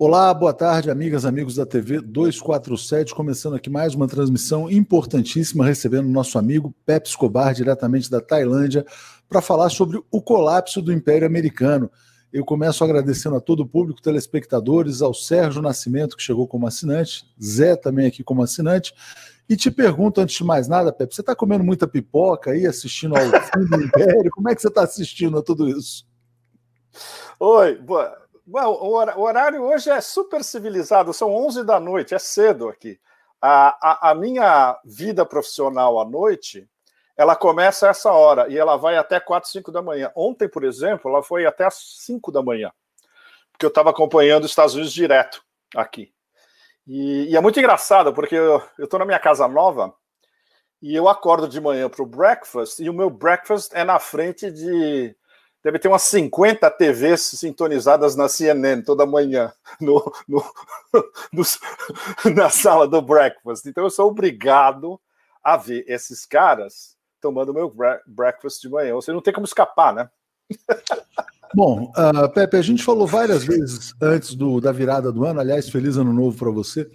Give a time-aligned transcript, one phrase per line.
[0.00, 6.08] Olá, boa tarde, amigas, amigos da TV 247, começando aqui mais uma transmissão importantíssima, recebendo
[6.08, 8.86] nosso amigo Pepe Escobar, diretamente da Tailândia,
[9.28, 11.90] para falar sobre o colapso do Império Americano.
[12.32, 17.24] Eu começo agradecendo a todo o público, telespectadores, ao Sérgio Nascimento, que chegou como assinante,
[17.42, 18.94] Zé também aqui como assinante,
[19.48, 23.16] e te pergunto, antes de mais nada, Pepe, você está comendo muita pipoca aí, assistindo
[23.16, 24.30] ao fim do Império?
[24.30, 26.06] Como é que você está assistindo a tudo isso?
[27.40, 28.27] Oi, boa.
[28.50, 32.98] Bom, o horário hoje é super civilizado, são 11 da noite, é cedo aqui.
[33.42, 36.66] A, a, a, minha vida profissional à noite,
[37.14, 40.10] ela começa a essa hora e ela vai até 4, 5 da manhã.
[40.16, 42.72] Ontem, por exemplo, ela foi até as 5 da manhã,
[43.52, 45.44] porque eu estava acompanhando os Estados Unidos direto
[45.76, 46.10] aqui.
[46.86, 49.94] E, e é muito engraçado, porque eu estou na minha casa nova
[50.80, 54.50] e eu acordo de manhã para o breakfast e o meu breakfast é na frente
[54.50, 55.14] de
[55.62, 60.44] deve ter umas 50 TVs sintonizadas na CNN toda manhã, no, no,
[61.32, 61.42] no,
[62.34, 63.66] na sala do breakfast.
[63.66, 65.00] Então eu sou obrigado
[65.42, 67.72] a ver esses caras tomando meu
[68.06, 68.94] breakfast de manhã.
[68.94, 70.08] Você não tem como escapar, né?
[71.54, 75.68] Bom, uh, Pepe, a gente falou várias vezes antes do, da virada do ano, aliás,
[75.68, 76.88] feliz ano novo para você.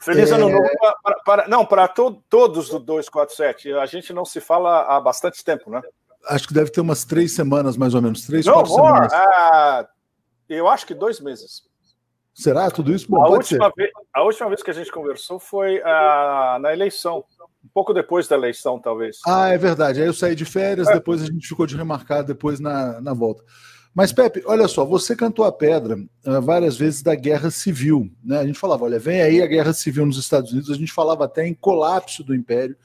[0.00, 0.34] Feliz é...
[0.34, 0.68] ano novo
[1.02, 3.72] para, para não, para to, todos do 247.
[3.74, 5.80] A gente não se fala há bastante tempo, né?
[6.28, 8.26] Acho que deve ter umas três semanas, mais ou menos.
[8.26, 9.08] Três, quatro more.
[9.08, 9.12] semanas.
[9.12, 9.88] Uh,
[10.48, 11.62] eu acho que dois meses.
[12.34, 13.06] Será tudo isso?
[13.08, 17.24] Bom, a, última vez, a última vez que a gente conversou foi uh, na eleição.
[17.62, 19.18] Um pouco depois da eleição, talvez.
[19.26, 20.00] Ah, é verdade.
[20.00, 20.94] Aí eu saí de férias, é.
[20.94, 23.44] depois a gente ficou de remarcar depois na, na volta.
[23.94, 28.10] Mas, Pepe, olha só, você cantou a pedra uh, várias vezes da guerra civil.
[28.24, 28.38] Né?
[28.38, 31.24] A gente falava, olha, vem aí a guerra civil nos Estados Unidos, a gente falava
[31.24, 32.76] até em colapso do império.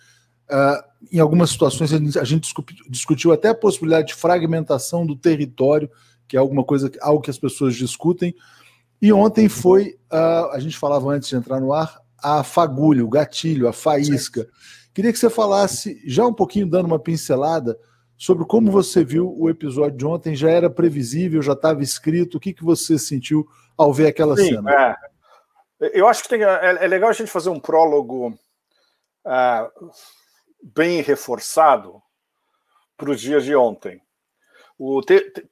[0.50, 2.54] Uh, em algumas situações a gente
[2.90, 5.90] discutiu até a possibilidade de fragmentação do território,
[6.28, 8.36] que é alguma coisa, algo que as pessoas discutem.
[9.02, 13.10] E ontem foi, uh, a gente falava antes de entrar no ar, a fagulha, o
[13.10, 14.48] gatilho, a faísca.
[14.94, 17.78] Queria que você falasse, já um pouquinho dando uma pincelada,
[18.17, 20.36] sobre como você viu o episódio de ontem.
[20.36, 22.38] Já era previsível, já estava escrito.
[22.38, 23.48] O que, que você sentiu
[23.78, 24.72] ao ver aquela Sim, cena?
[24.72, 24.95] É.
[25.94, 28.30] Eu acho que tem, é, é, legal a gente fazer um prólogo.
[29.26, 29.92] Uh,
[30.65, 32.02] bem reforçado
[32.98, 34.02] para o dia de ontem.
[34.77, 35.48] O, te, te,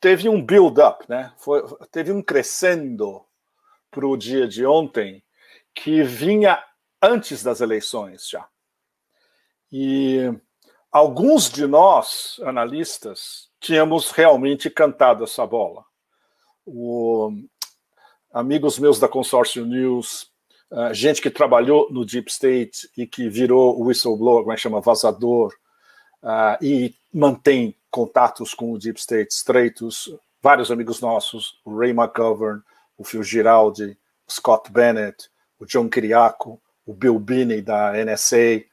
[0.00, 1.32] teve um build-up, né?
[1.38, 3.24] Foi, teve um crescendo
[3.90, 5.22] para o dia de ontem
[5.74, 6.62] que vinha
[7.00, 8.48] antes das eleições já.
[9.70, 10.18] E
[10.90, 15.84] alguns de nós, analistas, tínhamos realmente cantado essa bola.
[16.66, 17.30] O,
[18.32, 20.31] amigos meus da Consórcio News
[20.72, 24.80] uh, gente que trabalhou no Deep State e que virou whistleblower, como é que chama,
[24.80, 25.54] vazador,
[26.22, 30.12] uh, e mantém contatos com o Deep State estreitos.
[30.42, 32.62] Vários amigos nossos, o Ray McGovern,
[32.96, 33.96] o Phil Giraldi,
[34.26, 35.28] o Scott Bennett,
[35.58, 38.64] o John Kiriakou, o Bill Binney da NSA.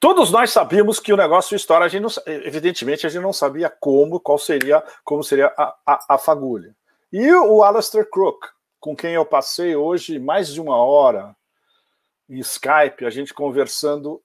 [0.00, 3.70] Todos nós sabíamos que o negócio história, a gente não, evidentemente a gente não sabia
[3.70, 6.74] como, qual seria, como seria a, a, a fagulha.
[7.12, 8.48] E o Alastair Crook,
[8.84, 11.34] com quem eu passei hoje mais de uma hora
[12.28, 14.22] em Skype, a gente conversando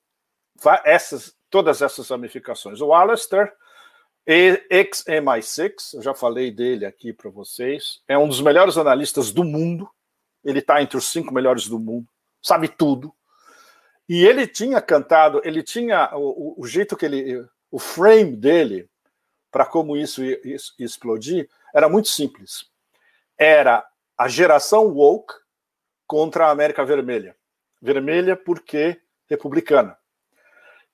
[0.83, 2.81] essas, todas essas ramificações.
[2.81, 3.53] O Alistair,
[4.27, 9.89] ex-MI6, eu já falei dele aqui para vocês, é um dos melhores analistas do mundo,
[10.43, 12.09] ele está entre os cinco melhores do mundo,
[12.41, 13.15] sabe tudo.
[14.09, 18.89] E ele tinha cantado, ele tinha o, o jeito que ele, o frame dele
[19.49, 22.69] para como isso ia, ia explodir era muito simples.
[23.37, 23.87] Era
[24.19, 25.33] a geração woke
[26.05, 27.37] contra a América Vermelha.
[27.81, 29.97] Vermelha porque republicana.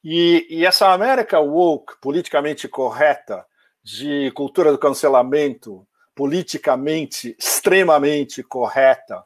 [0.03, 3.44] E, e essa América woke, politicamente correta,
[3.84, 9.24] de cultura do cancelamento, politicamente extremamente correta,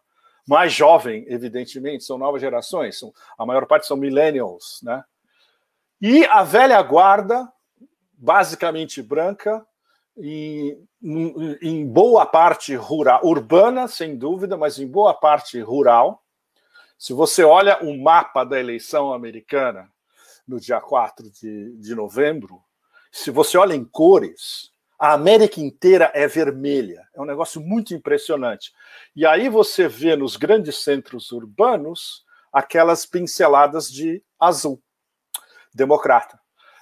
[0.48, 5.04] mais jovem, evidentemente, são novas gerações, são, a maior parte são millennials, né?
[6.02, 7.52] E a velha guarda,
[8.14, 9.66] basicamente branca,
[10.20, 10.88] em,
[11.62, 16.24] em boa parte rural, urbana, sem dúvida, mas em boa parte rural.
[16.98, 19.90] Se você olha o mapa da eleição americana
[20.48, 22.62] no dia 4 de, de novembro,
[23.12, 27.08] se você olha em cores, a América inteira é vermelha.
[27.14, 28.74] É um negócio muito impressionante.
[29.16, 34.82] E aí você vê nos grandes centros urbanos aquelas pinceladas de azul,
[35.74, 36.39] democrata.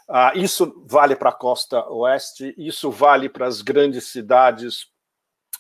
[0.10, 4.84] Uh, isso vale para a costa oeste, isso vale para as grandes cidades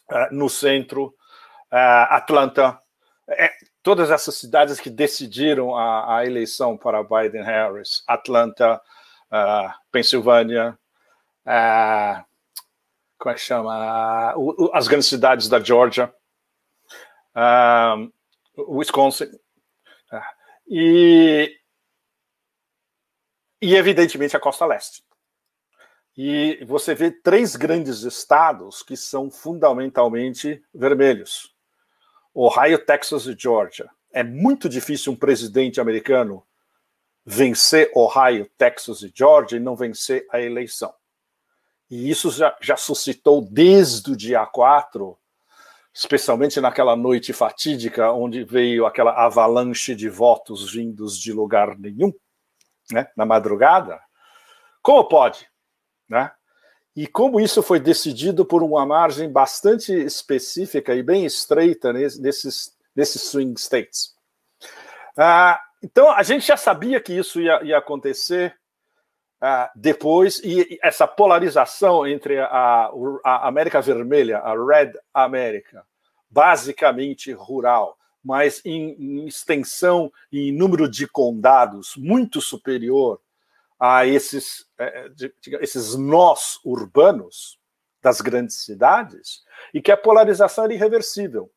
[0.09, 1.07] uh, no centro,
[1.71, 2.79] uh, Atlanta,
[3.29, 3.51] é,
[3.83, 8.81] todas essas cidades que decidiram a, a eleição para Biden-Harris, Atlanta,
[9.91, 10.79] Pensilvânia,
[13.17, 14.33] como é que chama?
[14.73, 16.13] as grandes cidades da Georgia.
[17.35, 18.09] uh,
[18.57, 19.29] Wisconsin,
[20.67, 21.55] e,
[23.61, 25.03] e evidentemente a costa leste.
[26.15, 31.55] E você vê três grandes estados que são fundamentalmente vermelhos:
[32.33, 33.89] Ohio, Texas e Georgia.
[34.11, 36.43] É muito difícil um presidente americano
[37.23, 40.93] vencer Ohio, Texas e Georgia e não vencer a eleição.
[41.89, 45.17] E isso já, já suscitou desde o dia 4,
[45.93, 52.13] especialmente naquela noite fatídica, onde veio aquela avalanche de votos vindos de lugar nenhum,
[52.91, 53.99] né, na madrugada.
[54.81, 55.49] Como pode?
[56.09, 56.31] Né?
[56.95, 63.21] E como isso foi decidido por uma margem bastante específica e bem estreita nesses, nesses
[63.23, 64.15] swing states.
[65.15, 68.55] Ah, então, a gente já sabia que isso ia, ia acontecer
[69.41, 72.89] uh, depois, e, essa polarização entre a,
[73.23, 75.85] a, América Vermelha, a Red America,
[76.29, 77.96] basicamente rural,
[78.27, 83.21] mas em, em extensão e número de condados muito superior
[83.79, 84.67] a esses,
[85.15, 87.57] de, de, esses nós urbanos
[88.01, 89.43] das grandes cidades,
[89.73, 91.49] e que a polarização era irreversível.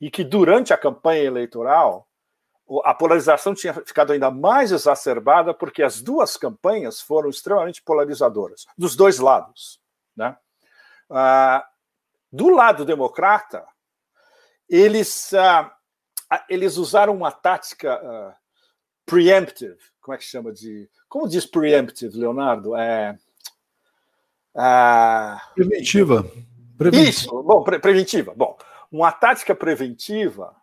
[0.00, 2.08] E que durante a campanha eleitoral,
[2.84, 8.94] a polarização tinha ficado ainda mais exacerbada porque as duas campanhas foram extremamente polarizadoras, dos
[8.94, 9.80] dois lados.
[10.16, 10.36] Né?
[11.10, 11.66] Ah,
[12.30, 13.66] do lado democrata,
[14.68, 15.76] eles, ah,
[16.48, 18.36] eles usaram uma tática ah,
[19.06, 20.88] preemptive, como é que chama de.
[21.08, 22.76] Como diz preemptive, Leonardo?
[22.76, 23.18] É,
[24.54, 26.24] ah, preventiva.
[26.76, 27.10] preventiva.
[27.10, 28.34] Isso, bom, pre preventiva.
[28.36, 28.56] Bom,
[28.90, 30.54] uma tática preventiva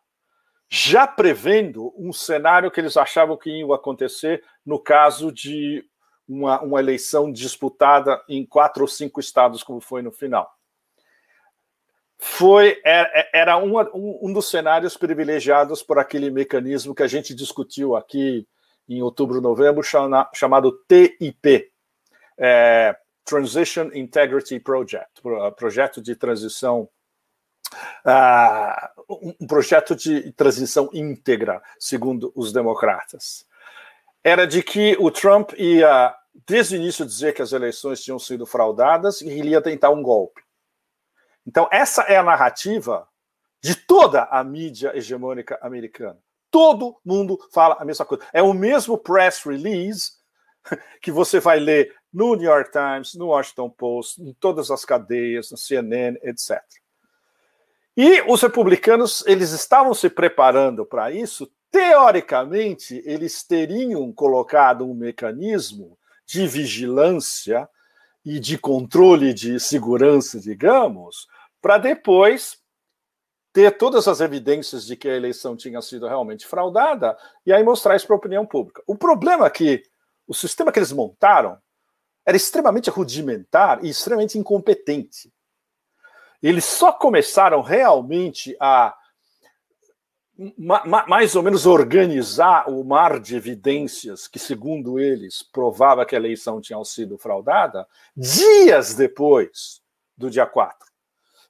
[0.70, 5.86] já prevendo um cenário que eles achavam que ia acontecer no caso de
[6.28, 10.57] uma, uma eleição disputada em quatro ou cinco estados, como foi no final.
[12.18, 13.74] Foi era, é, é, era um,
[14.22, 18.48] um, dos cenários privilegiados por aquele mecanismo que a gente discutiu aqui
[18.90, 21.72] em outubro, novembro, chama, chamado TIP,
[22.38, 25.22] é, Transition Integrity Project,
[25.58, 26.90] projeto de transição
[28.06, 33.46] uh, um projeto de transição íntegra, segundo os democratas.
[34.24, 36.16] Era de que o Trump ia,
[36.48, 40.02] desde o início, dizer que as eleições tinham sido fraudadas e ele ia tentar um
[40.02, 40.42] golpe.
[41.48, 43.08] Então, essa é a narrativa
[43.64, 46.20] de toda a mídia hegemônica americana.
[46.52, 48.24] Todo mundo fala a mesma coisa.
[48.34, 50.12] É o mesmo press release
[51.02, 55.50] que você vai ler no New York Times, no Washington Post, em todas as cadeias,
[55.50, 56.62] no CNN, etc.
[57.96, 61.50] E os republicanos, eles estavam se preparando para isso.
[61.72, 67.68] Teoricamente, eles teriam colocado um mecanismo de vigilância
[68.24, 71.28] e de controle de segurança, digamos,
[71.68, 72.60] para depois
[73.52, 77.94] ter todas as evidências de que a eleição tinha sido realmente fraudada e aí mostrar
[77.94, 78.82] isso para a opinião pública.
[78.88, 79.84] O problema é que
[80.26, 81.58] o sistema que eles montaram
[82.26, 85.30] era extremamente rudimentar e extremamente incompetente.
[86.42, 88.96] Eles só começaram realmente a
[91.06, 96.62] mais ou menos organizar o mar de evidências que, segundo eles, provava que a eleição
[96.62, 97.86] tinha sido fraudada,
[98.16, 99.82] dias depois
[100.16, 100.87] do dia 4.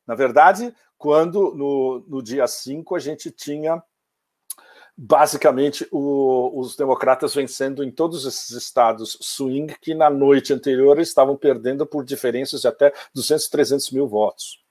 [0.08, 3.84] Na verdade, quando no, no dia 5 a gente tinha
[4.98, 11.38] basicamente o, os democratas vencendo em todos esses estados swing que na noite anterior estavam
[11.38, 14.64] perdendo por diferenças de até 200, 300 mil votos.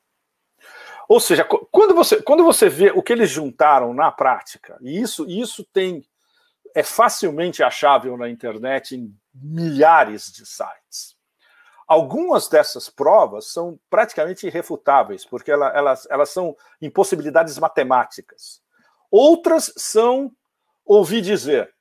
[1.09, 5.25] Ou seja, quando você, quando você vê o que eles juntaram na prática, e isso,
[5.29, 6.05] isso tem
[6.75, 11.16] é facilmente achável na internet em milhares de sites.
[11.87, 18.61] Algumas dessas provas são praticamente irrefutáveis, porque elas, elas, elas são impossibilidades matemáticas.
[19.11, 20.33] Outras são
[20.85, 21.73] ouvir dizer,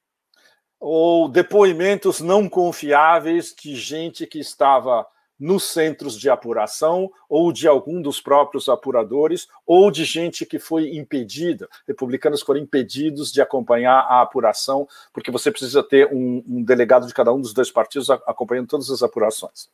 [0.80, 5.08] ou depoimentos não confiáveis de gente que estava
[5.40, 10.96] nos centros de apuração, ou de algum dos próprios apuradores, ou de gente que foi
[10.96, 17.06] impedida, republicanos foram impedidos de acompanhar a apuração, porque você precisa ter um, um delegado
[17.06, 19.68] de cada um dos dois partidos acompanhando todas as apurações.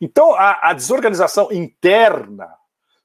[0.00, 2.48] Então, a, a desorganização interna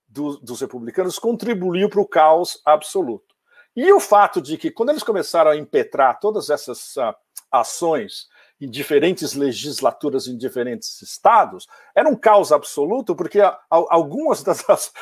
[0.07, 3.33] do, dos republicanos contribuiu para o caos absoluto.
[3.75, 7.13] E o fato de que, quando eles começaram a impetrar todas essas uh,
[7.51, 8.27] ações
[8.62, 14.63] em diferentes legislaturas em diferentes estados, era um caos absoluto, porque algumas das.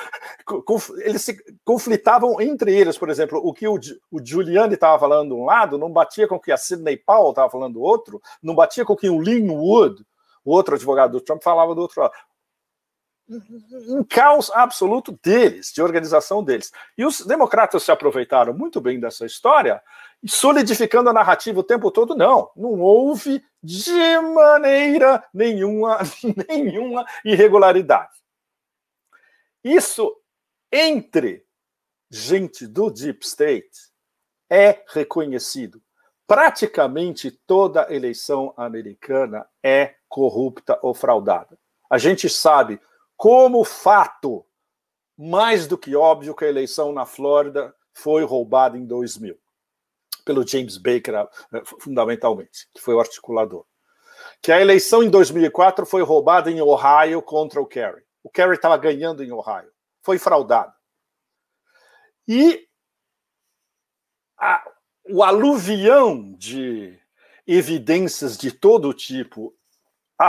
[1.05, 3.77] eles se conflitavam entre eles, por exemplo, o que o,
[4.10, 7.31] o Giuliani estava falando de um lado não batia com o que a Sidney Powell
[7.31, 10.03] estava falando do outro, não batia com o que o Lin Wood,
[10.43, 12.13] o outro advogado do Trump, falava do outro lado.
[13.88, 16.71] um caos absoluto deles, de organização deles.
[16.98, 19.81] E os democratas se aproveitaram muito bem dessa história,
[20.25, 22.15] solidificando a narrativa o tempo todo.
[22.15, 26.00] Não, não houve de maneira nenhuma,
[26.50, 28.21] nenhuma irregularidade.
[29.63, 30.15] Isso
[30.71, 31.45] entre
[32.10, 33.91] gente do Deep State
[34.50, 35.81] é reconhecido.
[36.27, 41.58] Praticamente toda eleição americana é corrupta ou fraudada.
[41.89, 42.82] A gente sabe
[43.15, 44.46] como fato
[45.18, 49.39] mais do que óbvio que a eleição na Flórida foi roubada em 2000
[50.25, 51.27] pelo James Baker eh,
[51.80, 53.65] fundamentalmente, que foi o articulador.
[54.41, 58.03] Que a eleição em 2004 foi roubada em Ohio contra o Kerry.
[58.22, 59.72] O Kerry estava ganhando em Ohio.
[60.03, 60.74] Foi fraudado.
[62.27, 62.68] E
[64.38, 64.63] a,
[65.10, 67.00] o aluvião de
[67.48, 69.56] evidências de todo tipo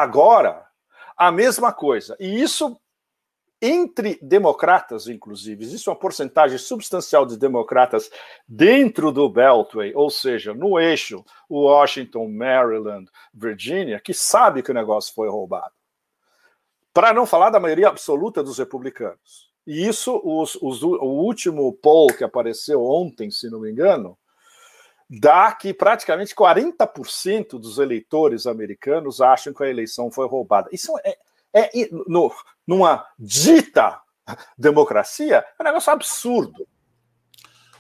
[0.01, 0.67] agora,
[1.17, 2.17] a mesma coisa.
[2.19, 2.81] E isso
[3.61, 8.11] entre democratas, inclusive, existe uma porcentagem substancial de democratas
[8.49, 15.15] dentro do Beltway, ou seja, no eixo Washington, Maryland, Virginia, que sabe que o negócio
[15.15, 15.73] foi roubado.
[16.93, 19.53] Para não falar da maioria absoluta dos republicanos.
[19.65, 24.19] E isso, os, os, o último poll que apareceu ontem, se não me engano,
[25.21, 30.71] dá que praticamente 40% dos eleitores americanos acham que a eleição foi roubada.
[30.73, 31.19] Isso é,
[31.53, 32.33] é no,
[32.67, 34.01] numa dita
[34.57, 36.67] democracia, é um negócio absurdo.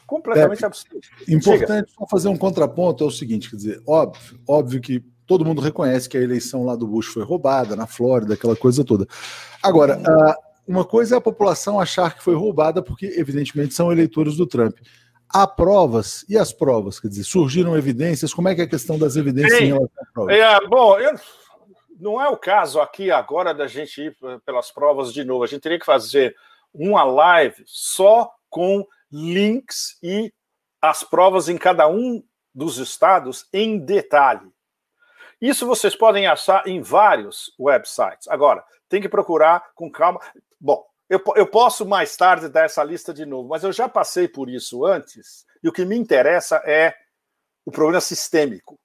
[0.06, 1.00] Completamente é, absurdo.
[1.26, 5.62] Importante só fazer um contraponto é o seguinte: quer dizer, óbvio, óbvio que todo mundo
[5.62, 9.06] reconhece que a eleição lá do Bush foi roubada, na Flórida, aquela coisa toda.
[9.62, 9.98] Agora,
[10.68, 14.76] uma coisa é a população achar que foi roubada, porque, evidentemente, são eleitores do Trump.
[15.32, 17.00] Há provas, e as provas?
[17.00, 18.34] Quer dizer, surgiram evidências?
[18.34, 19.64] Como é que é a questão das evidências Sim.
[19.64, 20.32] em relação à prova?
[20.32, 21.14] É, bom, eu
[21.98, 25.44] não é o caso aqui agora da gente ir pelas provas de novo.
[25.44, 26.36] A gente teria que fazer
[26.74, 30.32] uma live só com links e
[30.80, 32.22] as provas em cada um
[32.54, 34.50] dos estados em detalhe.
[35.40, 38.28] Isso vocês podem achar em vários websites.
[38.28, 40.20] Agora, tem que procurar com calma.
[40.60, 44.26] Bom, eu, eu posso mais tarde dar essa lista de novo, mas eu já passei
[44.26, 46.94] por isso antes, e o que me interessa é
[47.64, 48.78] o problema sistêmico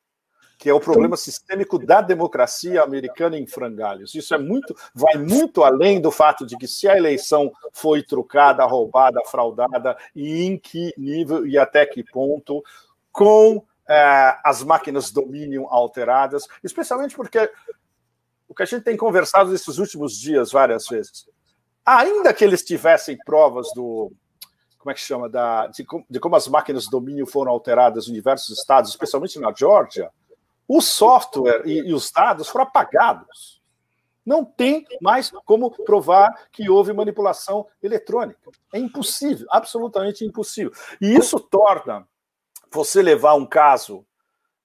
[0.58, 4.16] que é o problema sistêmico da democracia americana em frangalhos.
[4.16, 8.66] Isso é muito, vai muito além do fato de que se a eleição foi trucada,
[8.66, 12.64] roubada, fraudada e em que nível e até que ponto,
[13.12, 17.52] com é, as máquinas domínio alteradas, especialmente porque
[18.48, 21.30] o que a gente tem conversado nesses últimos dias várias vezes,
[21.88, 24.12] ainda que eles tivessem provas do
[24.78, 28.14] como é que chama da de, de como as máquinas de domínio foram alteradas em
[28.14, 30.12] diversos estados, especialmente na Geórgia
[30.68, 33.62] o software e, e os dados foram apagados.
[34.26, 38.52] Não tem mais como provar que houve manipulação eletrônica.
[38.74, 40.74] É impossível, absolutamente impossível.
[41.00, 42.06] E isso torna
[42.70, 44.06] você levar um caso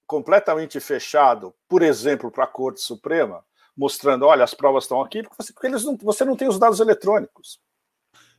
[0.05, 3.45] completamente fechado, por exemplo, para a Corte Suprema,
[3.77, 6.59] mostrando, olha, as provas estão aqui, porque você, porque eles não, você não tem os
[6.59, 7.61] dados eletrônicos.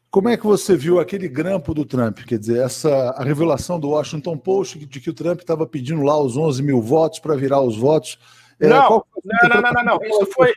[0.10, 2.20] Como é que você viu aquele grampo do Trump?
[2.20, 6.16] Quer dizer, essa a revelação do Washington Post de que o Trump estava pedindo lá
[6.20, 8.20] os 11 mil votos para virar os votos.
[8.60, 10.54] É, não, não, não, não, não, não, Isso foi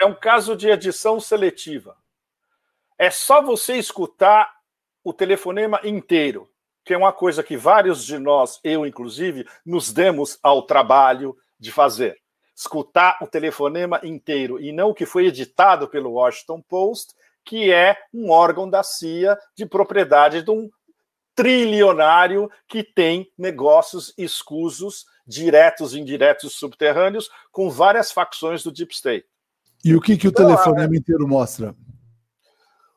[0.00, 1.96] é um caso de edição seletiva.
[2.98, 4.56] É só você escutar
[5.04, 6.48] o telefonema inteiro,
[6.84, 11.70] que é uma coisa que vários de nós, eu inclusive, nos demos ao trabalho de
[11.70, 12.18] fazer.
[12.56, 17.14] Escutar o telefonema inteiro e não o que foi editado pelo Washington Post
[17.46, 20.68] que é um órgão da CIA de propriedade de um
[21.34, 29.26] trilionário que tem negócios escusos, diretos e indiretos subterrâneos, com várias facções do Deep State.
[29.84, 31.74] E o que, que o então, telefonema é, inteiro mostra?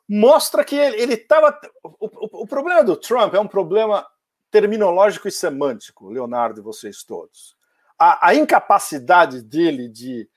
[0.07, 1.59] Mostra que ele estava.
[1.83, 4.07] O, o, o, problema do Trump é um problema
[4.49, 7.55] terminológico e semântico, Leonardo e vocês todos.
[7.99, 10.29] A, a incapacidade dele de,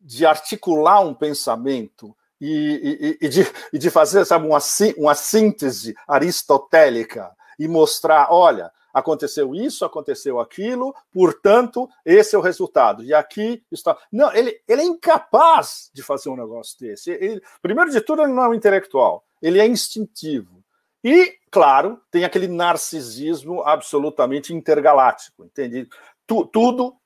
[0.00, 4.58] de articular um pensamento e, e, e, de, e de fazer sabe, uma,
[4.98, 13.02] uma síntese aristotélica e mostrar: olha, aconteceu isso, aconteceu aquilo, portanto, esse é o resultado.
[13.04, 13.96] E aqui está.
[14.10, 17.10] Não, ele, ele é incapaz de fazer um negócio desse.
[17.10, 20.64] Ele, primeiro de tudo, ele não é um intelectual, ele é instintivo.
[21.04, 25.88] E, claro, tem aquele narcisismo absolutamente intergaláctico, entende?
[26.26, 26.96] Tu, tudo,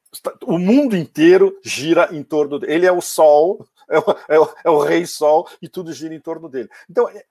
[0.45, 2.73] o mundo inteiro gira em torno dele.
[2.73, 6.15] Ele é o sol é o, é, o, é o, rei sol e tudo gira
[6.15, 6.71] em torno dele.
[6.89, 7.25] Então, é,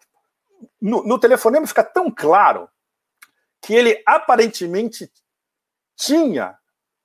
[0.81, 2.69] no, no telefonema fica tão claro
[3.62, 5.12] que ele aparentemente
[5.95, 6.57] tinha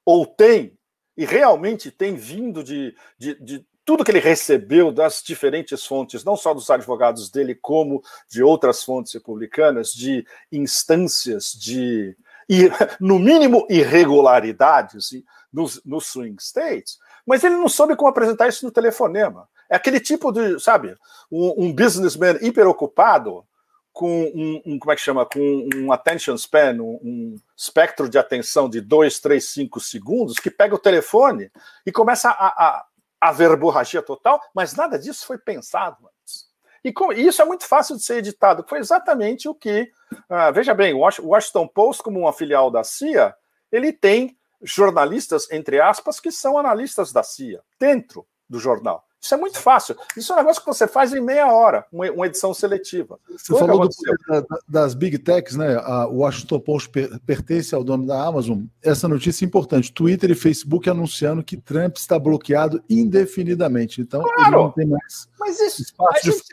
[0.04, 0.76] ou tem,
[1.16, 6.36] e realmente tem vindo de, de, de tudo que ele recebeu das diferentes fontes, não
[6.36, 12.16] só dos advogados dele, como de outras fontes republicanas, de instâncias de,
[13.00, 15.12] no mínimo, irregularidades
[15.54, 19.48] nos, swing states, mas ele não soube como apresentar isso no telefonema.
[19.70, 20.96] É aquele tipo de, sabe,
[21.30, 23.44] um, um businessman hiperocupado
[23.92, 28.18] com um, um, como é que chama, com um attention span, um, um, espectro de
[28.18, 31.50] atenção de 2, 3, 5 segundos, que pega o telefone
[31.86, 32.86] e começa a, a,
[33.20, 36.48] a verborragia total, mas nada disso foi pensado antes.
[36.82, 38.64] E, com, isso é muito fácil de ser editado.
[38.68, 43.34] Foi exatamente o que, uh, veja bem, o Washington Post, como uma filial da CIA,
[43.70, 49.04] ele tem jornalistas, entre aspas, que são analistas da CIA, dentro do jornal.
[49.24, 49.96] Isso é muito fácil.
[50.14, 53.18] Isso é um negócio que você faz em meia hora, uma edição seletiva.
[53.30, 55.78] Você Foi falou do, das Big Techs, né?
[56.08, 56.90] o Washington Post
[57.24, 58.64] pertence ao dono da Amazon.
[58.82, 59.90] Essa notícia é importante.
[59.90, 64.02] Twitter e Facebook anunciando que Trump está bloqueado indefinidamente.
[64.02, 66.30] Então, claro, não tem mais mas isso, espaço de...
[66.30, 66.44] gente,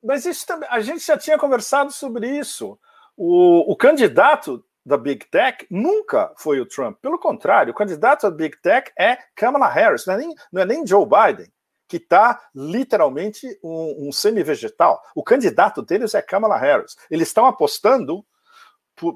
[0.00, 2.78] Mas isso também, a gente já tinha conversado sobre isso.
[3.16, 6.98] O, o candidato da Big Tech nunca foi o Trump.
[7.00, 10.64] Pelo contrário, o candidato da Big Tech é Kamala Harris, não é nem, não é
[10.64, 11.50] nem Joe Biden
[11.90, 15.02] que está literalmente um, um semi-vegetal.
[15.12, 16.94] O candidato deles é Kamala Harris.
[17.10, 18.24] Eles estão apostando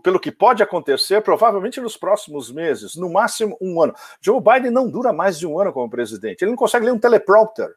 [0.03, 3.95] pelo que pode acontecer, provavelmente nos próximos meses, no máximo um ano.
[4.21, 6.43] Joe Biden não dura mais de um ano como presidente.
[6.43, 7.73] Ele não consegue ler um teleprompter.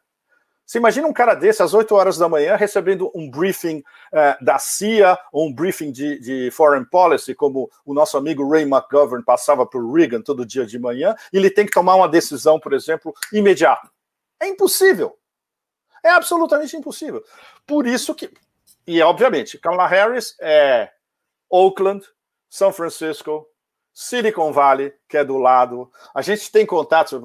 [0.68, 3.78] Você imagina um cara desse às 8 horas da manhã recebendo um briefing
[4.12, 8.64] uh, da CIA ou um briefing de, de, foreign policy, como o nosso amigo Ray
[8.64, 12.06] McGovern passava para o Reagan todo dia de manhã, e ele tem que tomar uma
[12.06, 13.90] decisão, por exemplo, imediata.
[14.38, 15.18] É impossível.
[16.04, 17.24] É absolutamente impossível.
[17.66, 18.30] Por isso que.
[18.86, 20.90] E, obviamente, Kamala Harris é
[21.48, 22.06] Oakland,
[22.50, 23.48] São Francisco,
[24.00, 25.90] Silicon Valley, que é do lado.
[26.14, 27.14] A gente tem contatos.
[27.14, 27.20] Um,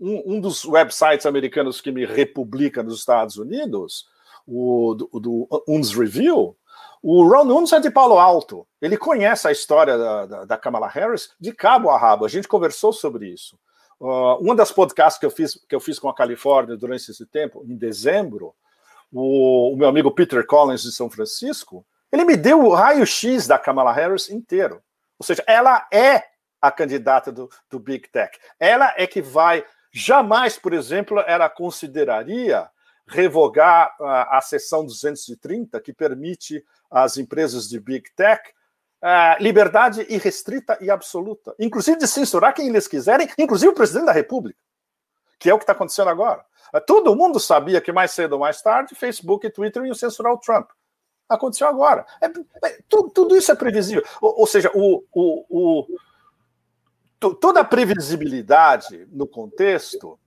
[0.00, 4.08] um, um dos websites americanos que me republica nos Estados Unidos,
[4.44, 6.56] o do, do UNS Review,
[7.00, 8.66] o Ron Nunes é de Palo Alto.
[8.82, 12.24] Ele conhece a história da, da, da Kamala Harris de cabo a rabo.
[12.24, 13.56] A gente conversou sobre isso.
[14.00, 17.64] Uh, das podcasts que eu fiz que eu fiz com a Califórnia durante esse tempo,
[17.68, 18.52] em dezembro,
[19.12, 23.60] o, o meu amigo Peter Collins de São Francisco, ele me deu o raio-x da
[23.60, 24.82] Kamala Harris inteiro.
[25.18, 26.22] Ou seja, ela é
[26.60, 28.38] a candidata do, do Big Tech.
[28.58, 29.64] Ela é que vai.
[29.92, 32.68] Jamais, por exemplo, ela consideraria
[33.06, 38.42] revogar a, a seção 230, que permite às empresas de Big Tech
[39.02, 44.12] uh, liberdade irrestrita e absoluta, inclusive de censurar quem eles quiserem, inclusive o presidente da
[44.12, 44.58] República,
[45.38, 46.44] que é o que está acontecendo agora.
[46.86, 50.38] Todo mundo sabia que mais cedo ou mais tarde Facebook e Twitter iam censurar o
[50.38, 50.70] Trump.
[51.28, 52.06] Aconteceu agora.
[52.20, 54.04] É, é, tudo, tudo, isso é previsível.
[54.20, 55.86] Ou, ou seja, o, o,
[57.20, 60.18] o, toda a previsibilidade no contexto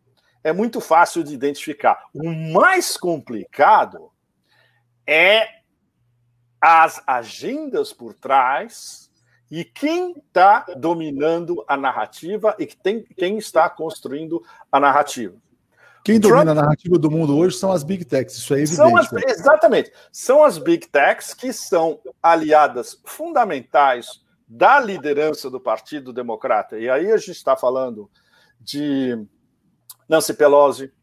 [0.44, 2.06] é muito fácil de identificar.
[2.14, 4.12] O mais complicado
[5.06, 5.48] é
[6.60, 9.12] as agendas por trás
[9.50, 15.36] e quem está dominando a narrativa e tem, quem está construindo a narrativa.
[16.08, 18.78] Quem domina Trump, a narrativa do mundo hoje são as big techs, isso é evidente.
[18.78, 19.92] São as, exatamente.
[20.10, 26.80] São as big techs que são aliadas fundamentais da liderança do Partido Democrata.
[26.80, 28.10] E aí a gente está falando
[28.58, 29.22] de
[30.08, 30.94] Nancy Pelosi,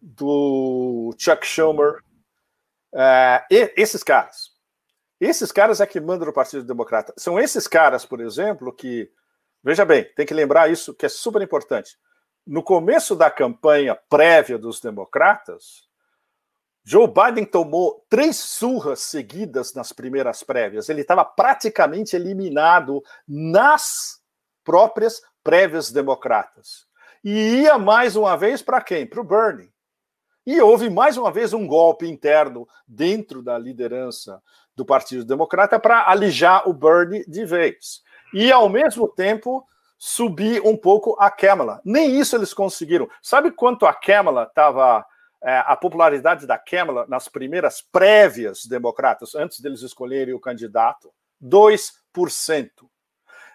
[0.00, 1.96] do Chuck Schumer,
[2.94, 4.52] é, esses caras.
[5.20, 7.12] Esses caras é que mandam no Partido Democrata.
[7.16, 9.10] São esses caras, por exemplo, que.
[9.64, 11.98] Veja bem, tem que lembrar isso que é super importante.
[12.48, 15.86] No começo da campanha prévia dos democratas,
[16.82, 20.88] Joe Biden tomou três surras seguidas nas primeiras prévias.
[20.88, 24.22] Ele estava praticamente eliminado nas
[24.64, 26.86] próprias prévias democratas.
[27.22, 29.06] E ia mais uma vez para quem?
[29.06, 29.70] Para o Bernie.
[30.46, 34.42] E houve mais uma vez um golpe interno dentro da liderança
[34.74, 38.02] do Partido Democrata para alijar o Bernie de vez.
[38.32, 41.80] E, ao mesmo tempo, subir um pouco a Kamala.
[41.84, 43.08] Nem isso eles conseguiram.
[43.20, 45.04] Sabe quanto a Kamala estava.
[45.40, 51.12] É, a popularidade da Kamala nas primeiras prévias democratas, antes deles escolherem o candidato?
[51.40, 52.70] 2%.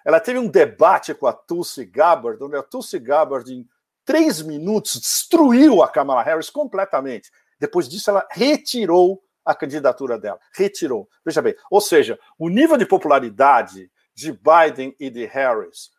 [0.05, 3.67] Ela teve um debate com a Tulsi Gabbard, onde a Tulsi Gabbard, em
[4.05, 7.29] três minutos, destruiu a Kamala Harris completamente.
[7.59, 10.39] Depois disso, ela retirou a candidatura dela.
[10.55, 11.09] Retirou.
[11.25, 15.91] Veja bem, ou seja, o nível de popularidade de Biden e de Harris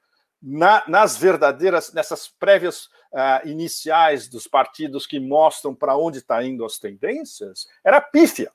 [0.47, 6.67] na, nas verdadeiras, nessas prévias uh, iniciais dos partidos que mostram para onde está indo
[6.67, 8.51] as tendências, era pífia.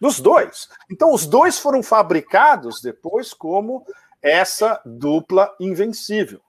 [0.00, 0.68] Dos dois.
[0.90, 3.86] Então, os dois foram fabricados depois como
[4.22, 6.40] essa dupla invencível.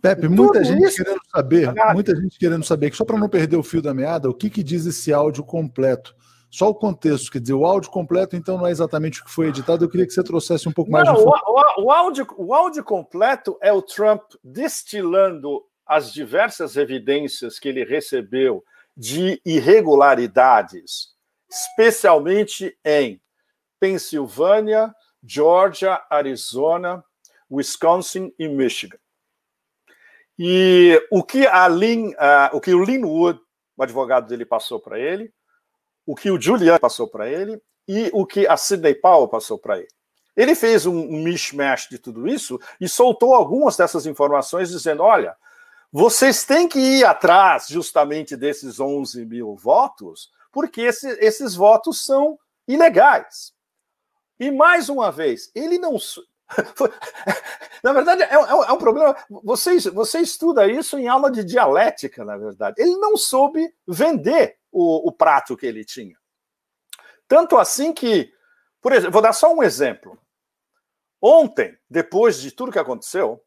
[0.00, 0.96] Pepe, muita gente isso...
[1.02, 4.30] querendo saber, muita gente querendo saber, que só para não perder o fio da meada,
[4.30, 6.14] o que, que diz esse áudio completo?
[6.50, 9.48] Só o contexto, quer dizer, o áudio completo, então, não é exatamente o que foi
[9.48, 9.84] editado.
[9.84, 11.54] Eu queria que você trouxesse um pouco mais não, de informação.
[11.78, 17.84] O, o, áudio, o áudio completo é o Trump destilando as diversas evidências que ele
[17.84, 18.64] recebeu
[18.96, 21.14] de irregularidades,
[21.48, 23.20] especialmente em
[23.78, 27.04] Pensilvânia, Georgia, Arizona,
[27.50, 28.98] Wisconsin e Michigan.
[30.38, 33.40] E o que a Lynn, uh, o que o Linwood,
[33.76, 35.32] o advogado dele, passou para ele,
[36.06, 39.78] o que o Julian passou para ele e o que a Sidney Powell passou para
[39.78, 39.88] ele.
[40.36, 45.36] Ele fez um, um mishmash de tudo isso e soltou algumas dessas informações dizendo: olha,
[45.92, 52.38] vocês têm que ir atrás justamente desses 11 mil votos, porque esse, esses votos são
[52.66, 53.52] ilegais.
[54.38, 55.96] E mais uma vez, ele não.
[57.82, 59.16] na verdade, é, é, é, um problema.
[59.44, 62.80] Você, você estuda isso em aula de dialética, na verdade.
[62.80, 66.16] Ele não soube vender o, o prato que ele tinha.
[67.28, 68.32] Tanto assim que,
[68.80, 70.18] por exemplo, vou dar só um exemplo.
[71.22, 73.42] Ontem, depois de tudo que aconteceu,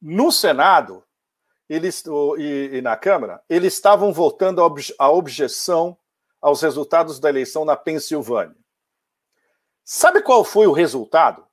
[0.00, 1.04] no Senado
[1.68, 1.76] e,
[2.72, 5.96] e na Câmara, eles estavam votando a, obje, a objeção
[6.40, 8.56] aos resultados da eleição na Pensilvânia.
[9.84, 11.47] Sabe qual foi o resultado?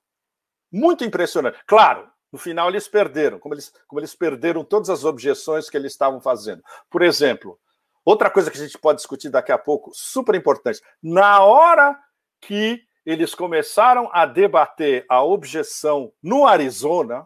[0.77, 1.57] Muito impressionante.
[1.65, 5.93] Claro, no final eles perderam, como eles, como eles perderam todas as objeções que eles
[5.93, 6.61] estavam fazendo.
[6.89, 7.59] Por exemplo,
[8.05, 10.79] Outra coisa que a gente pode discutir daqui a pouco, super importante.
[11.01, 11.99] Na hora
[12.39, 17.25] que eles começaram a debater a objeção no Arizona,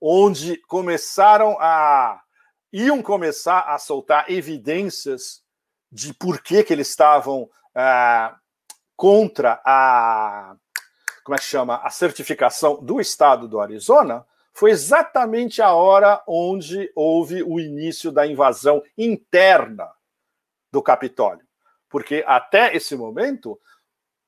[0.00, 2.20] onde começaram a
[2.72, 5.42] iam começar a soltar evidências
[5.92, 8.36] de por que, que eles estavam ah,
[8.96, 10.56] contra a
[11.30, 16.90] como é que chama a certificação do estado do Arizona, foi exatamente a hora onde
[16.92, 19.88] houve o início da invasão interna
[20.72, 21.46] do Capitólio.
[21.88, 23.60] Porque até esse momento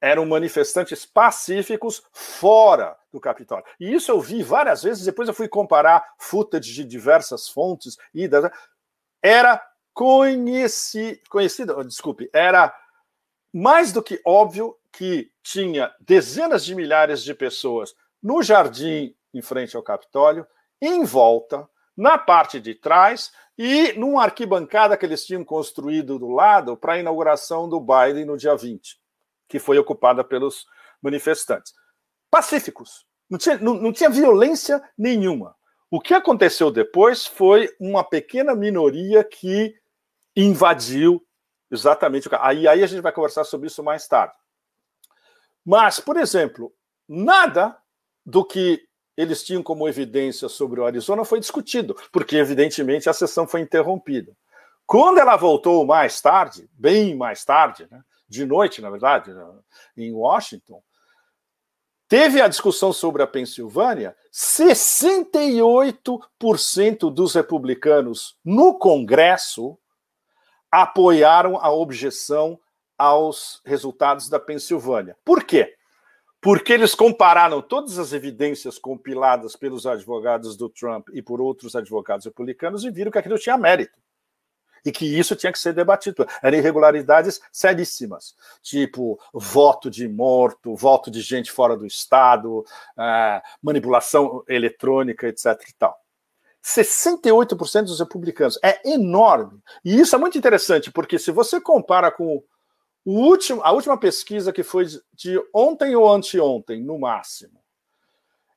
[0.01, 3.65] eram manifestantes pacíficos fora do Capitólio.
[3.81, 8.31] E isso eu vi várias vezes, depois eu fui comparar footage de diversas fontes e
[9.21, 9.61] era
[9.93, 12.73] conhecido, conhecido, desculpe, era
[13.53, 19.77] mais do que óbvio que tinha dezenas de milhares de pessoas no jardim em frente
[19.77, 20.47] ao Capitólio,
[20.81, 26.77] em volta, na parte de trás e numa arquibancada que eles tinham construído do lado
[26.77, 28.99] para a inauguração do Biden no dia 20,
[29.49, 30.67] que foi ocupada pelos
[31.01, 31.73] manifestantes.
[32.31, 35.55] Pacíficos, não tinha, não, não tinha violência nenhuma.
[35.91, 39.75] O que aconteceu depois foi uma pequena minoria que
[40.35, 41.23] invadiu
[41.71, 44.35] exatamente o aí, aí a gente vai conversar sobre isso mais tarde.
[45.65, 46.73] Mas, por exemplo,
[47.09, 47.77] nada
[48.25, 53.47] do que eles tinham como evidência sobre o Arizona foi discutido, porque evidentemente a sessão
[53.47, 54.37] foi interrompida.
[54.87, 59.33] Quando ela voltou mais tarde, bem mais tarde, né, de noite, na verdade,
[59.97, 60.83] em Washington,
[62.09, 69.77] teve a discussão sobre a Pensilvânia, 68% dos republicanos no Congresso
[70.71, 72.59] apoiaram a objeção
[73.03, 75.17] aos resultados da Pensilvânia.
[75.25, 75.75] Por quê?
[76.43, 82.27] porque eles compararam todas as evidências compiladas pelos advogados do Trump e por outros advogados
[82.27, 83.97] republicanos e viram que aquilo tinha mérito.
[84.85, 86.27] E que isso tinha que ser debatido.
[86.43, 92.65] Eram irregularidades seríssimas, tipo voto de morto, voto de gente fora do Estado,
[92.99, 95.47] é, manipulação eletrônica, etc.
[95.69, 95.97] e tal.
[96.65, 98.59] 68% dos republicanos.
[98.65, 99.61] É enorme.
[99.85, 102.43] E isso é muito interessante, porque se você compara com
[103.05, 107.63] último, a última pesquisa que foi de ontem ou anteontem, no máximo,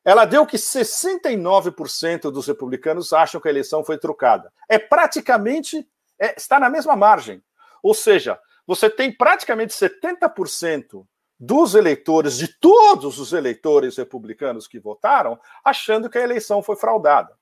[0.03, 4.53] ela deu que 69% dos republicanos acham que a eleição foi trucada.
[4.69, 5.87] É praticamente,
[6.19, 7.43] é, está na mesma margem.
[7.81, 11.05] Ou seja, você tem praticamente 70%
[11.39, 17.35] dos eleitores, de todos os eleitores republicanos que votaram, achando que a eleição foi fraudada.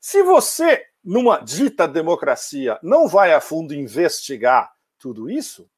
[0.00, 5.68] Se você, numa dita democracia, não vai a fundo investigar tudo isso,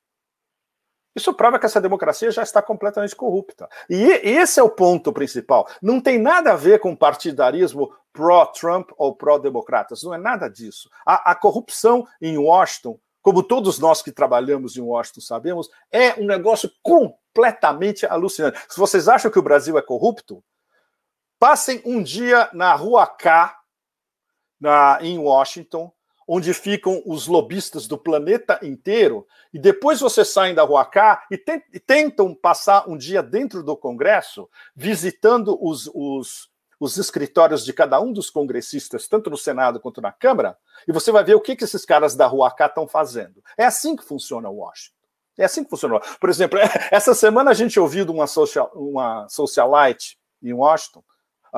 [1.17, 3.67] isso prova que essa democracia já está completamente corrupta.
[3.89, 5.67] E esse é o ponto principal.
[5.81, 10.03] Não tem nada a ver com partidarismo pró-Trump ou pró-democratas.
[10.03, 10.91] Não é nada disso.
[11.07, 16.27] A, a, corrupção em Washington, como todos nós que trabalhamos em Washington sabemos, é um
[16.27, 18.61] negócio completamente alucinante.
[18.69, 20.45] Se vocês acham que o Brasil é corrupto,
[21.39, 23.59] passem um dia na Rua K,
[24.61, 25.91] na, em Washington,
[26.27, 31.39] onde ficam os lobistas do planeta inteiro, e depois vocês saem da Rua K e,
[31.79, 38.13] tentam passar um dia dentro do Congresso, visitando os, os, os escritórios de cada um
[38.13, 41.65] dos congressistas, tanto no Senado quanto na Câmara, e você vai ver o que, que
[41.65, 43.43] esses caras da rua cá estão fazendo.
[43.57, 44.97] É assim que funciona Washington.
[45.39, 46.01] É assim que funciona.
[46.19, 46.59] Por exemplo,
[46.91, 51.05] essa semana a gente ouviu de uma, social, uma socialite em Washington,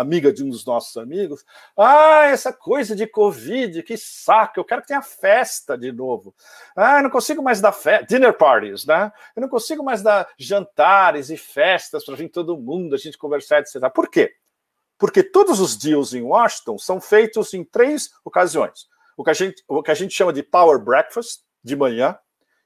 [0.01, 1.45] amiga de um dos nossos amigos.
[1.77, 6.35] Ah, essa coisa de Covid, que saco, eu quero que tenha festa de novo.
[6.77, 7.75] Ah, eu não consigo mais dar
[8.09, 9.11] dinner parties, né?
[9.35, 13.61] Eu não consigo mais dar jantares e festas para vir todo mundo, a gente conversar,
[13.61, 13.91] etc.
[13.93, 14.33] Por quê?
[14.97, 18.87] Porque todos os deals em Washington são feitos em três ocasiões.
[19.17, 22.17] O que a gente, o que a gente chama de power breakfast, de manhã,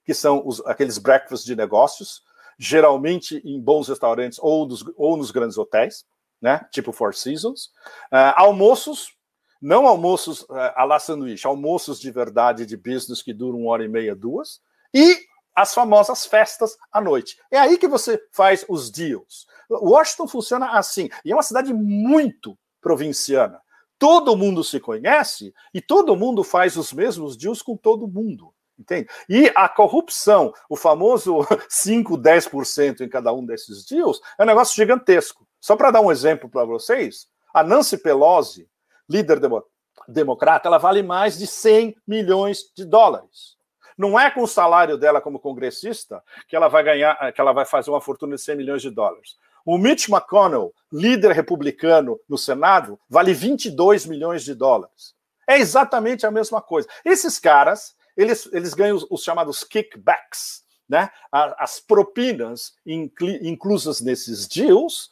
[0.05, 2.23] que são os, aqueles breakfasts de negócios,
[2.59, 6.05] geralmente em bons restaurantes ou, dos, ou nos grandes hotéis
[6.43, 6.67] né?
[6.73, 7.67] Tipo Four Seasons.
[8.13, 9.17] Uh, almoços,
[9.61, 13.85] não almoços uh, à la sanduíche, almoços de verdade de business que duram uma hora
[13.85, 14.61] e meia, duas.
[14.93, 15.19] E
[15.55, 17.39] as famosas festas à noite.
[17.51, 19.47] É aí que você faz os deals.
[19.71, 21.09] Washington funciona assim.
[21.25, 23.61] E é uma cidade muito provinciana.
[23.99, 28.53] Todo mundo se conhece e todo mundo faz os mesmos deals com todo mundo.
[28.79, 29.09] Entende?
[29.29, 34.75] E a corrupção, o famoso 5, 10% em cada um desses deals, é um negócio
[34.75, 35.47] gigantesco.
[35.63, 38.69] Só para dar um exemplo para vocês, a Nancy Pelosi,
[39.09, 39.63] líder demo,
[40.09, 43.57] democrata, ela vale mais de 100 milhões de dólares.
[43.97, 47.65] Não é com o salário dela como congressista que ela vai ganhar, que ela vai
[47.65, 49.37] fazer uma fortuna de 100 milhões de dólares.
[49.65, 55.15] O Mitch McConnell, líder republicano no Senado, vale 22 milhões de dólares.
[55.49, 56.89] É exatamente a mesma coisa.
[57.05, 61.09] Esses caras, eles, eles ganham os, os chamados kickbacks, né?
[61.31, 65.09] as propinas inclusas nesses deals,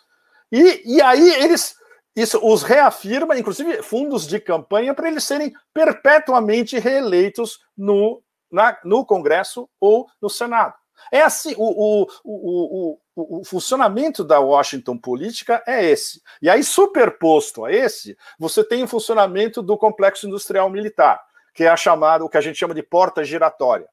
[0.50, 1.76] e, e aí eles
[2.14, 9.06] isso os reafirma, inclusive fundos de campanha, para eles serem perpetuamente reeleitos no, na, no
[9.06, 10.74] Congresso ou no Senado.
[11.10, 16.20] É assim, o, o, o, o, funcionamento da Washington política é esse.
[16.42, 21.20] E aí, superposto a esse, você tem o funcionamento do complexo industrial militar
[21.54, 23.86] que é a chamada, o que a gente chama de porta giratória.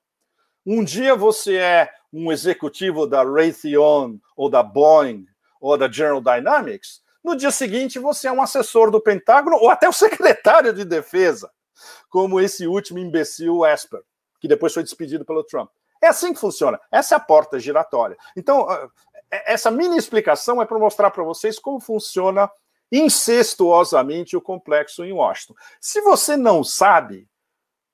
[0.66, 5.26] Um dia você é um executivo da Raytheon ou da Boeing
[5.60, 9.88] ou da General Dynamics, no dia seguinte você é um assessor do Pentágono ou até
[9.88, 11.52] o secretário de defesa,
[12.10, 14.02] como esse último imbecil Esper,
[14.40, 15.70] que depois foi despedido pelo Trump.
[16.02, 16.80] É assim que funciona.
[16.92, 18.18] Essa é a porta giratória.
[18.36, 18.90] Então, ah,
[19.32, 22.50] é, essa mini explicação é para mostrar para vocês como funciona
[22.92, 25.56] incestuosamente o complexo em Washington.
[25.82, 27.28] Se você não sabe,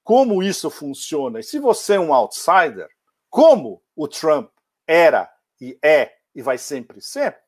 [0.04, 1.40] como isso funciona.
[1.40, 2.90] E se você é um outsider,
[3.30, 4.52] como o Trump
[4.86, 7.40] era e é e vai sempre ser,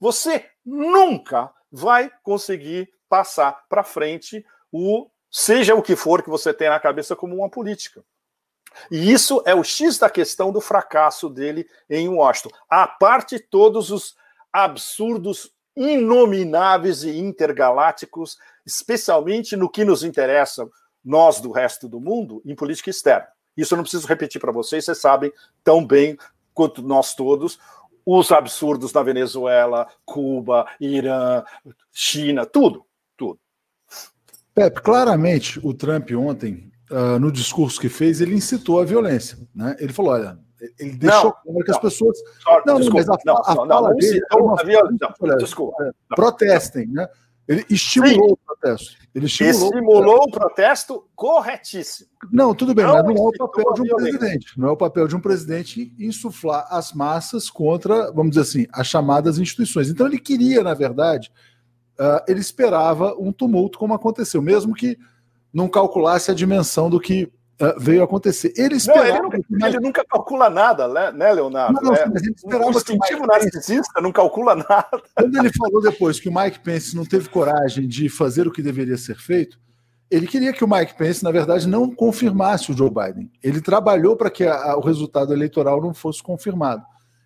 [0.00, 6.68] você nunca vai conseguir passar para frente o seja o que for que você tem
[6.68, 8.02] na cabeça como uma política.
[8.90, 12.50] E isso é o X da questão do fracasso dele em Washington.
[12.68, 14.16] A parte todos os
[14.52, 20.68] absurdos inomináveis e intergalácticos, especialmente no que nos interessa,
[21.04, 23.28] nós do resto do mundo em política externa.
[23.56, 25.32] Isso eu não preciso repetir para vocês, vocês sabem
[25.64, 26.18] tão bem
[26.52, 27.58] quanto nós todos
[28.10, 31.44] os absurdos na Venezuela, Cuba, Irã,
[31.92, 33.38] China, tudo, tudo.
[34.54, 39.36] Pepe, claramente o Trump ontem, uh, no discurso que fez, ele incitou a violência.
[39.54, 39.76] Né?
[39.78, 40.38] Ele falou: olha,
[40.78, 42.18] ele deixou claro que as pessoas.
[42.64, 44.20] não, desculpa, mas a, não, a, a não, fala não, dele.
[44.32, 44.90] Não, é uma...
[45.20, 45.84] não, desculpa.
[45.84, 47.06] É, protestem, né?
[47.48, 48.32] Ele estimulou Sim.
[48.32, 48.98] o protesto.
[49.14, 50.38] Ele estimulou, estimulou o, protesto.
[50.38, 52.10] protesto corretíssimo.
[52.30, 54.60] Não, tudo bem, não mas não é o papel de um presidente.
[54.60, 58.86] Não é o papel de um presidente insuflar as massas contra, vamos dizer assim, as
[58.86, 59.88] chamadas instituições.
[59.88, 61.32] Então ele queria, na verdade,
[61.98, 64.98] uh, ele esperava um tumulto como aconteceu, mesmo que
[65.50, 68.52] não calculasse a dimensão do que Uh, veio acontecer.
[68.56, 69.08] Ele esperava.
[69.08, 71.72] Não, ele, nunca, ele, nunca, calcula nada, né, né Leonardo?
[71.74, 75.02] Não, não, é, mas ele esperava o instintivo narcisista não calcula nada.
[75.12, 78.62] Quando ele falou depois que o Mike Pence não teve coragem de fazer o que
[78.62, 79.58] deveria ser feito,
[80.08, 83.30] ele queria que o Mike Pence, na verdade, não confirmasse o Joe Biden.
[83.42, 86.82] Ele trabalhou para que a, a, o resultado eleitoral não fosse confirmado.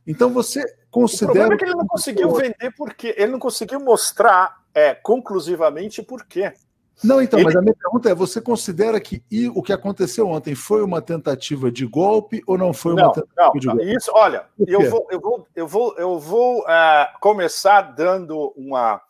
[0.06, 1.30] Então você considera.
[1.30, 6.02] O problema é que ele não conseguiu vender porque ele não conseguiu mostrar é, conclusivamente
[6.02, 6.52] por quê.
[7.02, 7.46] Não, então, Ele...
[7.46, 9.22] mas a minha pergunta é: você considera que
[9.54, 13.42] o que aconteceu ontem foi uma tentativa de golpe ou não foi uma não, tentativa
[13.44, 13.96] não, de golpe?
[13.96, 19.00] Isso, olha, eu vou, eu vou, eu vou, eu vou uh, começar dando uma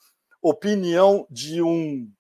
[0.41, 2.11] opinião de um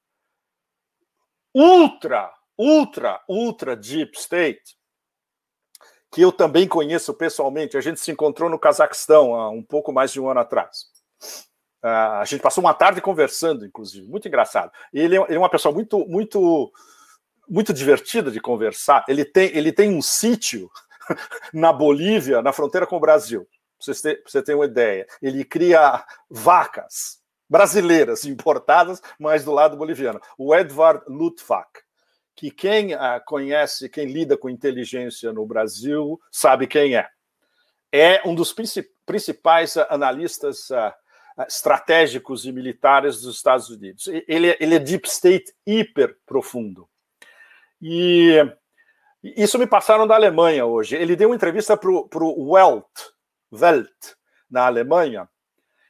[1.54, 4.76] ultra, ultra, ultra deep state
[6.12, 7.76] que eu também conheço pessoalmente.
[7.76, 10.85] A gente se encontrou no Cazaquistão há um pouco mais de um ano atrás.
[11.83, 14.71] Uh, a gente passou uma tarde conversando, inclusive, muito engraçado.
[14.92, 16.73] Ele, é, ele é uma pessoa muito, muito,
[17.49, 19.05] muito divertida de conversar.
[19.09, 20.71] Ele tem, ele tem um sítio
[21.53, 23.47] na Bolívia, na fronteira com o Brasil.
[23.85, 25.07] Para você, ter, você uma ideia.
[25.21, 30.21] Ele cria vacas brasileiras importadas, mas do lado boliviano.
[30.38, 31.81] O Edward Lutfak,
[32.35, 37.09] que quem uh, conhece, quem lida com inteligência no Brasil, sabe quem é.
[37.90, 38.55] É um dos
[39.05, 40.92] principais analistas uh,
[41.47, 44.09] estratégicos e militares dos Estados Unidos.
[44.29, 46.88] Ele, ele é deep state hiper profundo.
[47.81, 48.38] E
[49.23, 50.97] isso me passaram da Alemanha hoje.
[50.97, 52.87] Ele deu uma entrevista para o Welt,
[53.53, 54.14] Welt,
[54.51, 55.29] na Alemanha,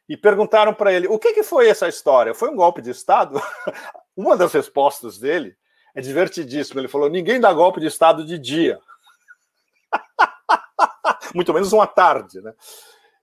[0.09, 2.35] e perguntaram para ele o que, que foi essa história?
[2.35, 3.41] Foi um golpe de Estado?
[4.17, 5.57] uma das respostas dele
[5.95, 6.81] é divertidíssima.
[6.81, 8.79] Ele falou: ninguém dá golpe de Estado de dia.
[11.35, 12.53] Muito menos uma tarde, né?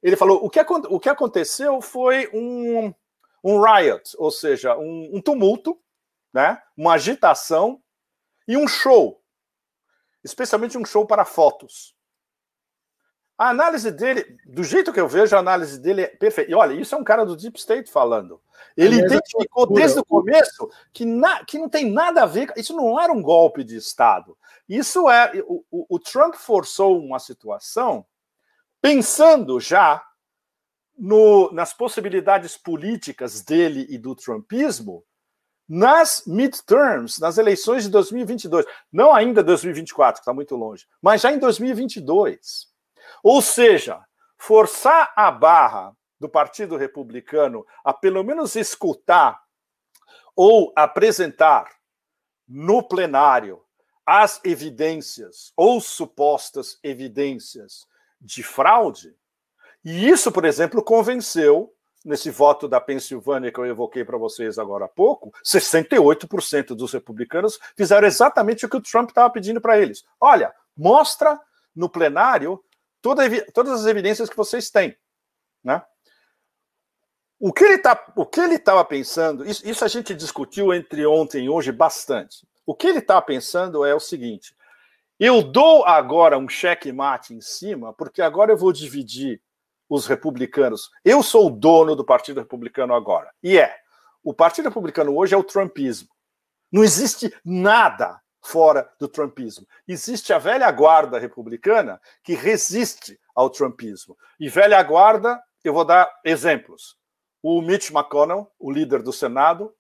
[0.02, 2.94] Ele falou: o que, o que aconteceu foi um,
[3.44, 5.80] um riot, ou seja, um, um tumulto,
[6.34, 6.62] né?
[6.76, 7.82] uma agitação
[8.48, 9.22] e um show,
[10.24, 11.96] especialmente um show para fotos.
[13.38, 16.52] A análise dele, do jeito que eu vejo, a análise dele é perfeita.
[16.52, 18.42] E olha, isso é um cara do Deep State falando.
[18.76, 22.52] Ele Aliás, identificou desde o começo que, na, que não tem nada a ver.
[22.58, 24.38] Isso não era um golpe de Estado.
[24.68, 25.32] Isso é.
[25.48, 28.06] O, o, o Trump forçou uma situação
[28.82, 30.04] pensando já
[30.98, 35.04] no, nas possibilidades políticas dele e do Trumpismo
[35.68, 38.66] nas midterms, nas eleições de 2022.
[38.92, 42.68] Não ainda 2024, que está muito longe, mas já em 2022.
[43.24, 44.04] Ou seja,
[44.38, 49.40] forçar a barra do Partido Republicano a pelo menos escutar
[50.36, 51.70] ou apresentar
[52.48, 53.62] no plenário
[54.06, 57.86] as evidências ou supostas evidências
[58.20, 59.16] de fraude.
[59.84, 64.86] E isso, por exemplo, convenceu, nesse voto da Pensilvânia que eu evoquei para vocês agora
[64.86, 70.04] há pouco, 68% dos republicanos fizeram exatamente o que o Trump estava pedindo para eles.
[70.20, 71.40] Olha, mostra
[71.76, 72.64] no plenário
[73.02, 74.98] toda, todas as evidências que vocês têm.
[75.64, 75.82] Né?
[77.40, 77.98] O que ele tá,
[78.52, 82.46] estava pensando, isso, isso, a gente discutiu entre ontem e hoje bastante.
[82.66, 84.54] O que ele estava pensando é o seguinte:
[85.20, 89.42] eu dou agora um cheque-mate em cima, porque agora eu vou dividir
[89.90, 90.90] os republicanos.
[91.04, 93.30] Eu sou o dono do Partido Republicano agora.
[93.44, 93.76] E é.
[94.24, 96.10] O Partido Republicano hoje é o Trumpismo.
[96.72, 99.68] Não existe nada fora do Trumpismo.
[99.88, 104.18] Existe a velha guarda republicana que resiste ao Trumpismo.
[104.40, 106.96] E velha guarda, eu vou dar exemplos.
[107.42, 109.74] O Mitch McConnell, o líder do Senado,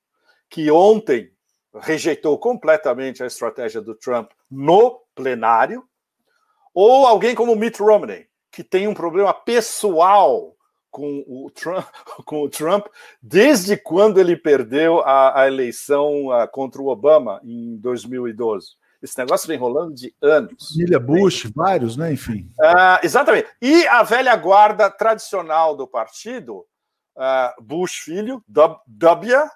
[0.50, 1.32] que ontem
[1.76, 5.84] rejeitou completamente a estratégia do Trump no plenário,
[6.74, 10.56] ou alguém como Mitt Romney, que tem um problema pessoal
[10.90, 11.86] com o Trump,
[12.26, 12.88] com o Trump
[13.22, 18.80] desde quando ele perdeu a, a eleição a, contra o Obama em 2012.
[19.02, 20.74] Esse negócio vem rolando de anos.
[20.74, 22.12] Família Bush, vários, né?
[22.12, 22.52] Enfim.
[22.60, 23.48] Uh, exatamente.
[23.62, 26.66] E a velha guarda tradicional do partido,
[27.16, 29.50] uh, Bush filho, W,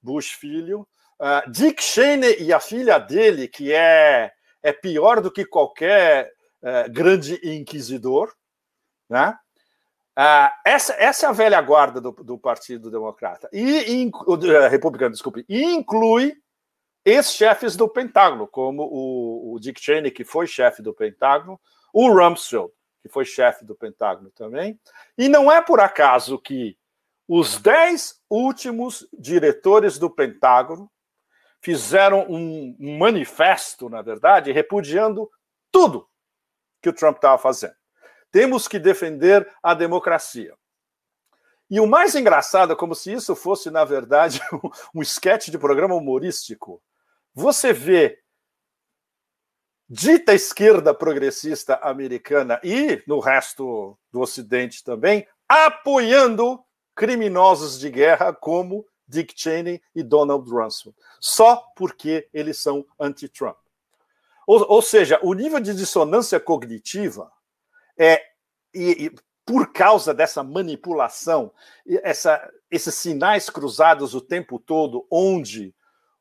[0.00, 0.86] Bush filho,
[1.20, 6.32] uh, Dick Cheney e a filha dele, que é, é pior do que qualquer
[6.90, 8.32] grande inquisidor,
[9.06, 9.36] né?
[10.16, 13.48] Uh, essa, essa é a velha guarda do, do Partido Democrata.
[13.52, 15.44] E, uh, republicano, desculpe.
[15.48, 16.34] Inclui
[17.04, 21.60] ex-chefes do Pentágono, como o, o, Dick Cheney, que foi chefe do Pentágono,
[21.92, 22.70] o Rumsfeld,
[23.02, 24.78] que foi chefe do Pentágono também.
[25.18, 26.78] E não é por acaso que
[27.26, 30.88] os dez últimos diretores do Pentágono
[31.64, 35.30] fizeram um, manifesto, na verdade, repudiando
[35.72, 36.06] tudo
[36.82, 37.74] que o Trump estava fazendo.
[38.30, 40.54] Temos que defender a democracia.
[41.70, 44.42] E o mais engraçado é como se isso fosse, na verdade,
[44.94, 46.82] um esquete de programa humorístico.
[47.32, 48.18] Você vê
[49.88, 56.62] dita esquerda progressista americana e no resto do Ocidente também apoiando
[56.94, 63.56] criminosos de guerra como Dick Cheney e Donald Rumsfeld, só porque eles são anti-Trump.
[64.46, 67.30] Ou, ou, seja, o nível de dissonância cognitiva
[67.96, 68.20] é,
[68.74, 69.14] e, e
[69.46, 71.52] por causa dessa manipulação,
[72.02, 75.74] essa, esses sinais cruzados o tempo todo, onde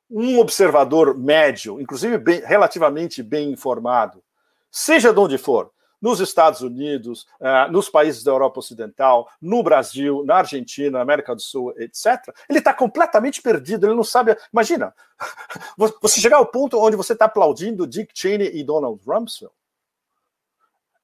[0.10, 4.21] um observador médio, inclusive bem, relativamente bem informado,
[4.69, 5.71] seja de onde for,
[6.04, 11.33] nos Estados Unidos, uh, nos países da Europa Ocidental, no Brasil, na Argentina, na América
[11.33, 14.35] do Sul, etc., ele está completamente perdido, ele não sabe.
[14.51, 14.93] Imagina,
[16.01, 19.54] você chegar ao ponto onde você está aplaudindo Dick Cheney e Donald Rumsfeld.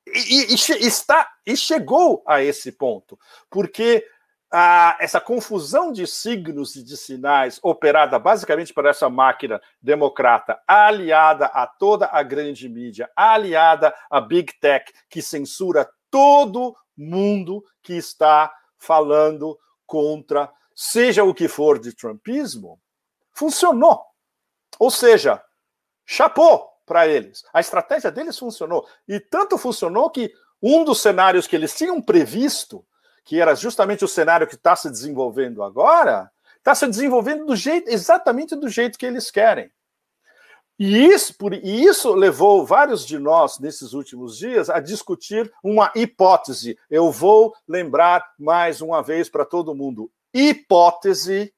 [0.05, 3.17] E, e, e, está, e chegou a esse ponto,
[3.49, 4.05] porque
[4.51, 11.45] ah, essa confusão de signos e de sinais operada basicamente por essa máquina democrata, aliada
[11.45, 18.51] a toda a grande mídia, aliada à Big Tech, que censura todo mundo que está
[18.77, 22.79] falando contra seja o que for de trumpismo,
[23.33, 24.01] funcionou.
[24.79, 25.43] Ou seja,
[26.05, 27.43] chapou para eles.
[27.53, 28.87] A estratégia deles funcionou.
[29.05, 32.85] E tanto funcionou que um dos cenários que eles tinham previsto,
[33.23, 37.89] que era justamente o cenário que está se desenvolvendo agora, está se desenvolvendo do jeito,
[37.89, 39.71] exatamente do jeito que eles querem.
[40.79, 45.91] E isso, por, e isso levou vários de nós, nesses últimos dias, a discutir uma
[45.93, 46.79] hipótese.
[46.89, 51.53] Eu vou lembrar mais uma vez para todo mundo: hipótese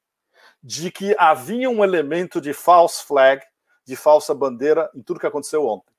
[0.63, 3.43] de que havia um elemento de false flag,
[3.85, 5.90] de falsa bandeira, em tudo que aconteceu ontem.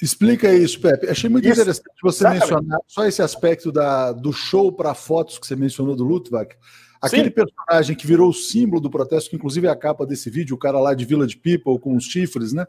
[0.00, 1.08] Explica isso, Pepe.
[1.08, 2.40] Achei muito isso, interessante você exatamente.
[2.42, 6.54] mencionar só esse aspecto da, do show para fotos que você mencionou do Lutvak.
[7.00, 7.30] Aquele Sim.
[7.30, 10.58] personagem que virou o símbolo do protesto, que inclusive é a capa desse vídeo, o
[10.58, 12.66] cara lá de Village People com os chifres, né?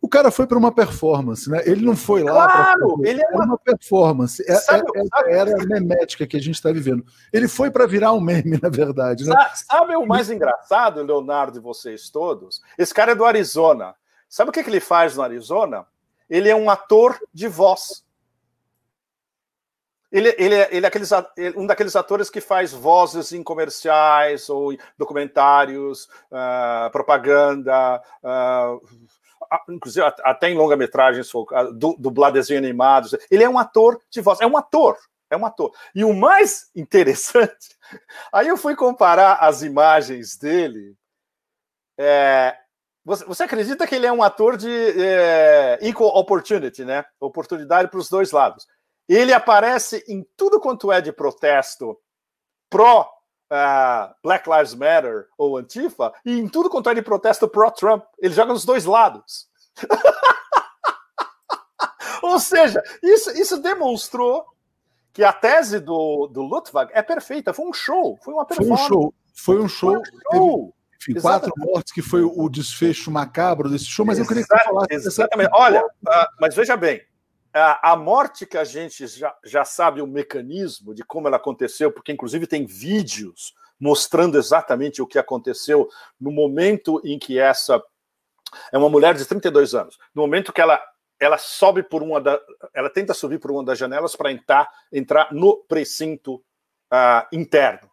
[0.00, 1.62] O cara foi para uma performance, né?
[1.64, 2.46] Ele não foi lá.
[2.46, 3.44] Claro, ele é uma...
[3.46, 4.44] uma performance.
[4.46, 5.32] É, sabe, é, sabe...
[5.32, 7.06] Era a memética que a gente está vivendo.
[7.32, 9.24] Ele foi para virar um meme, na verdade.
[9.24, 9.32] Né?
[9.32, 12.60] Sabe, sabe o mais engraçado, Leonardo e vocês todos?
[12.76, 13.94] Esse cara é do Arizona.
[14.28, 15.86] Sabe o que, que ele faz no Arizona?
[16.34, 18.04] Ele é um ator de voz.
[20.10, 21.10] Ele, ele, é, ele é aqueles,
[21.54, 28.80] um daqueles atores que faz vozes em comerciais ou documentários, uh, propaganda, uh,
[29.68, 31.30] inclusive até em longa-metragens,
[31.72, 33.16] dublar desenho animados.
[33.30, 34.98] Ele é um ator de voz, é um ator,
[35.30, 35.70] é um ator.
[35.94, 37.78] E o mais interessante,
[38.32, 40.96] aí eu fui comparar as imagens dele.
[41.96, 42.56] É,
[43.04, 47.04] você, você, acredita que ele é um ator de é, equal opportunity, né?
[47.20, 48.66] Oportunidade para os dois lados.
[49.08, 51.98] Ele aparece em tudo quanto é de protesto
[52.70, 53.08] pró
[53.52, 58.04] uh, Black Lives Matter ou Antifa, e em tudo quanto é de protesto pró-Trump.
[58.18, 59.48] Ele joga nos dois lados.
[62.22, 64.46] ou seja, isso, isso demonstrou
[65.12, 67.52] que a tese do, do Lutvag é perfeita.
[67.52, 68.88] Foi um show, foi uma performance.
[68.88, 69.14] Foi um show.
[69.34, 70.02] Foi um show.
[70.30, 70.74] Foi um show.
[71.10, 74.64] Enfim, quatro mortes, que foi o desfecho macabro desse show, mas eu queria que você
[74.64, 74.94] falasse.
[74.94, 75.50] Exatamente.
[75.52, 77.02] Olha, uh, mas veja bem,
[77.54, 82.10] a morte que a gente já, já sabe o mecanismo de como ela aconteceu, porque
[82.10, 85.88] inclusive tem vídeos mostrando exatamente o que aconteceu
[86.20, 87.80] no momento em que essa
[88.72, 90.80] é uma mulher de 32 anos, no momento que ela
[91.20, 92.38] ela sobe por uma da,
[92.74, 96.34] ela tenta subir por uma das janelas para entrar entrar no precinto
[96.92, 97.88] uh, interno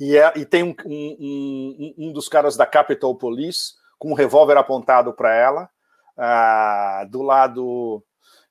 [0.00, 4.56] e, é, e tem um, um, um, dos caras da Capitol Police com um revólver
[4.56, 5.68] apontado para ela
[6.16, 8.02] uh, do lado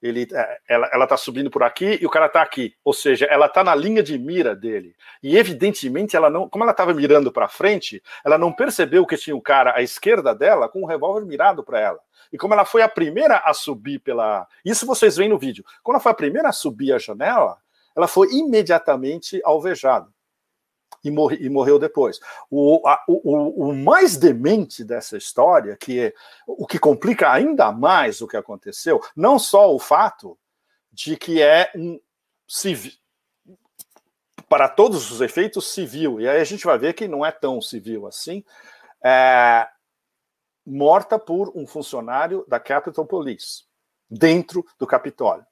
[0.02, 2.74] ele, é, ela, ela tá subindo por aqui e o cara está aqui.
[2.86, 4.96] Ou seja, ela está na linha de mira dele.
[5.22, 9.36] E evidentemente ela não, como ela estava mirando para frente, ela não percebeu que tinha
[9.36, 12.00] um cara à esquerda dela com um revólver mirado para ela.
[12.32, 14.48] E como ela foi a primeira a subir pela.
[14.64, 15.66] Isso vocês veem no vídeo.
[15.84, 17.58] Quando ela foi a primeira a subir a janela,
[17.96, 20.08] ela foi imediatamente alvejada
[21.04, 22.20] e, morre, e morreu depois.
[22.50, 26.14] O, a, o, o, mais demente dessa história, que é
[26.48, 30.38] o que complica ainda mais o que aconteceu, não só o fato
[30.92, 32.00] de que é um
[32.48, 32.94] civil,
[34.50, 37.62] para todos os efeitos civil, e aí a gente vai ver que não é tão
[37.62, 38.44] civil assim,
[39.04, 39.68] é,
[40.66, 43.64] morta por um funcionário da Capitol Police,
[44.10, 45.46] dentro do Capitólio.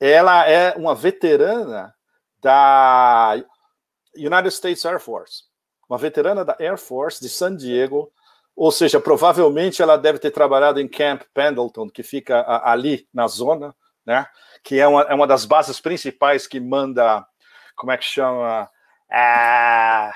[0.00, 1.94] Ela é uma veterana
[2.40, 3.36] da
[4.26, 5.44] United States Air Force,
[5.88, 8.12] uma veterana da Air Force de San Diego,
[8.54, 13.74] ou seja, provavelmente ela deve ter trabalhado em Camp Pendleton, que fica ali na zona,
[14.04, 14.26] né?
[14.64, 17.24] Que é uma, é uma das bases principais que manda,
[17.76, 18.68] como é que chama,
[19.10, 20.12] ah,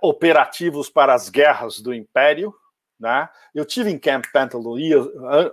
[0.00, 2.54] operativos para as guerras do Império,
[2.98, 3.28] né?
[3.54, 4.76] Eu tive em Camp Pendleton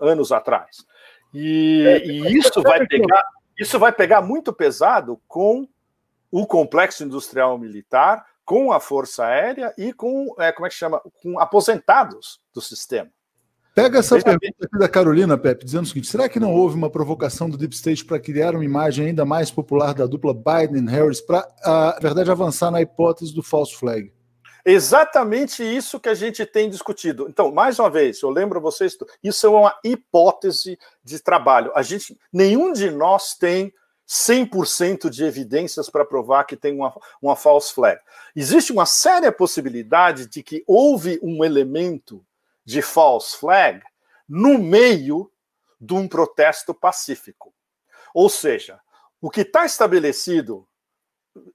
[0.01, 0.85] anos atrás
[1.33, 3.23] e, é, e isso vai pegar,
[3.57, 5.67] isso vai pegar muito pesado com
[6.31, 11.01] o complexo industrial militar, com a Força Aérea e com, é, como é que chama,
[11.21, 13.09] com aposentados do sistema.
[13.75, 16.75] Pega essa Veja pergunta aqui da Carolina, Pepe, dizendo o seguinte: será que não houve
[16.75, 21.21] uma provocação do Deep State para criar uma imagem ainda mais popular da dupla Biden-Harris
[21.21, 24.11] para, na verdade, avançar na hipótese do false flag?
[24.65, 27.27] Exatamente isso que a gente tem discutido.
[27.29, 31.71] Então, mais uma vez, eu lembro a vocês, isso é uma hipótese de trabalho.
[31.75, 33.71] A gente, nenhum de nós tem
[34.07, 37.99] 100% de evidências para provar que tem uma, uma false flag.
[38.35, 42.25] Existe uma séria possibilidade de que houve um elemento
[42.63, 43.81] de false flag
[44.27, 45.31] no meio
[45.79, 47.53] de um protesto pacífico.
[48.13, 48.79] Ou seja,
[49.21, 50.67] o que está estabelecido,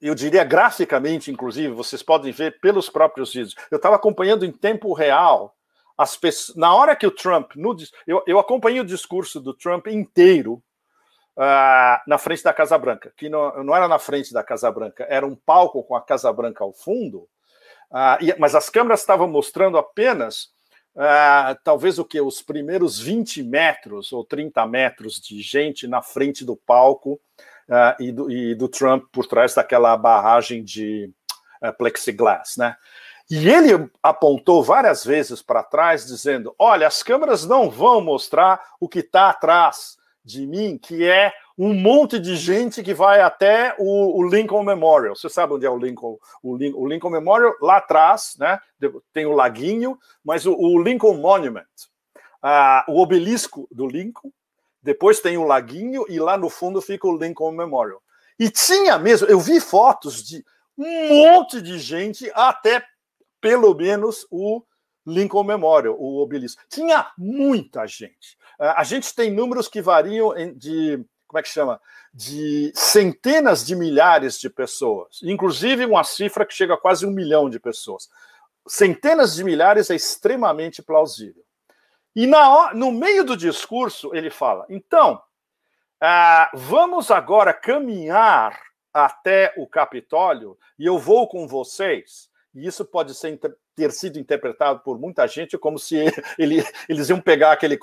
[0.01, 3.57] eu diria graficamente, inclusive, vocês podem ver pelos próprios vídeos.
[3.71, 5.57] Eu estava acompanhando em tempo real
[5.97, 6.57] as pessoas.
[6.57, 7.53] Na hora que o Trump.
[7.57, 7.77] No,
[8.07, 10.63] eu, eu acompanhei o discurso do Trump inteiro
[11.37, 15.07] uh, na frente da Casa Branca, que não, não era na frente da Casa Branca,
[15.09, 17.28] era um palco com a Casa Branca ao fundo,
[17.91, 20.49] Ah, e, mas as câmeras estavam mostrando apenas,
[20.97, 22.20] ah, talvez o que?
[22.20, 27.20] Os primeiros 20 metros ou 30 metros de gente na frente do palco
[27.68, 31.11] ah, e, do, e, do, Trump por trás daquela barragem de
[31.62, 32.76] uh, plexiglass, né?
[33.30, 38.89] E ele apontou várias vezes para trás, dizendo: Olha, as câmeras não vão mostrar o
[38.89, 44.18] que está atrás de mim, que é um monte de gente que vai até o,
[44.18, 45.16] o, Lincoln Memorial.
[45.16, 47.55] Você sabe onde é o Lincoln, o, o, Lincoln Memorial?
[47.61, 48.59] Lá atrás, né?
[49.12, 51.66] Tem o laguinho, mas o, o Lincoln Monument,
[52.43, 54.31] uh, o obelisco do Lincoln.
[54.83, 58.03] Depois tem o laguinho e lá no fundo fica o Lincoln Memorial.
[58.39, 60.45] E tinha mesmo, eu vi fotos de
[60.77, 62.83] um monte de gente até
[63.41, 64.62] pelo menos o
[65.07, 66.62] Lincoln Memorial, o obelisco.
[66.68, 68.39] Tinha muita gente.
[68.59, 71.81] Ah, a gente tem números que variam de como é que chama?
[72.13, 77.49] De centenas de milhares de pessoas, inclusive uma cifra que chega a quase um milhão
[77.49, 78.11] de pessoas.
[78.69, 81.43] Centenas de milhares é extremamente plausível.
[82.15, 85.23] E na, no meio do discurso, ele fala: então,
[85.99, 88.61] ah, vamos agora caminhar
[88.93, 92.29] até o Capitólio e eu vou com vocês.
[92.55, 93.39] E isso pode ser
[93.75, 95.97] ter sido interpretado por muita gente como se
[96.39, 97.79] ele, eles iam pegar aquele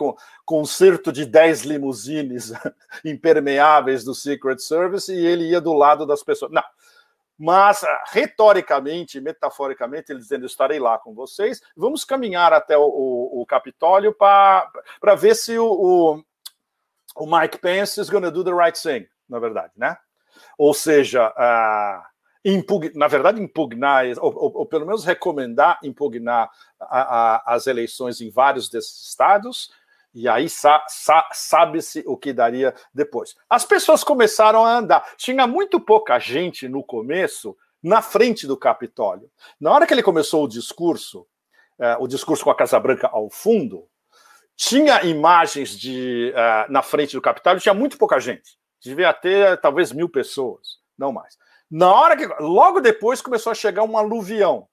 [0.46, 2.52] concerto de 10 limusines
[3.04, 6.52] impermeáveis do Secret Service e ele ia do lado das pessoas.
[6.52, 6.64] Não.
[7.42, 14.14] Mas, retoricamente, metaforicamente, ele dizendo: estarei lá com vocês, vamos caminhar até o, o, Capitólio
[14.14, 14.70] para
[15.18, 16.24] ver se o, o,
[17.16, 19.98] o Mike Pence is going to do the right thing, na verdade, né?
[20.58, 22.04] Ou seja, uh,
[22.96, 28.30] na verdade, impugnar, ou, ou, ou, pelo menos recomendar impugnar a, a, as eleições em
[28.30, 29.70] vários desses estados,
[30.14, 33.36] e aí sa, sa, sabe-se o que daria depois.
[33.50, 35.06] As pessoas começaram a andar.
[35.18, 39.30] Tinha muito pouca gente no começo na frente do Capitólio.
[39.60, 41.28] Na hora que ele começou o discurso,
[41.78, 43.88] eh, o discurso com a Casa Branca ao fundo,
[44.56, 48.58] tinha imagens de eh, na frente do Capitólio, tinha muito pouca gente.
[48.82, 51.38] Devia ter talvez mil pessoas, não mais.
[51.70, 52.26] Na hora que.
[52.42, 54.68] Logo depois começou a chegar um aluvião.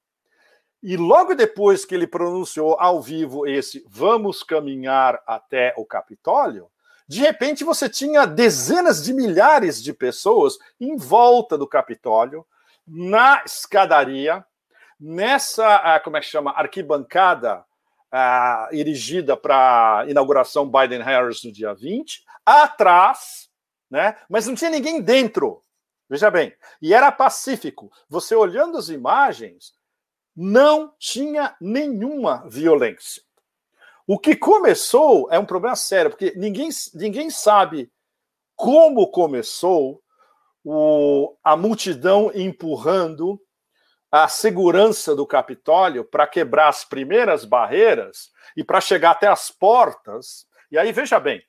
[0.82, 6.70] E logo depois que ele pronunciou ao vivo esse vamos caminhar até o Capitólio,
[7.08, 12.46] de repente você tinha dezenas de milhares de pessoas em volta do Capitólio,
[12.86, 14.44] na escadaria,
[14.98, 17.64] nessa, ah, como é que chama, arquibancada
[18.12, 23.48] uh, erigida para a inauguração Biden-Harris no dia 20, atrás,
[23.90, 24.16] né?
[24.28, 25.62] mas não tinha ninguém dentro.
[26.08, 27.90] Veja bem, e era pacífico.
[28.08, 29.74] Você olhando as imagens,
[30.34, 33.22] não tinha nenhuma violência.
[34.06, 37.90] O que começou é um problema sério, porque ninguém, ninguém sabe
[38.54, 40.00] como começou
[40.64, 43.40] o, a multidão empurrando
[44.10, 50.46] a segurança do Capitólio para quebrar as primeiras barreiras e para chegar até as portas.
[50.70, 51.42] E aí, veja bem,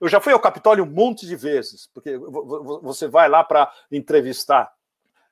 [0.00, 4.72] eu já fui ao Capitólio um monte de vezes, porque você vai lá para entrevistar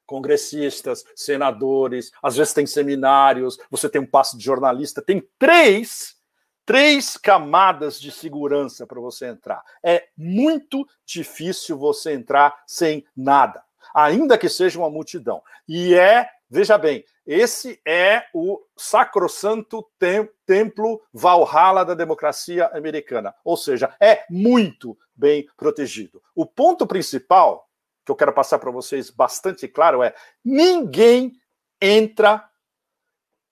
[0.09, 6.16] congressistas, senadores, às vezes tem seminários, você tem um passo de jornalista, tem três,
[6.64, 9.62] três camadas de segurança para você entrar.
[9.83, 13.62] É muito difícil você entrar sem nada,
[13.95, 15.43] ainda que seja uma multidão.
[15.69, 23.34] E é, veja bem, esse é o sacrossanto tem, templo Valhalla da democracia americana.
[23.44, 26.22] Ou seja, é muito bem protegido.
[26.34, 27.68] O ponto principal
[28.05, 31.32] que eu quero passar para vocês bastante claro é: ninguém
[31.80, 32.49] entra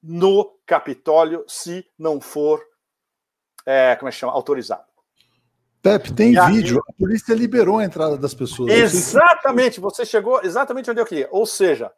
[0.02, 2.64] no Capitólio se não for,
[3.66, 4.84] é, como é que chama, autorizado.
[5.82, 6.76] Pepe, tem e vídeo.
[6.76, 6.94] Aí...
[6.94, 8.72] A polícia liberou a entrada das pessoas.
[8.72, 11.28] Exatamente, você chegou exatamente onde eu queria.
[11.30, 11.92] Ou seja,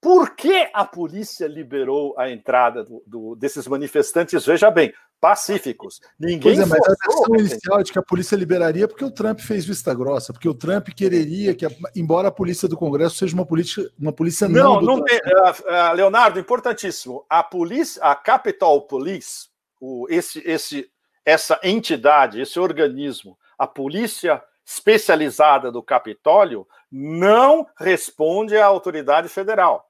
[0.00, 4.46] por que a polícia liberou a entrada do, do, desses manifestantes?
[4.46, 6.00] Veja bem, pacíficos.
[6.18, 9.40] Ninguém pois é, mas a versão inicial de que a polícia liberaria porque o Trump
[9.40, 13.44] fez vista grossa, porque o Trump quereria que, embora a polícia do Congresso seja uma
[13.44, 14.80] polícia, uma polícia não.
[14.80, 17.26] Não, não tem, uh, uh, Leonardo, importantíssimo.
[17.28, 19.48] A polícia, a Capitol Police,
[19.80, 20.88] o, esse, esse,
[21.24, 29.87] essa entidade, esse organismo, a polícia especializada do Capitólio, não responde à autoridade federal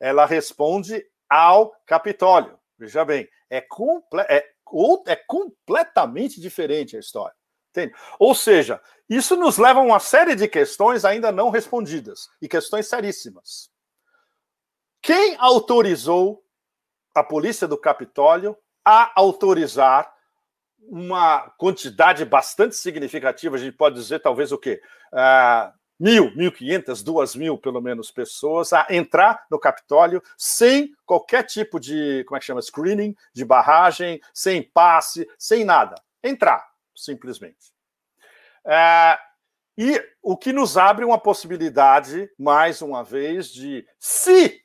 [0.00, 2.58] ela responde ao Capitólio.
[2.78, 4.44] Veja bem, é, comple é,
[5.06, 7.34] é completamente diferente a história.
[7.70, 7.94] Entende?
[8.18, 12.88] Ou seja, isso nos leva a uma série de questões ainda não respondidas e questões
[12.88, 13.70] seríssimas.
[15.02, 16.42] Quem autorizou
[17.14, 20.12] a polícia do Capitólio a autorizar
[20.88, 24.80] uma quantidade bastante significativa, a gente pode dizer talvez o quê?
[25.12, 31.44] Uh, mil, mil quinhentas, duas mil, pelo menos, pessoas a entrar no Capitólio sem qualquer
[31.44, 35.94] tipo de, como é que chama, screening, de barragem, sem passe, sem nada.
[36.22, 37.72] Entrar, simplesmente.
[38.64, 39.18] É,
[39.78, 44.62] e o que nos abre uma possibilidade, mais uma vez, de se,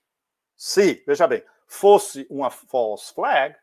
[0.56, 3.56] se, veja bem, fosse uma false flag,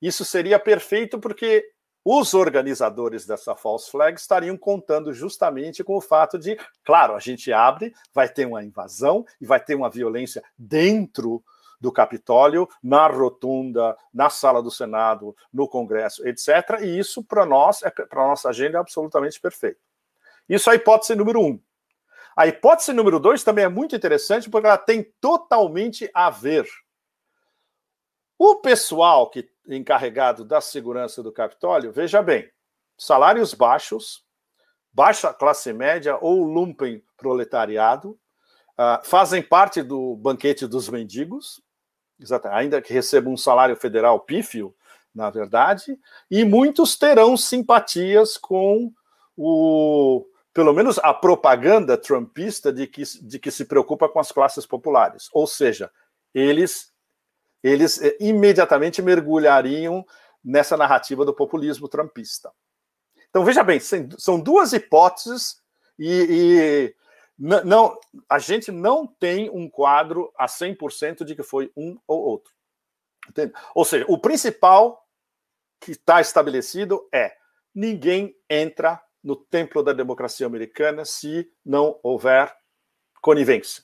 [0.00, 1.64] isso seria perfeito porque
[2.04, 7.52] os organizadores dessa false flag estariam contando justamente com o fato de, claro, a gente
[7.52, 11.42] abre, vai ter uma invasão e vai ter uma violência dentro
[11.80, 16.80] do Capitólio, na rotunda, na sala do Senado, no Congresso, etc.
[16.80, 19.80] E isso para nós, é, para nossa agenda, é absolutamente perfeito.
[20.48, 21.60] Isso é a hipótese número um.
[22.36, 26.66] A hipótese número dois também é muito interessante porque ela tem totalmente a ver.
[28.44, 32.50] O pessoal que encarregado da segurança do Capitólio, veja bem,
[32.98, 34.24] salários baixos,
[34.92, 38.18] baixa classe média ou lumpen proletariado,
[38.76, 41.62] uh, fazem parte do banquete dos mendigos,
[42.50, 44.74] ainda que recebam um salário federal pífio,
[45.14, 45.96] na verdade,
[46.28, 48.92] e muitos terão simpatias com
[49.36, 54.66] o, pelo menos a propaganda trumpista de que, de que se preocupa com as classes
[54.66, 55.28] populares.
[55.32, 55.92] Ou seja,
[56.34, 56.91] eles
[57.62, 60.04] eles eh, imediatamente mergulhariam
[60.44, 62.52] nessa narrativa do populismo trumpista.
[63.30, 63.80] Então, veja bem,
[64.18, 65.56] são duas hipóteses
[65.98, 66.94] e, e
[67.38, 67.98] não,
[68.28, 72.52] a gente não tem um quadro a 100% de que foi um ou outro.
[73.28, 73.52] Entende?
[73.74, 75.06] Ou seja, o principal
[75.80, 77.34] que está estabelecido é
[77.74, 82.54] ninguém entra no templo da democracia americana se não houver
[83.20, 83.82] conivência.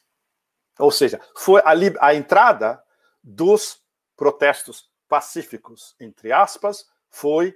[0.78, 2.82] Ou seja, foi a, a entrada
[3.28, 3.82] dos
[4.16, 7.54] protestos pacíficos, entre aspas, foi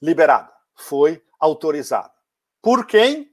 [0.00, 2.10] liberada, foi autorizada.
[2.62, 3.30] Por quem?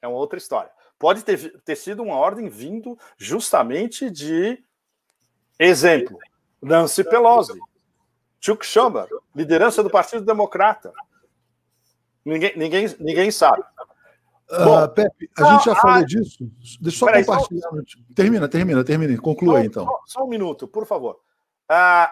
[0.00, 0.70] É uma outra história.
[0.98, 4.64] Pode ter, ter sido uma ordem vindo justamente de
[5.58, 6.18] exemplo.
[6.62, 7.60] Nancy Pelosi,
[8.40, 10.92] Chuck Schumer, liderança do Partido Democrata.
[12.24, 13.62] Ninguém, ninguém, ninguém sabe.
[14.50, 16.50] Uh, Bom, Pepe, a gente já ah, falou disso.
[16.80, 17.68] Deixa eu só compartilhar.
[17.70, 17.98] Só...
[18.14, 19.20] Termina, termina, termina.
[19.20, 19.86] Conclua aí, então.
[19.86, 21.20] Só, só, um minuto, por favor.
[21.70, 22.08] Uh,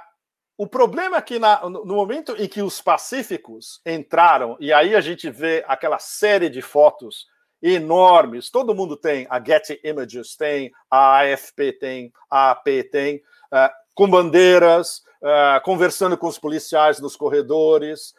[0.57, 5.01] o problema é que na, no momento em que os pacíficos entraram, e aí a
[5.01, 7.27] gente vê aquela série de fotos
[7.63, 13.17] enormes, todo mundo tem, a Getty Images tem, a AFP tem, a AP tem,
[13.53, 15.03] uh, com bandeiras,
[15.63, 18.15] conversando com os policiais nos corredores.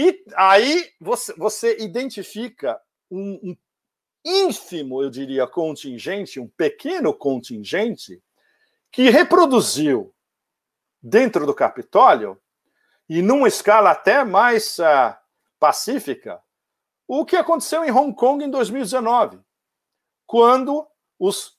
[0.00, 2.80] E aí você, você identifica
[3.10, 3.56] um, um
[4.24, 8.22] ínfimo, eu diria, contingente, um pequeno contingente,
[8.92, 10.14] que reproduziu
[11.02, 12.40] dentro do Capitólio,
[13.08, 15.16] e numa escala até mais uh,
[15.58, 16.40] pacífica,
[17.08, 19.40] o que aconteceu em Hong Kong em 2019,
[20.28, 20.86] quando
[21.18, 21.58] os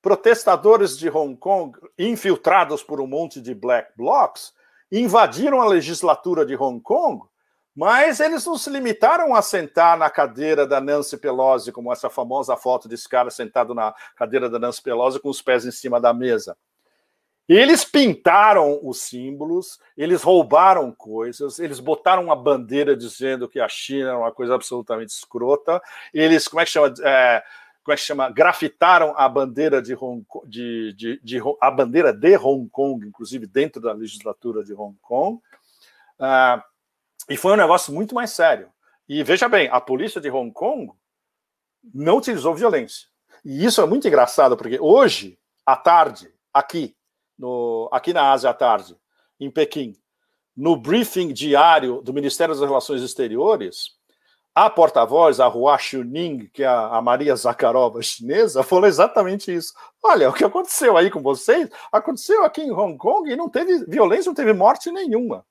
[0.00, 4.54] protestadores de Hong Kong, infiltrados por um monte de black blocs,
[4.90, 7.28] invadiram a legislatura de Hong Kong
[7.76, 12.56] mas eles não se limitaram a sentar na cadeira da Nancy Pelosi, como essa famosa
[12.56, 16.14] foto desse cara sentado na cadeira da Nancy Pelosi com os pés em cima da
[16.14, 16.56] mesa.
[17.46, 24.08] Eles pintaram os símbolos, eles roubaram coisas, eles botaram uma bandeira dizendo que a China
[24.08, 25.80] era uma coisa absolutamente escrota,
[26.14, 26.92] eles, como é que chama?
[27.04, 27.44] É,
[27.84, 28.30] como é que chama?
[28.30, 33.46] Grafitaram a bandeira de Hong Kong, de, de, de, a bandeira de Hong Kong, inclusive
[33.46, 35.40] dentro da legislatura de Hong Kong.
[36.18, 36.75] Uh,
[37.28, 38.68] e foi um negócio muito mais sério.
[39.08, 40.92] E veja bem, a polícia de Hong Kong
[41.94, 43.06] não utilizou violência.
[43.44, 46.96] E isso é muito engraçado, porque hoje, à tarde, aqui,
[47.38, 48.96] no, aqui na Ásia à tarde,
[49.38, 49.94] em Pequim,
[50.56, 53.96] no briefing diário do Ministério das Relações Exteriores,
[54.54, 59.74] a porta-voz, a Hua Xuning, que é a Maria Zakharova chinesa, falou exatamente isso.
[60.02, 63.84] Olha, o que aconteceu aí com vocês, aconteceu aqui em Hong Kong e não teve
[63.84, 65.44] violência, não teve morte nenhuma.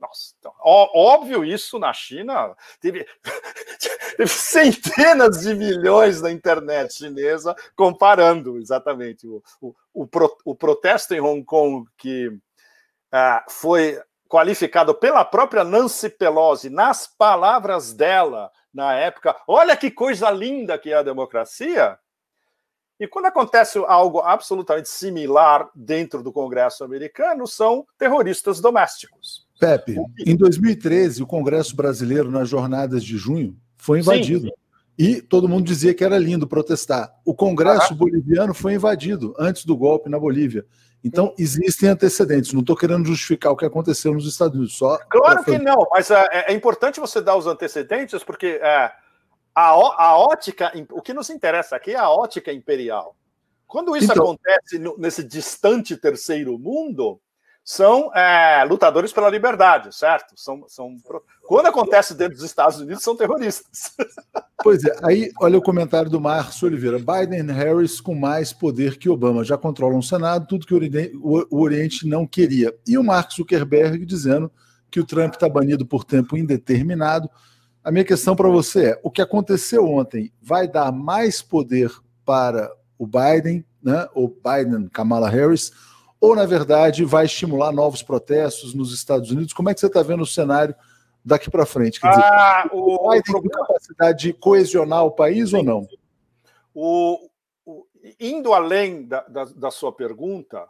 [0.00, 2.54] Nossa, então, ó, óbvio isso na China.
[2.80, 3.06] Teve,
[4.16, 11.14] teve, centenas de milhões na internet chinesa comparando exatamente o, o, o, pro, o protesto
[11.14, 18.94] em Hong Kong que uh, foi qualificado pela própria Nancy Pelosi, nas palavras dela na
[18.94, 19.34] época.
[19.48, 21.98] Olha que coisa linda que é a democracia.
[23.00, 29.47] E quando acontece algo absolutamente similar dentro do Congresso americano, são terroristas domésticos.
[29.58, 34.46] Pepe, em 2013, o Congresso Brasileiro, nas jornadas de junho, foi invadido.
[34.46, 34.52] Sim.
[34.98, 37.14] E todo mundo dizia que era lindo protestar.
[37.24, 40.66] O Congresso boliviano foi invadido antes do golpe na Bolívia.
[41.04, 42.52] Então, existem antecedentes.
[42.52, 44.76] Não estou querendo justificar o que aconteceu nos Estados Unidos.
[44.76, 48.90] Só claro que não, mas é, é, é, importante você dar os antecedentes, porque é,
[49.54, 53.16] a, a ótica, o que nos interessa aqui é a ótica imperial.
[53.68, 57.20] Quando isso então, acontece no, nesse distante terceiro mundo,
[57.68, 60.32] são é, lutadores pela liberdade, certo?
[60.36, 60.96] São, são,
[61.46, 63.94] quando acontece dentro dos Estados Unidos, são terroristas.
[64.60, 66.98] Pois é, aí olha o comentário do Márcio Oliveira.
[66.98, 71.60] Biden e Harris com mais poder que Obama já controlam o Senado, tudo que o
[71.60, 72.74] Oriente, o não queria.
[72.84, 74.50] E o Mark Zuckerberg dizendo
[74.90, 77.30] que o Trump está banido por tempo indeterminado.
[77.84, 81.92] A minha questão para você é: o que aconteceu ontem vai dar mais poder
[82.24, 85.70] para o Biden, né, ou Biden, Kamala Harris,
[86.20, 89.52] ou na verdade vai estimular novos protestos nos Estados Unidos?
[89.52, 90.74] Como é que você está vendo o cenário
[91.24, 92.00] daqui para frente?
[92.00, 93.50] Quer dizer, ah, o Biden problema...
[93.56, 95.56] tem capacidade de coesionar o país Sim.
[95.56, 95.88] ou não?
[96.74, 97.28] O,
[97.64, 97.86] o,
[98.20, 100.66] indo além da, da, da sua pergunta,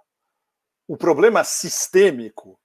[0.86, 2.58] o problema sistêmico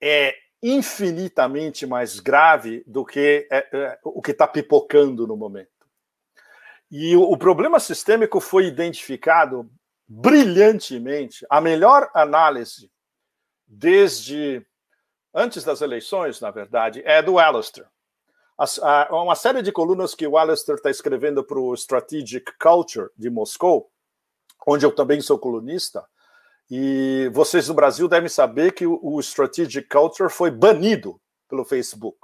[0.00, 5.68] é infinitamente mais grave do que é, é, o que está pipocando no momento.
[6.90, 9.70] E o, o, problema sistêmico foi identificado
[10.10, 11.46] brilhantemente.
[11.48, 12.90] A melhor análise
[13.64, 14.66] desde
[15.32, 17.86] antes das eleições, na verdade, é do Alistair.
[19.10, 23.88] uma série de colunas que o Alistair está escrevendo para o Strategic Culture de Moscou,
[24.66, 26.04] onde eu também sou colunista,
[26.68, 32.18] e vocês no Brasil devem saber que o Strategic Culture foi banido pelo Facebook.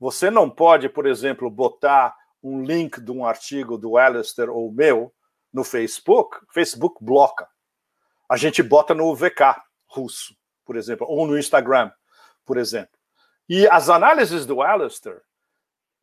[0.00, 5.12] Você não pode, por exemplo, botar um link de um artigo do Alistair ou meu
[5.52, 7.48] no Facebook, Facebook bloca.
[8.28, 11.90] A gente bota no VK russo, por exemplo, ou no Instagram,
[12.44, 12.98] por exemplo.
[13.48, 15.22] E as análises do Alistair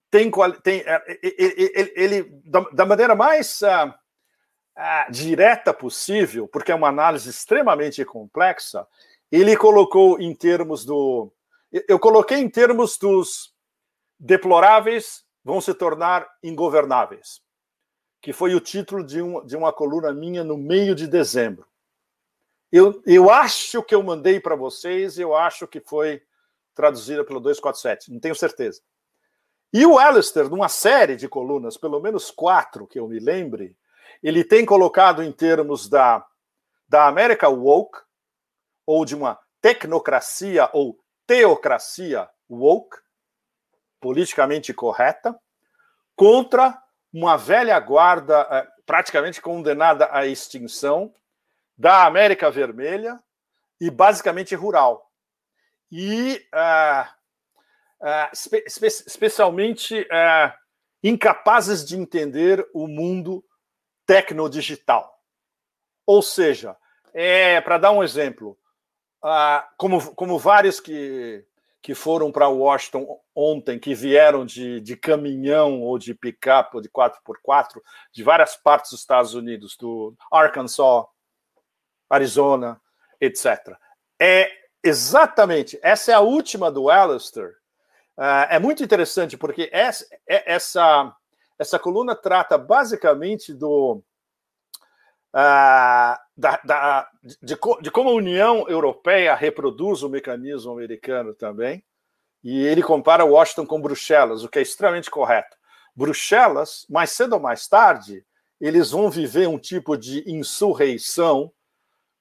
[0.10, 0.32] tem,
[0.64, 0.84] tem
[1.22, 8.04] ele, ele, ele da, da, maneira mais uh, direta possível, porque é uma análise extremamente
[8.06, 8.88] complexa,
[9.32, 11.32] ele colocou em termos do.
[11.88, 13.54] Eu coloquei em termos dos
[14.18, 17.42] deploráveis vão se tornar ingovernáveis,
[18.26, 21.68] que foi o título de, um, de uma coluna minha no meio de dezembro.
[22.72, 26.24] Eu, eu acho que eu mandei para vocês, eu acho que foi
[26.74, 28.82] traduzida pelo 247, não tenho certeza.
[29.72, 33.78] E o Alistair, numa série de colunas, pelo menos quatro que eu me lembre,
[34.24, 36.26] ele tem colocado em termos da,
[36.90, 38.00] da América woke,
[38.88, 42.98] ou de uma tecnocracia ou teocracia woke,
[44.02, 45.40] politicamente correta,
[46.16, 46.82] contra
[47.18, 51.14] uma velha guarda eh, praticamente condenada à extinção
[51.78, 53.18] da América Vermelha
[53.80, 55.10] e basicamente rural.
[55.90, 57.08] E uh,
[58.02, 60.06] uh, espe especialmente
[61.02, 63.46] incapazes de entender o mundo
[64.06, 65.18] tecnodigital.
[66.06, 66.76] Ou seja,
[67.14, 68.58] é, para dar um exemplo,
[69.24, 71.46] ah, como, como vários que,
[71.86, 73.06] que foram para Washington
[73.36, 77.80] ontem, que vieram de, de caminhão ou de picape ou de 4x4,
[78.12, 81.06] de várias partes dos Estados Unidos, do Arkansas,
[82.10, 82.82] Arizona,
[83.22, 83.78] etc.
[84.20, 84.50] É
[84.84, 87.52] exatamente, essa é a última do Alistair.
[88.18, 91.16] Uh, é muito interessante porque essa, é, essa
[91.60, 94.02] essa coluna trata basicamente do.
[95.36, 97.10] Uh, da, da,
[97.42, 101.84] de, de, como a União Europeia reproduz o mecanismo americano também,
[102.42, 105.58] e ele compara Washington com Bruxelas, o que é extremamente correto.
[105.94, 108.26] Bruxelas, mais cedo ou mais tarde,
[108.62, 111.52] eles vão viver um tipo de insurreição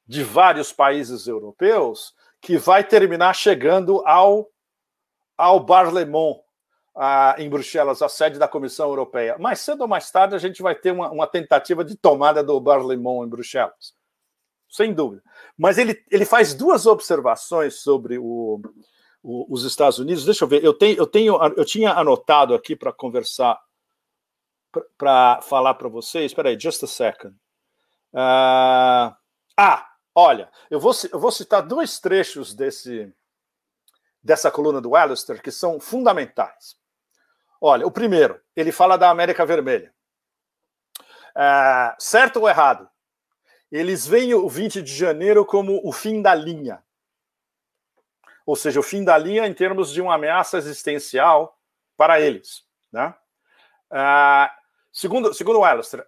[0.06, 4.50] de vários países europeus que vai terminar chegando ao,
[5.36, 6.40] ao Barlemont,
[6.96, 9.36] ah, em Bruxelas, a sede da Comissão Europeia.
[9.38, 12.60] Mais cedo ou mais tarde, a gente vai ter uma, uma tentativa de tomada do
[12.60, 13.94] Barlemont em Bruxelas.
[14.68, 15.22] Sem dúvida.
[15.56, 18.60] Mas ele, ele faz duas observações sobre o,
[19.22, 20.24] o, os Estados Unidos.
[20.24, 23.60] Deixa eu ver, eu, tenho, eu, tenho, eu tinha anotado aqui para conversar,
[24.96, 26.26] para falar para vocês.
[26.26, 27.34] Espera aí, just a second.
[28.12, 29.14] Uh,
[29.56, 33.12] ah, olha, eu vou, eu vou citar dois trechos desse,
[34.22, 36.76] dessa coluna do Alistair que são fundamentais.
[37.66, 39.90] Olha, o primeiro, ele fala da América Vermelha.
[41.34, 42.86] É, certo ou errado?
[43.72, 46.84] Eles veem o 20 de janeiro como o fim da linha.
[48.44, 51.58] Ou seja, o fim da linha em termos de uma ameaça existencial
[51.96, 52.66] para eles.
[52.92, 53.14] Né?
[53.90, 54.50] É,
[54.92, 56.06] segundo, segundo o Alistair,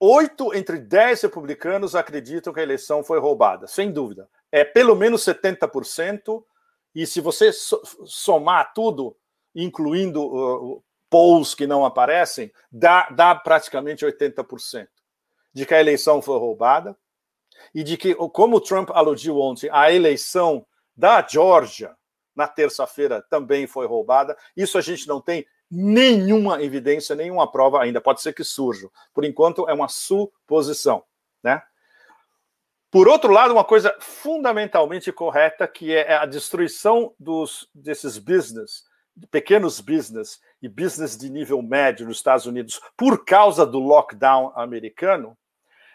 [0.00, 4.30] oito entre dez republicanos acreditam que a eleição foi roubada, sem dúvida.
[4.50, 6.42] É pelo menos 70%,
[6.94, 9.14] e se você somar tudo,
[9.54, 14.88] incluindo uh, polls que não aparecem, dá, dá praticamente 80%
[15.52, 16.96] de que a eleição foi roubada
[17.74, 21.94] e de que, como o Trump aludiu ontem, a eleição da Georgia
[22.34, 24.36] na terça-feira também foi roubada.
[24.56, 28.00] Isso a gente não tem nenhuma evidência, nenhuma prova ainda.
[28.00, 28.88] Pode ser que surja.
[29.12, 31.04] Por enquanto, é uma suposição,
[31.42, 31.62] né?
[32.90, 38.84] Por outro lado, uma coisa fundamentalmente correta, que é a destruição dos, desses business,
[39.30, 45.36] pequenos business e business de nível médio nos Estados Unidos por causa do lockdown americano,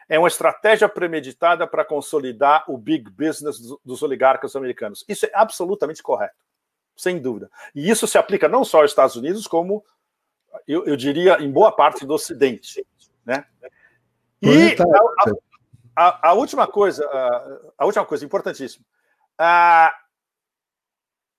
[0.08, 5.06] é uma estratégia premeditada para consolidar o big business dos oligarcas americanos.
[5.08, 6.44] Isso é absolutamente correto,
[6.96, 7.50] sem dúvida.
[7.76, 9.84] E isso se aplica não só aos Estados Unidos, como
[10.68, 12.86] eu, eu diria em boa parte do Ocidente.
[13.24, 13.46] Né?
[14.42, 14.76] E
[15.96, 18.84] a, a, a, última coisa, a, a, última coisa importantíssima.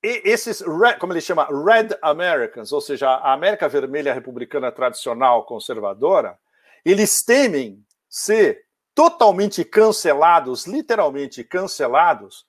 [0.04, 0.62] Uh, esses,
[0.98, 6.38] como ele chama, Red Americans, ou seja, a América Vermelha republicana tradicional conservadora,
[6.84, 12.46] eles temem ser totalmente cancelados, literalmente cancelados,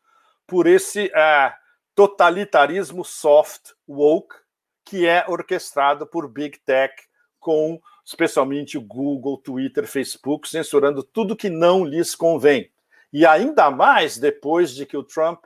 [0.47, 1.53] por esse uh,
[1.95, 4.35] totalitarismo soft woke
[4.83, 6.93] que é orquestrado por Big Tech
[7.39, 12.71] com especialmente Google, Twitter, Facebook, censurando tudo que não lhes convém.
[13.13, 15.43] E ainda mais depois de que o Trump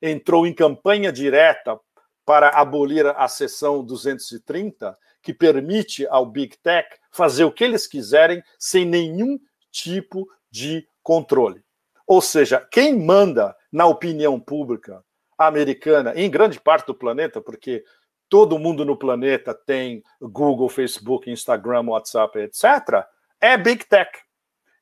[0.00, 1.78] entrou em campanha direta
[2.24, 8.42] para abolir a seção 230, que permite ao Big Tech fazer o que eles quiserem
[8.58, 9.38] sem nenhum
[9.70, 11.62] tipo de controle.
[12.06, 15.04] Ou seja, quem manda na opinião pública
[15.38, 17.84] americana, em grande parte do planeta, porque
[18.28, 23.04] todo mundo no planeta tem Google, Facebook, Instagram, WhatsApp, etc.,
[23.40, 24.10] é Big Tech.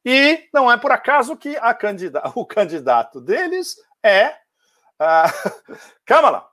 [0.05, 1.57] E não é por acaso que
[2.35, 4.35] o candidato deles é
[5.01, 6.49] uh, Kamala.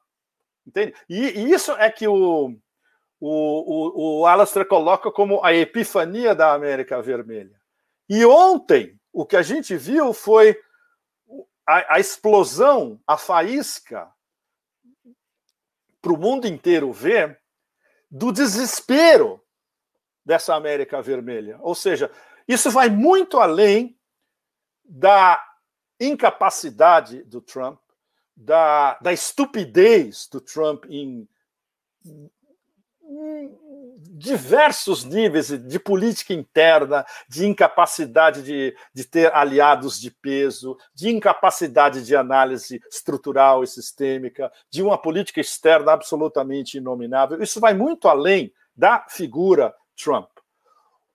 [0.65, 0.95] Entende?
[1.07, 2.55] E, e, isso é que o,
[3.19, 7.59] o, o, o Alastair coloca como a epifania da América Vermelha.
[8.09, 10.59] E ontem, o que a gente viu foi
[11.67, 14.11] a, a explosão, a faísca
[16.01, 17.39] para o mundo inteiro ver
[18.11, 19.43] do desespero
[20.23, 21.57] dessa América Vermelha.
[21.61, 22.11] Ou seja,
[22.47, 23.99] isso vai muito além
[24.83, 25.43] da
[25.99, 27.79] incapacidade do Trump,
[28.35, 31.27] da, da estupidez do Trump em
[34.17, 42.03] diversos níveis de política interna, de incapacidade de, de ter aliados de peso, de incapacidade
[42.03, 47.41] de análise estrutural e sistêmica, de uma política externa absolutamente inominável.
[47.41, 50.29] Isso vai muito além da figura Trump.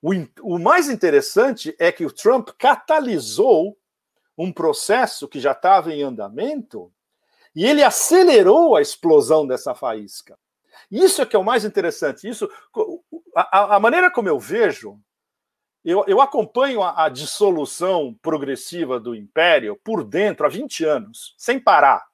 [0.03, 0.13] O,
[0.43, 3.77] o mais interessante é que o Trump catalisou
[4.37, 6.91] um processo que já estava em andamento
[7.55, 10.39] e ele acelerou a explosão dessa faísca.
[10.91, 12.29] Isso é que é o mais interessante.
[12.29, 12.51] Isso,
[13.35, 14.99] a, a maneira como eu vejo,
[15.85, 21.59] eu, eu acompanho a, a, dissolução progressiva do império por dentro há 20 anos, sem
[21.59, 22.07] parar.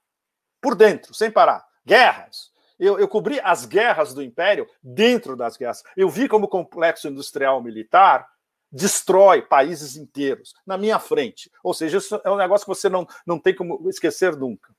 [0.60, 1.64] Por dentro, sem parar.
[1.84, 2.50] Guerras.
[2.78, 5.82] Eu, eu cobri as guerras do império dentro das guerras.
[5.96, 8.28] Eu vi como o complexo industrial militar
[8.70, 11.50] destrói países inteiros na minha frente.
[11.62, 14.75] Ou seja, isso é um negócio que você não, não tem como esquecer nunca.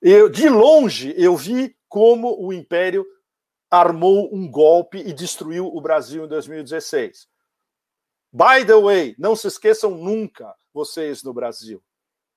[0.00, 3.04] Eu, de longe, eu vi como o Império
[3.70, 7.28] armou um golpe e destruiu o Brasil em 2016.
[8.32, 11.82] By the way, não se esqueçam nunca, vocês no Brasil,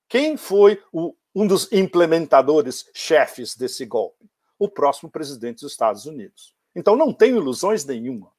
[0.08, 4.30] quem foi o, um dos implementadores chefes desse golpe?
[4.58, 6.54] O próximo presidente dos Estados Unidos.
[6.74, 8.30] Então não tenho ilusões nenhuma.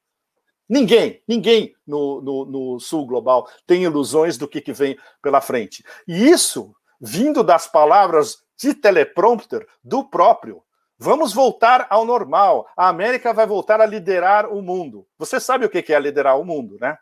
[0.69, 5.83] Ninguém, ninguém no, no, no, sul global tem ilusões do que, que vem pela frente.
[6.07, 10.63] E isso vindo das palavras de teleprompter do próprio.
[10.97, 12.67] Vamos voltar ao normal.
[12.77, 15.05] A América vai voltar a liderar o mundo.
[15.17, 16.97] Você sabe o que é liderar o mundo, né?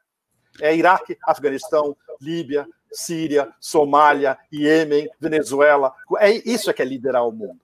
[0.60, 5.94] É Iraque, Afeganistão, Líbia, Síria, Somália, Iêmen, Venezuela.
[6.20, 7.60] É isso é que é liderar o mundo.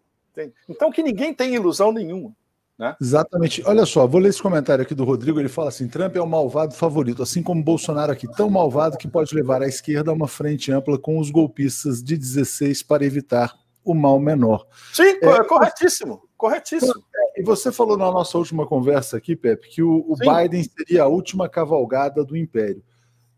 [0.69, 2.35] Então que ninguém tem ilusão nenhuma.
[2.77, 2.95] Né?
[3.01, 3.63] Exatamente.
[3.65, 5.39] Olha só, vou ler esse comentário aqui do Rodrigo.
[5.39, 9.07] Ele fala assim: Trump é o malvado favorito, assim como Bolsonaro aqui, tão malvado que
[9.07, 13.55] pode levar a esquerda a uma frente ampla com os golpistas de 16 para evitar
[13.87, 14.67] o mal menor.
[14.91, 16.93] Sim, é, corretíssimo, corretíssimo.
[17.37, 21.07] E você falou na nossa última conversa aqui, Pepe, que o, o Biden seria a
[21.07, 22.83] última cavalgada do império.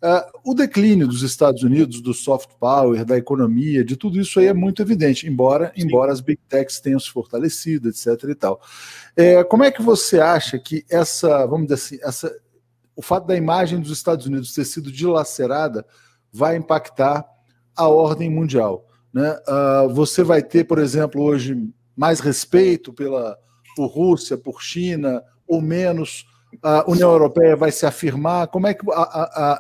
[0.02, 4.48] Uh, o declínio dos Estados Unidos, do soft power, da economia, de tudo isso aí
[4.48, 8.08] é muito evidente, embora, embora as big techs tenham se fortalecido, etc.
[8.30, 8.62] e tal.
[9.16, 12.34] É, como é que você acha que essa, vamos dizer assim, essa,
[12.96, 15.86] o fato da imagem dos Estados Unidos ter sido dilacerada
[16.32, 17.28] vai impactar
[17.76, 18.89] a ordem mundial?
[19.14, 19.38] Né?
[19.48, 21.58] Uh, você vai ter, por exemplo, hoje
[21.96, 23.38] mais respeito pela,
[23.76, 26.26] por Rússia, por China, ou menos?
[26.64, 28.48] A União Europeia vai se afirmar?
[28.48, 29.02] Como é que a,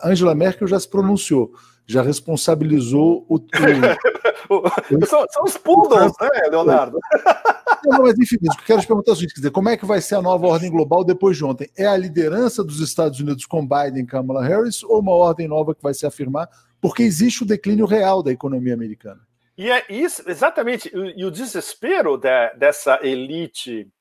[0.04, 1.52] a Angela Merkel já se pronunciou?
[1.90, 3.38] já responsabilizou o.
[4.50, 5.06] o...
[5.08, 7.00] são, são, os poodles, né, Leonardo?
[7.86, 9.70] Não, mas enfim, o que eu quero te perguntar é o seguinte: quer dizer, como
[9.70, 11.68] é que vai ser a nova ordem global depois de ontem?
[11.76, 15.74] É a liderança dos Estados Unidos com Biden e Kamala Harris ou uma ordem nova
[15.74, 16.48] que vai se afirmar?
[16.80, 19.22] Porque existe o declínio real da economia americana.
[19.60, 23.92] E é isso, exatamente, e o desespero de, dessa elite,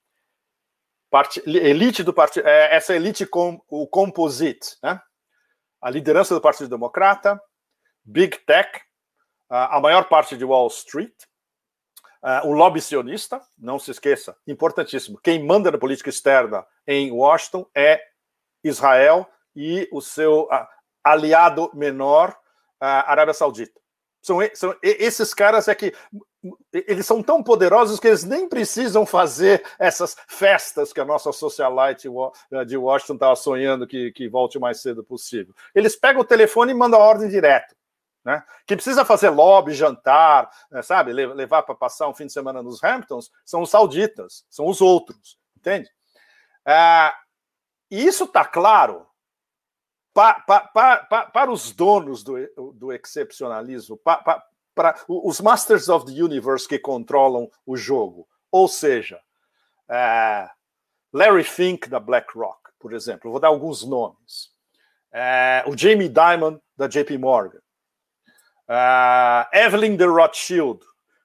[1.11, 5.03] part, elite do partido, é, essa elite com o composite, né?
[5.83, 7.43] a liderança do Partido Democrata,
[8.05, 8.71] Big Tech,
[9.49, 11.25] a maior parte de Wall Street,
[12.45, 18.01] o lobby sionista, não se esqueça, importantíssimo, quem manda na política externa em Washington é
[18.63, 20.49] Israel e o seu
[21.03, 22.33] aliado menor,
[22.79, 23.81] a Arábia Saudita.
[24.29, 25.95] São, são esses caras é que
[26.71, 32.09] eles são tão poderosos que eles nem precisam fazer essas festas que a nossa socialite
[32.67, 35.55] de Washington estava sonhando que, que volte o mais cedo possível.
[35.75, 37.75] Eles pegam o telefone e mandam a ordem direto.
[38.23, 38.45] Né?
[38.67, 42.85] Que precisa fazer lobby, jantar, né, sabe, levar para passar um fim de semana nos
[42.85, 45.89] Hamptons, são os sauditas, são os outros, entende?
[46.67, 47.11] É,
[47.91, 49.08] e isso está claro
[50.19, 52.35] pa, pa, pa, para os donos do,
[52.75, 58.27] do excepcionalismo, para os Masters of the Universe que controlam o jogo.
[58.51, 59.21] Ou seja,
[59.89, 60.51] é,
[61.13, 64.51] Larry Fink da BlackRock, por exemplo, vou dar alguns nomes.
[65.13, 67.61] É, o Jamie Dimon da JP Morgan.
[68.67, 70.81] É, Evelyn de Rothschild,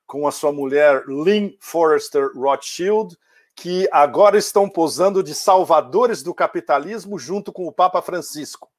[0.05, 3.17] com a sua mulher Lynn Forrester Rothschild,
[3.55, 8.71] que agora estão posando de salvadores do capitalismo junto com o Papa Francisco.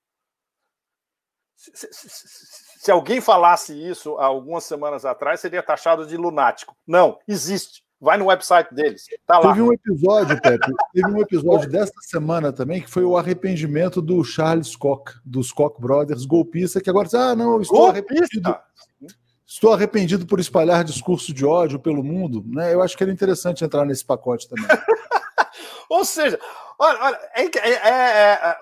[1.73, 2.09] Se, se,
[2.79, 6.77] se, alguém falasse isso há algumas semanas atrás, seria taxado de lunático.
[6.87, 7.83] Não, existe.
[8.01, 9.07] Vai no website deles.
[9.27, 9.49] Tá lá.
[9.49, 14.23] Teve um episódio, Pepe, teve um episódio desta semana também que foi o arrependimento do
[14.23, 18.15] Charles Koch, dos Koch Brothers, golpista, que agora diz: ah, não, estou golpista.
[18.15, 18.59] arrependido.
[19.47, 22.45] Estou arrependido por espalhar discurso de ódio pelo mundo.
[22.47, 22.75] Né?
[22.75, 24.67] Eu acho que era interessante entrar nesse pacote também.
[25.89, 26.39] Ou seja,
[26.79, 28.57] olha, olha é, é, é, é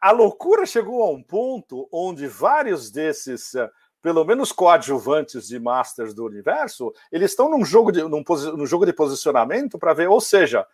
[0.00, 3.68] a loucura chegou a um ponto onde vários desses, eh,
[4.02, 8.22] pelo menos coadjuvantes de Masters do universo, eles estão num jogo de, num,
[8.56, 10.66] num jogo de posicionamento para ver, ou seja,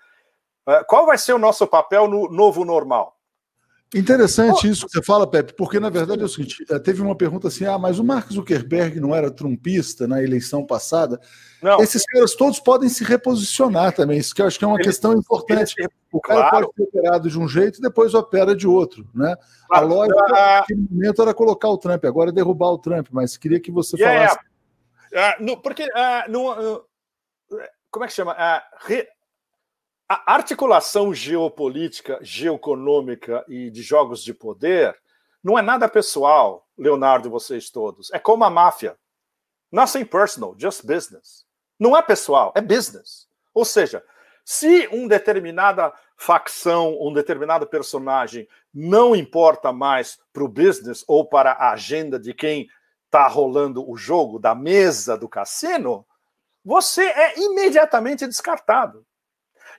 [0.67, 3.16] eh, qual vai ser o nosso papel no novo normal?
[3.97, 7.17] Interessante isso que você fala, Pepe, porque na verdade é o seguinte: eh, teve uma
[7.17, 11.19] pergunta assim: ah, mas o Mark Zuckerberg não era trumpista na eleição passada?
[11.63, 11.81] Não.
[11.81, 14.85] Esses caras todos podem se reposicionar também, isso que eu acho que é uma ele,
[14.85, 15.75] questão importante.
[15.79, 16.67] Ele, o cara claro.
[16.67, 19.35] pode ser operado de um jeito e depois opera de outro, né?
[19.67, 19.87] Claro.
[19.87, 23.59] A lógica naquele momento era colocar o Trump, agora é derrubar o Trump, mas queria
[23.59, 24.47] que você yeah, falasse.
[25.11, 25.39] Yeah.
[25.41, 26.85] Uh, no, porque uh, no, uh,
[27.91, 28.37] como é que chama?
[28.81, 29.09] Re
[30.09, 34.97] a articulação geopolítica, geoeconômica e de jogos de poder
[35.43, 38.11] não é nada pessoal, Leonardo e vocês todos.
[38.13, 38.97] É como a máfia.
[39.71, 41.45] Nothing personal, just business.
[41.79, 43.29] Não é pessoal, é business.
[43.53, 44.03] Ou seja,
[44.45, 51.53] se um determinada facção, um determinado personagem não importa mais para o business ou para
[51.53, 52.69] a agenda de quem
[53.05, 56.07] está rolando o jogo, da mesa do cassino,
[56.65, 59.07] você é imediatamente descartado.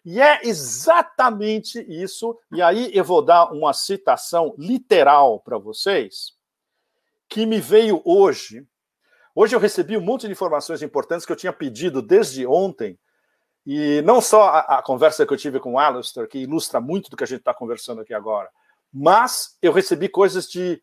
[0.09, 6.31] E é exatamente isso, e aí eu vou dar uma citação literal para vocês,
[7.27, 8.65] que me veio hoje.
[9.35, 12.97] Hoje eu recebi um monte de informações importantes que eu tinha pedido desde ontem,
[13.65, 17.09] e não só a, a conversa que eu tive com o Alistair, que ilustra muito
[17.09, 18.49] do que a gente está conversando aqui agora,
[18.93, 20.81] mas eu recebi coisas de,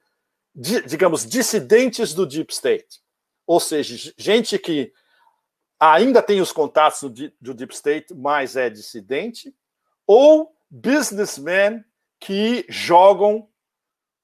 [0.54, 3.00] de, digamos, dissidentes do Deep State.
[3.46, 4.92] Ou seja, gente que
[5.92, 9.54] ainda tem os contatos do, do Deep State, mas é dissidente,
[10.06, 11.84] ou businessmen
[12.18, 13.48] que jogam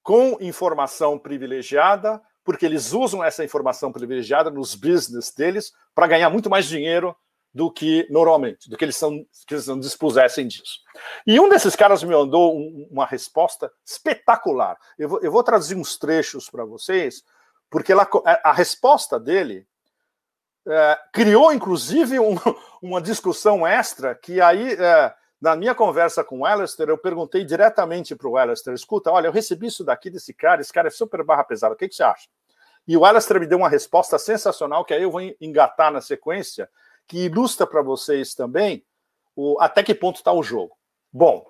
[0.03, 6.49] com informação privilegiada, porque eles usam essa informação privilegiada nos business deles para ganhar muito
[6.49, 7.15] mais dinheiro
[7.53, 10.81] do que normalmente, do que eles, são, que eles não dispusessem disso.
[11.27, 14.77] E um desses caras me mandou um, uma resposta espetacular.
[14.97, 17.23] Eu vou, eu vou traduzir uns trechos para vocês,
[17.69, 18.09] porque ela,
[18.43, 19.67] a resposta dele
[20.67, 22.35] é, criou, inclusive, um,
[22.83, 28.15] uma discussão extra que aí, é, na minha conversa com o Alistair, eu perguntei diretamente
[28.15, 31.25] para o Alistair, escuta, olha, eu recebi isso daqui desse cara, esse cara é super
[31.25, 32.29] barra pesada, o que, que você acha?
[32.87, 36.69] E o Alistair me deu uma resposta sensacional, que aí eu vou engatar na sequência,
[37.07, 38.85] que ilustra para vocês também
[39.35, 40.77] o, até que ponto está o jogo.
[41.13, 41.47] Bom,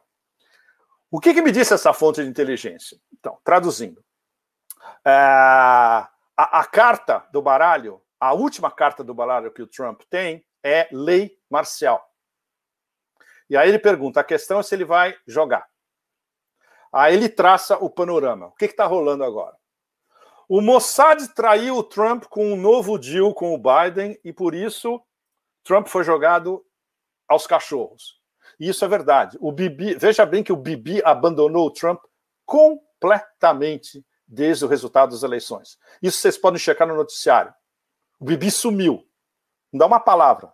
[1.10, 2.98] o que, que, me disse essa fonte de inteligência?
[3.12, 4.02] Então, traduzindo,
[5.04, 10.44] é, a, a carta do baralho a última carta do baralho que o Trump tem
[10.62, 12.06] é lei marcial.
[13.48, 15.66] E aí ele pergunta: a questão é se ele vai jogar.
[16.92, 18.48] Aí ele traça o panorama.
[18.48, 19.56] O que está rolando agora?
[20.48, 25.00] O Mossad traiu o Trump com um novo deal com o Biden e por isso
[25.62, 26.64] Trump foi jogado
[27.28, 28.20] aos cachorros.
[28.58, 29.38] E isso é verdade.
[29.40, 32.02] O Bibi, veja bem que o Bibi abandonou o Trump
[32.44, 35.78] completamente desde o resultado das eleições.
[36.02, 37.54] Isso vocês podem checar no noticiário.
[38.20, 39.02] O Bibi sumiu.
[39.72, 40.52] Não dá uma palavra.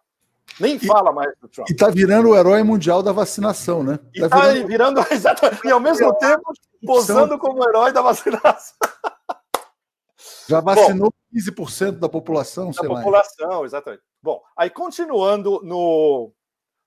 [0.60, 1.68] Nem e, fala mais do Trump.
[1.68, 3.98] E está virando o herói mundial da vacinação, né?
[4.14, 4.66] E está tá virando...
[4.68, 6.52] virando, exatamente, e ao mesmo tempo
[6.86, 8.76] posando como herói da vacinação.
[10.48, 13.66] Já vacinou Bom, 15% da população, da população, lá.
[13.66, 14.02] exatamente.
[14.22, 16.32] Bom, aí continuando no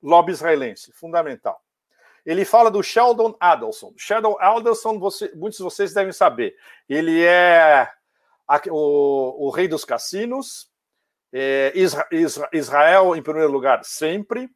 [0.02, 1.62] lobby israelense, fundamental.
[2.26, 3.94] Ele fala do Sheldon Adelson.
[3.98, 6.56] Sheldon Adelson, você, muitos de vocês devem saber.
[6.88, 7.90] Ele é
[8.48, 10.69] a, o, o, rei dos cassinos,
[11.32, 14.50] é, Isra, Isra, Israel em primeiro lugar sempre,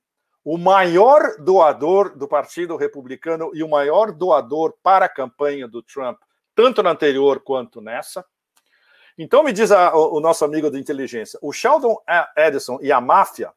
[0.44, 6.20] o maior doador do Partido Republicano e o maior doador para a campanha do Trump,
[6.54, 8.26] tanto na anterior quanto nessa.
[9.18, 11.96] Então, me diz a, o, o, nosso amigo de inteligência, o Sheldon
[12.36, 13.54] Edison e a máfia,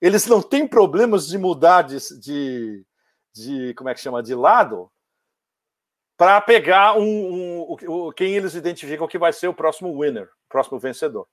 [0.00, 2.86] eles não têm problemas de mudar de, de,
[3.32, 4.90] de como é que chama, de lado,
[6.16, 10.48] para pegar um, um, um, quem eles identificam que vai ser o próximo winner, o
[10.48, 11.26] próximo vencedor.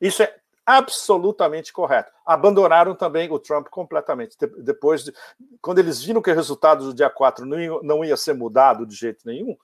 [0.00, 0.34] Isso é
[0.66, 2.10] absolutamente correto.
[2.24, 4.36] Abandonaram também o Trump completamente.
[4.58, 5.12] Depois, de,
[5.60, 8.86] quando eles viram que o resultado do dia 4 não ia, não ia ser mudado
[8.86, 9.56] de jeito nenhum,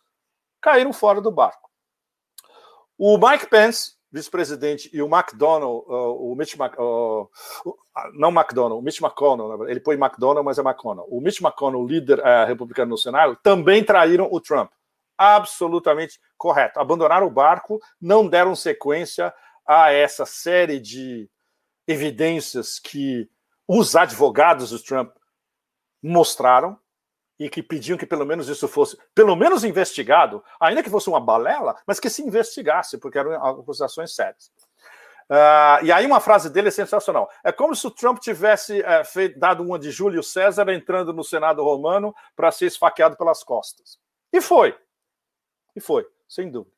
[0.60, 1.70] caíram fora do barco.
[2.98, 7.30] O Mike Pence, vice-presidente, e o McDonnell, uh, o Mitch Mc, uh,
[8.12, 11.06] não McDonnell, o Mitch McConnell, ele põe McDonnell, mas é McConnell.
[11.08, 14.70] O Mitch McConnell, líder uh, republicano no Senado, também traíram o Trump.
[15.16, 16.78] Absolutamente correto.
[16.78, 19.32] Abandonaram o barco, não deram sequência
[19.72, 21.30] a essa série de
[21.86, 23.30] evidências que
[23.68, 25.14] os advogados do Trump
[26.02, 26.76] mostraram,
[27.38, 31.18] e que pediam que pelo menos isso fosse, pelo menos investigado, ainda que fosse uma
[31.18, 34.52] balela, mas que se investigasse, porque eram acusações sérias.
[35.30, 37.30] Uh, e aí uma frase dele é sensacional.
[37.42, 41.24] É como se o Trump tivesse uh, feito, dado uma de Júlio César entrando no
[41.24, 43.98] Senado romano para ser esfaqueado pelas costas.
[44.32, 44.76] E foi.
[45.74, 46.74] E foi, sem dúvida.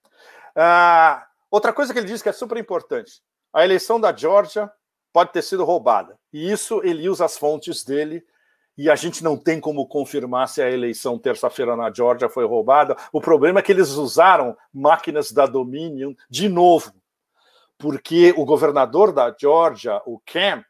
[0.55, 3.23] Uh, outra coisa que ele diz que é super importante:
[3.53, 4.69] a eleição da Georgia
[5.13, 6.19] pode ter sido roubada.
[6.33, 8.25] E isso ele usa as fontes dele
[8.77, 12.97] e a gente não tem como confirmar se a eleição terça-feira na Georgia foi roubada.
[13.13, 16.93] O problema é que eles usaram máquinas da Dominion de novo,
[17.77, 20.65] porque o governador da Georgia, o Camp,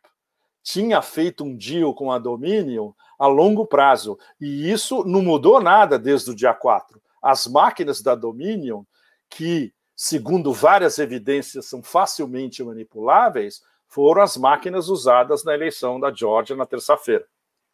[0.62, 5.96] tinha feito um deal com a Dominion a longo prazo, e isso não mudou nada
[5.96, 7.00] desde o dia 4.
[7.22, 8.82] As máquinas da Dominion,
[9.30, 9.72] que,
[10.02, 16.66] segundo várias evidências, são facilmente manipuláveis, foram as máquinas usadas na eleição da Georgia na
[16.66, 17.24] terça-feira.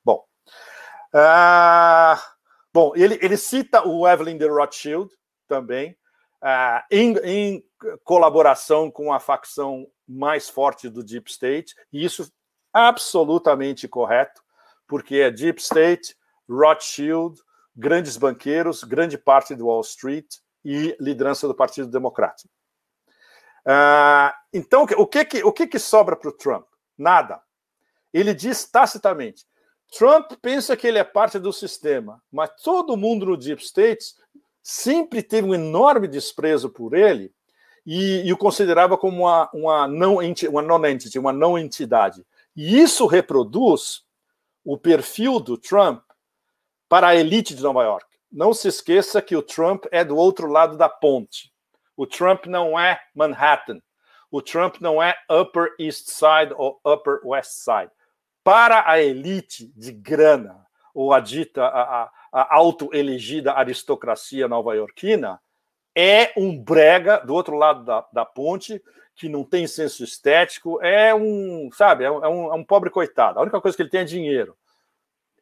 [0.04, 0.22] Bom,
[1.14, 2.20] uh,
[2.70, 5.10] bom ele, ele cita o Evelyn de Rothschild
[5.48, 5.96] também,
[6.42, 7.64] uh, em, em
[8.04, 12.30] colaboração com a facção mais forte do Deep State, e isso
[12.74, 14.42] absolutamente correto,
[14.86, 16.14] porque é Deep State,
[16.46, 17.40] Rothschild,
[17.74, 20.26] grandes banqueiros, grande parte do Wall Street
[20.68, 22.50] e liderança do Partido Democrático.
[23.64, 26.66] Uh, então, o que, que, o que, que sobra para o Trump?
[26.96, 27.40] Nada.
[28.12, 29.46] Ele diz tacitamente:
[29.96, 34.14] Trump pensa que ele é parte do sistema, mas todo mundo no Deep State
[34.62, 37.32] sempre teve um enorme desprezo por ele
[37.86, 42.26] e, e o considerava como uma, uma não uma non-entity, uma não entidade.
[42.54, 44.02] E isso reproduz
[44.62, 46.02] o perfil do Trump
[46.88, 48.07] para a elite de Nova York.
[48.30, 51.52] Não se esqueça que o Trump é do outro lado da ponte.
[51.96, 53.80] O Trump não é Manhattan.
[54.30, 57.90] O Trump não é Upper East Side ou Upper West Side
[58.48, 65.38] para a elite de grana, ou a dita, a, a auto-elegida aristocracia nova-iorquina,
[65.94, 68.82] é um brega do outro lado da, da ponte,
[69.14, 73.38] que não tem senso estético, é um, sabe, é um, é um, pobre coitado.
[73.38, 74.56] A única coisa que ele tem é dinheiro.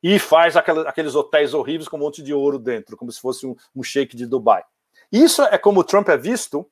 [0.02, 3.46] E faz aquela, aqueles hotéis horríveis com um monte de ouro dentro, como se fosse
[3.46, 4.62] um, um shake de Dubai.
[5.10, 6.68] Isso é como o Trump é visto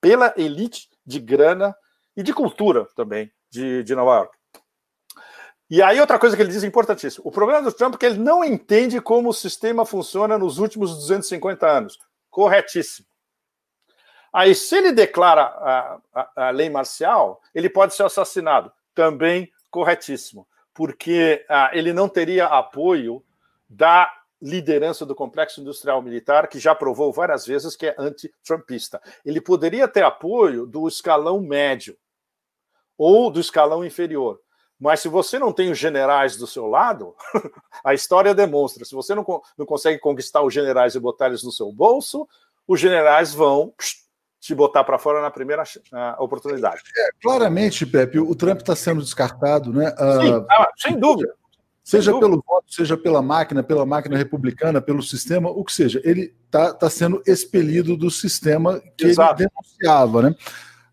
[0.00, 1.74] pela elite de grana
[2.16, 4.38] e de cultura também de, de Nova York.
[5.70, 8.06] E aí, outra coisa que ele diz é importantíssimo: o problema do Trump é que
[8.06, 11.98] ele não entende como o sistema funciona nos últimos 250 anos.
[12.30, 13.06] Corretíssimo.
[14.32, 18.70] Aí, se ele declara a, a, a lei marcial, ele pode ser assassinado.
[18.94, 20.46] Também corretíssimo.
[20.74, 23.24] Porque ah, ele não teria apoio
[23.68, 29.00] da liderança do complexo industrial militar, que já provou várias vezes que é anti-trumpista.
[29.24, 31.96] Ele poderia ter apoio do escalão médio
[32.98, 34.38] ou do escalão inferior.
[34.78, 37.14] Mas se você não tem os generais do seu lado,
[37.82, 39.24] a história demonstra: se você não,
[39.56, 42.28] não consegue conquistar os generais e botar eles no seu bolso,
[42.66, 44.03] os generais vão psh,
[44.44, 45.64] te botar para fora na primeira
[46.18, 46.82] oportunidade.
[46.94, 49.88] É, claramente, Pepe, o Trump está sendo descartado, né?
[50.20, 51.32] Sim, uh, ah, sem dúvida.
[51.82, 55.98] Seja sem pelo voto, seja pela máquina, pela máquina republicana, pelo sistema, o que seja,
[56.04, 59.42] ele está tá sendo expelido do sistema que Exato.
[59.42, 60.34] ele denunciava, né?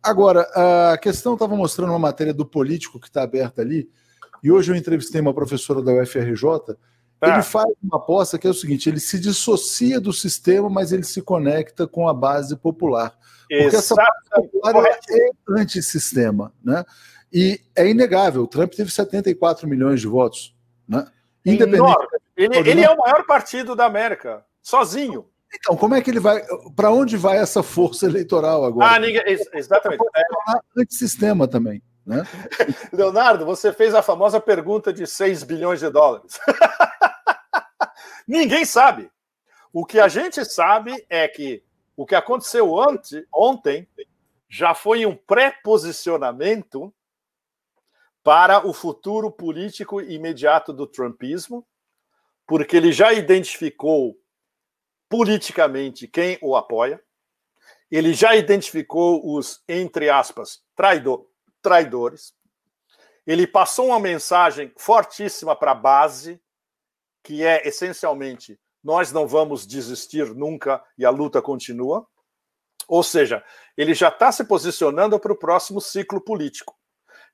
[0.02, 0.48] Agora,
[0.94, 3.90] a questão estava mostrando uma matéria do político que está aberta ali,
[4.42, 6.78] e hoje eu entrevistei uma professora da UFRJ
[7.22, 7.44] ele é.
[7.44, 11.22] faz uma aposta que é o seguinte: ele se dissocia do sistema, mas ele se
[11.22, 13.16] conecta com a base popular.
[13.52, 13.96] Porque essa
[14.34, 16.54] popular é antissistema.
[16.64, 16.86] Né?
[17.34, 20.56] E é inegável: o Trump teve 74 milhões de votos.
[20.88, 21.06] Né?
[21.46, 21.96] Independente.
[22.38, 25.28] Ele, ele é o maior partido da América, sozinho.
[25.54, 26.42] Então, como é que ele vai.
[26.76, 28.96] Para onde vai essa força eleitoral agora?
[28.96, 29.22] Ah, ninguém,
[29.54, 30.02] exatamente.
[30.16, 30.24] É
[30.78, 31.84] antissistema também.
[32.06, 32.24] Né?
[32.94, 36.40] Leonardo, você fez a famosa pergunta de 6 bilhões de dólares.
[38.26, 39.12] Ninguém sabe.
[39.74, 41.64] O que a gente sabe é que
[42.02, 43.88] o que aconteceu ante, ontem
[44.50, 46.92] já foi um pré-posicionamento
[48.24, 51.64] para o futuro político imediato do Trumpismo,
[52.48, 54.20] porque ele já identificou
[55.08, 57.00] politicamente quem o apoia,
[57.92, 61.28] ele já identificou os, entre aspas, traidor,
[61.62, 62.34] traidores,
[63.28, 66.42] ele passou uma mensagem fortíssima para a base,
[67.22, 72.06] que é essencialmente nós não vamos desistir nunca e a luta continua.
[72.88, 73.44] Ou seja,
[73.78, 76.76] ele já está se posicionando para o próximo ciclo político.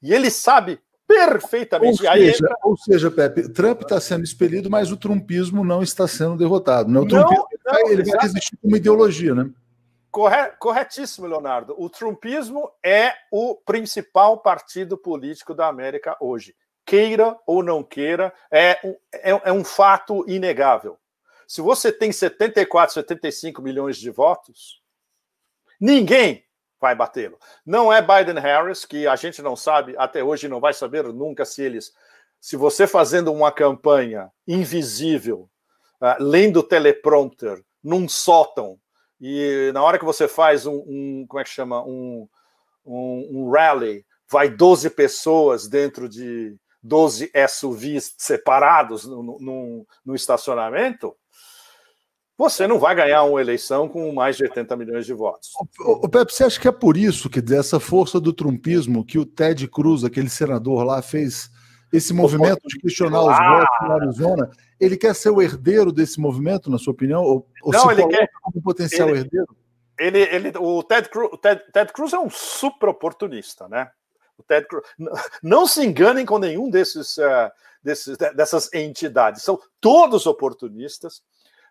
[0.01, 2.05] E ele sabe perfeitamente.
[2.05, 2.55] Ou seja, entra...
[2.63, 6.91] ou seja Pepe, Trump está sendo expelido, mas o trumpismo não está sendo derrotado.
[6.91, 6.99] Né?
[6.99, 9.49] O trumpismo não, não, ele vai existir como ideologia, né?
[10.59, 11.75] Corretíssimo, Leonardo.
[11.77, 16.55] O trumpismo é o principal partido político da América hoje
[16.87, 20.97] queira ou não queira, é um, é, é um fato inegável.
[21.47, 24.81] Se você tem 74, 75 milhões de votos,
[25.79, 26.43] ninguém
[26.79, 27.39] vai batê-lo.
[27.65, 31.45] Não é Biden Harris, que a gente não sabe, até hoje não vai saber nunca
[31.45, 31.93] se eles.
[32.41, 35.49] Se você fazendo uma campanha invisível,
[36.01, 38.77] uh, lendo teleprompter, num sótão,
[39.19, 41.81] e na hora que você faz um, um como é que chama?
[41.83, 42.27] Um,
[42.85, 46.55] um, um rally, vai 12 pessoas dentro de,
[46.87, 51.15] 12 SUVs separados no, no, no, estacionamento,
[52.37, 55.49] você não vai ganhar uma eleição com mais de 80 milhões de votos.
[55.79, 59.17] O, o Pepe, você acha que é por isso que dessa força do trumpismo que
[59.17, 61.49] o Ted Cruz, aquele senador lá, fez
[61.91, 63.49] esse movimento de questionar os ah.
[63.49, 64.51] votos na Arizona?
[64.79, 67.23] Ele quer ser o herdeiro desse movimento, na sua opinião?
[67.23, 69.57] Ou, ou não, ele quer como potencial ele, herdeiro?
[69.97, 73.89] Ele, ele, o Ted Cruz, o Ted, Ted Cruz é um super oportunista, né?
[74.37, 74.85] O Ted Cruz.
[75.41, 77.49] Não se enganem com nenhum desses, uh,
[77.81, 79.41] desses dessas entidades.
[79.41, 81.23] São todos oportunistas.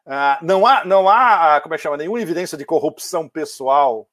[0.07, 4.09] Uh, não há, não há, como é que chama, nenhuma evidência de corrupção pessoal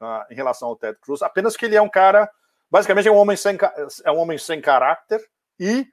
[0.00, 1.22] uh, em relação ao Ted Cruz.
[1.22, 2.28] Apenas que ele é um cara,
[2.68, 3.56] basicamente é um homem sem,
[4.04, 5.24] é um homem sem caráter
[5.58, 5.86] e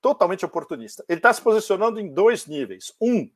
[0.00, 1.02] totalmente oportunista.
[1.08, 3.30] Ele está se posicionando em dois níveis: um,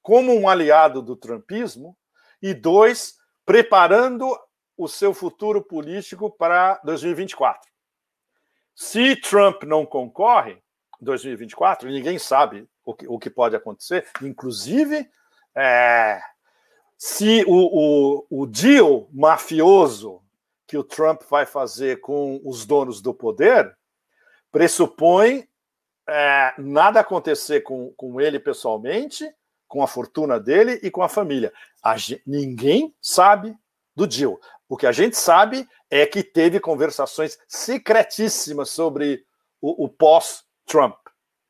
[0.00, 1.94] como um aliado do trumpismo,
[2.40, 4.26] e dois, preparando
[4.76, 7.70] o seu futuro político para 2024.
[8.74, 10.52] Se Trump não concorre
[11.00, 15.08] em 2024, ninguém sabe o que, o que pode acontecer, inclusive
[15.54, 16.20] é,
[16.98, 20.20] se o, o, o deal mafioso
[20.66, 23.76] que o Trump vai fazer com os donos do poder
[24.50, 25.48] pressupõe
[26.08, 29.28] é, nada acontecer com, com ele pessoalmente,
[29.66, 31.52] com a fortuna dele e com a família.
[31.82, 31.96] A,
[32.26, 33.56] ninguém sabe
[33.94, 34.38] do deal.
[34.68, 39.24] O que a gente sabe é que teve conversações secretíssimas sobre
[39.60, 41.03] o, o pós-Trump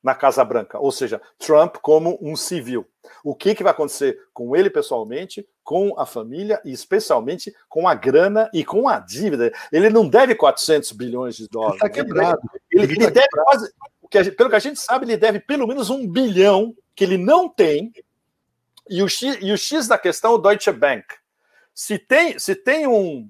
[0.04, 2.86] na Casa Branca, ou seja, Trump como um civil.
[3.24, 7.94] O que, que vai acontecer com ele pessoalmente, com a família e especialmente com a
[7.94, 9.50] grana e com a dívida?
[9.72, 11.76] Ele não deve 400 bilhões de dólares.
[11.76, 12.38] Está quebrado.
[12.70, 13.72] Ele, ele, ele tá deve quase,
[14.10, 17.48] que pelo que a gente sabe, ele deve pelo menos um bilhão que ele não
[17.48, 17.90] tem.
[18.90, 21.06] E o X, e o X da questão, o Deutsche Bank.
[21.74, 23.26] Se tem, se tem um.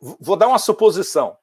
[0.00, 1.36] Vou dar uma suposição.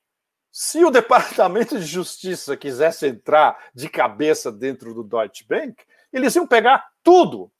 [0.54, 6.46] Se o Departamento de Justiça quisesse entrar de cabeça dentro do Deutsche Bank, eles iam
[6.46, 7.52] pegar tudo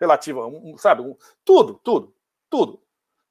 [0.00, 1.02] relativo, sabe?
[1.44, 2.14] Tudo, tudo,
[2.48, 2.82] tudo.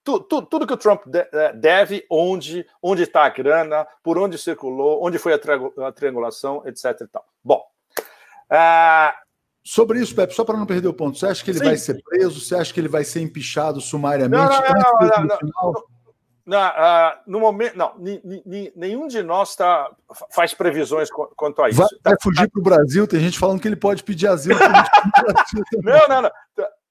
[0.03, 4.37] Tudo, tudo, tudo que o Trump eh, deve, onde onde está a grana, por onde
[4.37, 7.01] circulou, onde foi a triangulação, etc.
[7.01, 7.25] E tal.
[7.43, 7.65] Bom,
[8.51, 9.25] uh,
[9.63, 11.65] Sobre isso, Pepe, só para não perder o ponto, você acha que ele Sim.
[11.65, 12.39] vai ser preso?
[12.39, 14.43] Você acha que ele vai ser empichado sumariamente?
[14.43, 15.94] Não, não, não, não, não
[16.53, 17.95] uh, no momento, não,
[18.75, 19.91] nenhum de nós tá,
[20.31, 21.79] faz previsões quanto a isso.
[21.79, 23.07] Vai, vai fugir para o Brasil?
[23.07, 24.59] Tem gente falando que ele pode pedir asilo.
[25.83, 26.31] não, não, não.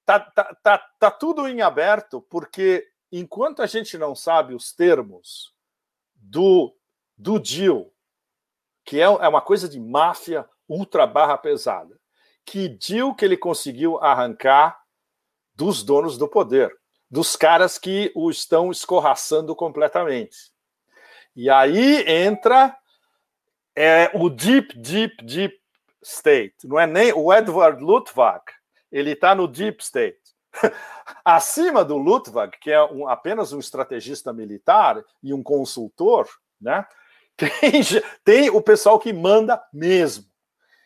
[0.05, 5.53] Tá, tá, tá, tá tudo em aberto, porque enquanto a gente não sabe os termos
[6.15, 6.75] do,
[7.17, 7.91] do deal,
[8.83, 11.99] que é, é uma coisa de máfia ultra barra pesada,
[12.45, 14.79] que deal que ele conseguiu arrancar
[15.55, 16.75] dos donos do poder,
[17.15, 20.51] dos caras que o estão escorraçando completamente.
[21.33, 22.77] E aí entra
[23.73, 25.57] é, o deep, deep, deep
[26.03, 26.55] state.
[26.65, 28.51] Não é nem o Edward Luttwak,
[28.91, 30.19] ele está no deep state.
[31.23, 36.27] Acima do Luttwak, que é um, apenas um estrategista militar e um consultor,
[36.59, 36.85] né?
[37.37, 37.81] Tem,
[38.23, 40.23] tem o pessoal que manda mesmo,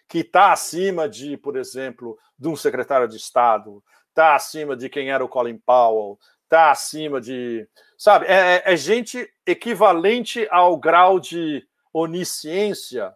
[0.08, 3.84] que está acima de, por exemplo, de um secretário de Estado,
[4.20, 7.66] está acima de quem era o Colin Powell, está acima de.
[7.98, 13.14] Sabe, é, é, é gente equivalente ao grau de onisciência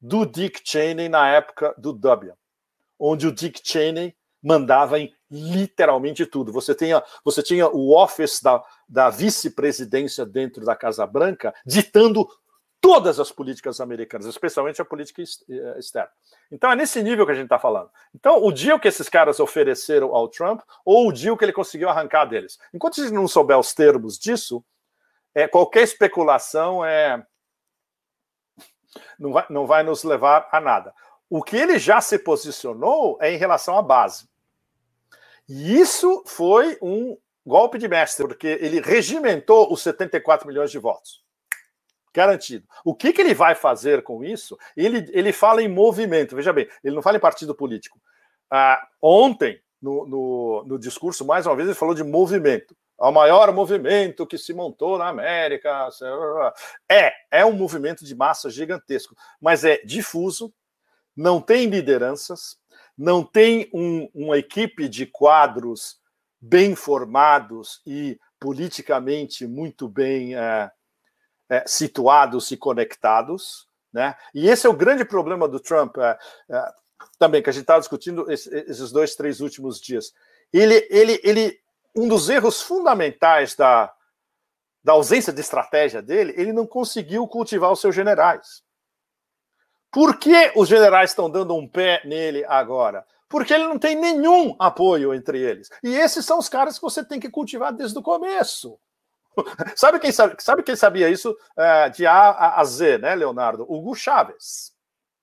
[0.00, 2.32] do Dick Cheney na época do W,
[2.98, 6.52] onde o Dick Cheney mandava em literalmente tudo.
[6.52, 12.26] Você tinha, você tinha o office da, da vice-presidência dentro da Casa Branca ditando
[12.80, 16.10] todas as políticas americanas, especialmente a política eh, externa.
[16.50, 17.90] Então é nesse nível que a gente está falando.
[18.14, 21.88] Então, o deal que esses caras ofereceram ao Trump, ou o deal que ele conseguiu
[21.88, 22.58] arrancar deles.
[22.72, 24.64] Enquanto a gente não souber os termos disso,
[25.34, 27.24] é, qualquer especulação é
[29.18, 30.94] não vai, não vai nos levar a nada.
[31.28, 34.28] O que ele já se posicionou é em relação à base.
[35.48, 37.16] E isso foi um
[37.46, 41.22] golpe de mestre, porque ele regimentou os 74 milhões de votos.
[42.12, 42.66] Garantido.
[42.84, 44.58] O que, que ele vai fazer com isso?
[44.76, 46.34] Ele, ele fala em movimento.
[46.34, 48.00] Veja bem, ele não fala em partido político.
[48.50, 53.50] Ah, ontem, no, no, no discurso, mais uma vez, ele falou de movimento ao maior
[53.54, 55.88] movimento que se montou na América.
[56.88, 60.52] É, é um movimento de massa gigantesco, mas é difuso,
[61.16, 62.58] não tem lideranças,
[62.96, 65.98] não tem um, uma equipe de quadros
[66.38, 70.70] bem formados e politicamente muito bem é,
[71.50, 73.68] é, situados e conectados.
[73.92, 74.14] Né?
[74.32, 76.18] E esse é o grande problema do Trump, é,
[76.48, 76.72] é
[77.18, 80.14] também, que a gente estava discutindo esses dois, três últimos dias.
[80.52, 81.60] Ele, ele, ele
[81.94, 83.92] um dos erros fundamentais da,
[84.82, 88.62] da ausência de estratégia dele, ele não conseguiu cultivar os seus generais.
[89.90, 93.04] Por que os generais estão dando um pé nele agora?
[93.28, 95.70] Porque ele não tem nenhum apoio entre eles.
[95.82, 98.78] E esses são os caras que você tem que cultivar desde o começo.
[99.76, 103.64] Sabe, quem sabe, sabe quem sabia isso uh, de A a Z, né, Leonardo?
[103.68, 104.72] Hugo Chávez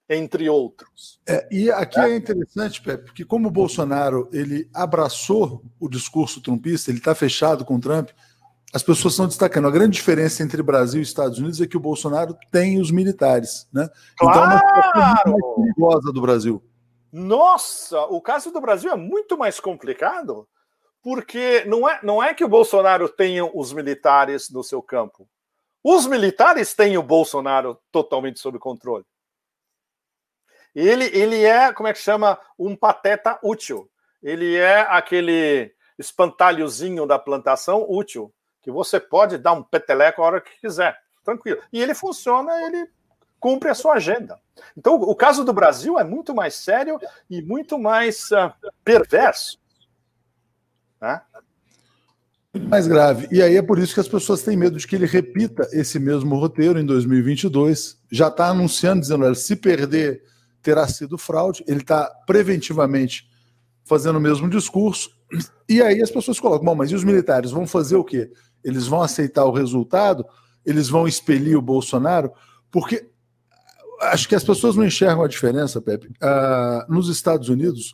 [0.09, 1.19] entre outros.
[1.27, 2.11] É, e aqui é.
[2.11, 7.65] é interessante, Pepe, que como o Bolsonaro ele abraçou o discurso trumpista, ele está fechado
[7.65, 8.09] com o Trump,
[8.73, 9.67] as pessoas estão destacando.
[9.67, 13.67] A grande diferença entre Brasil e Estados Unidos é que o Bolsonaro tem os militares,
[13.73, 13.89] né?
[14.17, 14.57] Claro!
[14.57, 16.63] Então é uma muito perigosa do Brasil.
[17.11, 20.47] Nossa, o caso do Brasil é muito mais complicado,
[21.07, 25.25] porque não é, não é que o Bolsonaro tenha os militares no seu campo.
[25.81, 29.05] Os militares têm o Bolsonaro totalmente sob controle.
[30.75, 32.37] Ele, ele é, como é que chama?
[32.59, 33.89] Um pateta útil.
[34.21, 38.29] Ele é aquele espantalhozinho da plantação útil,
[38.61, 41.61] que você pode dar um peteleco a hora que quiser, tranquilo.
[41.71, 42.85] E ele funciona, ele
[43.39, 44.37] cumpre a sua agenda.
[44.77, 48.51] Então, o caso do Brasil é muito mais sério e muito mais uh,
[48.83, 49.57] perverso.
[51.01, 51.21] Né?
[52.69, 53.27] Mais grave.
[53.31, 55.99] E aí é por isso que as pessoas têm medo de que ele repita esse
[55.99, 57.97] mesmo roteiro em 2022.
[58.11, 60.23] Já está anunciando, dizendo, se perder
[60.61, 63.29] terá sido fraude, ele está preventivamente
[63.85, 65.09] fazendo o mesmo discurso,
[65.67, 68.31] e aí as pessoas colocam, bom, mas e os militares vão fazer o quê?
[68.63, 70.25] Eles vão aceitar o resultado?
[70.65, 72.31] Eles vão expelir o Bolsonaro?
[72.71, 73.09] Porque
[74.01, 76.07] acho que as pessoas não enxergam a diferença, Pepe.
[76.07, 77.93] Uh, nos Estados Unidos,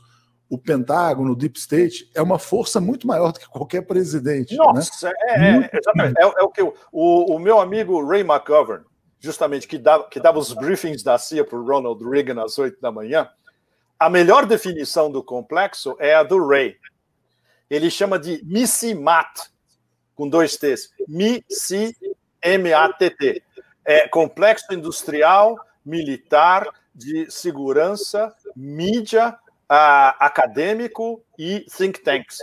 [0.54, 4.52] o Pentágono, o Deep State, é uma força muito maior do que qualquer presidente.
[4.52, 4.58] Né?
[4.64, 5.14] Nossa, né?
[5.30, 6.14] é, é, exatamente.
[6.20, 8.86] É, é, o que o, o, meu amigo Ray McGovern,
[9.20, 12.80] justamente que dava, que dava os briefings da CIA para o Ronald Reagan às oito
[12.80, 13.28] da manhã,
[13.98, 16.78] a melhor definição do complexo é a do Ray.
[17.68, 19.50] Ele chama de MISIMAT,
[20.14, 20.92] com dois T's.
[21.08, 22.04] MISI-M-A-T-T.
[23.84, 29.36] É complexo industrial, militar, de segurança, mídia,
[30.20, 32.38] acadêmico e think tanks.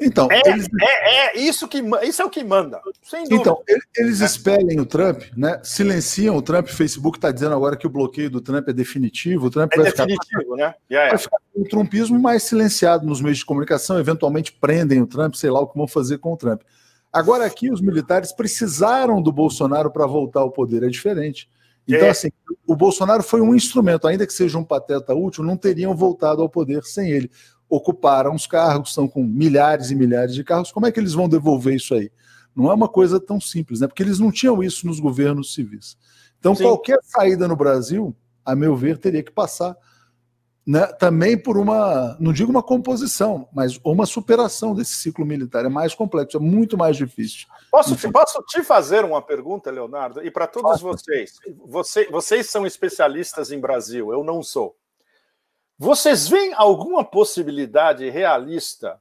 [0.00, 0.68] Então, é, eles...
[0.80, 2.80] é, é, isso que isso é o que manda.
[3.30, 3.60] Então,
[3.96, 5.60] eles expelem o Trump, né?
[5.64, 6.68] Silenciam o Trump.
[6.68, 9.46] O Facebook está dizendo agora que o bloqueio do Trump é definitivo.
[9.46, 10.56] O Trump é vai definitivo, ficar...
[10.56, 10.74] né?
[10.88, 13.98] Yeah, vai ficar o trumpismo mais silenciado nos meios de comunicação.
[13.98, 16.62] Eventualmente prendem o Trump, sei lá o que vão fazer com o Trump.
[17.12, 20.84] Agora aqui os militares precisaram do Bolsonaro para voltar ao poder.
[20.84, 21.50] É diferente.
[21.88, 22.10] Então, é.
[22.10, 22.28] assim,
[22.66, 26.48] o Bolsonaro foi um instrumento, ainda que seja um pateta útil, não teriam voltado ao
[26.48, 27.30] poder sem ele.
[27.68, 30.72] ocuparam os cargos, estão com milhares e milhares de cargos.
[30.72, 32.10] Como é que eles vão devolver isso aí?
[32.54, 33.86] Não é uma coisa tão simples, né?
[33.86, 35.96] Porque eles não tinham isso nos governos civis.
[36.38, 36.64] Então, Sim.
[36.64, 39.76] qualquer saída no Brasil, a meu ver, teria que passar
[40.68, 45.64] né, também por uma, não digo uma composição, mas uma superação desse ciclo militar.
[45.64, 47.46] É mais complexo, é muito mais difícil.
[47.70, 50.24] Posso, te, posso te fazer uma pergunta, Leonardo?
[50.24, 54.76] E para todos vocês, você, vocês são especialistas em Brasil, eu não sou.
[55.78, 59.00] Vocês veem alguma possibilidade realista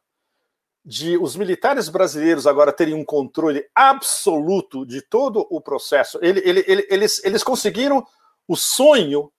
[0.85, 6.19] de os militares brasileiros agora terem um controle absoluto de todo o processo?
[6.21, 8.05] Ele, ele, ele, eles, eles conseguiram
[8.47, 9.31] o sonho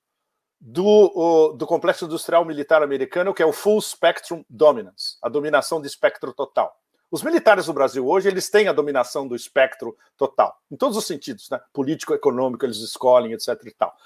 [0.60, 5.80] do, o, do complexo industrial militar americano, que é o Full Spectrum Dominance, a dominação
[5.80, 6.74] de espectro total.
[7.10, 11.06] Os militares do Brasil hoje, eles têm a dominação do espectro total, em todos os
[11.06, 11.58] sentidos, né?
[11.72, 13.48] político, econômico, eles escolhem, etc.
[13.64, 13.96] e tal.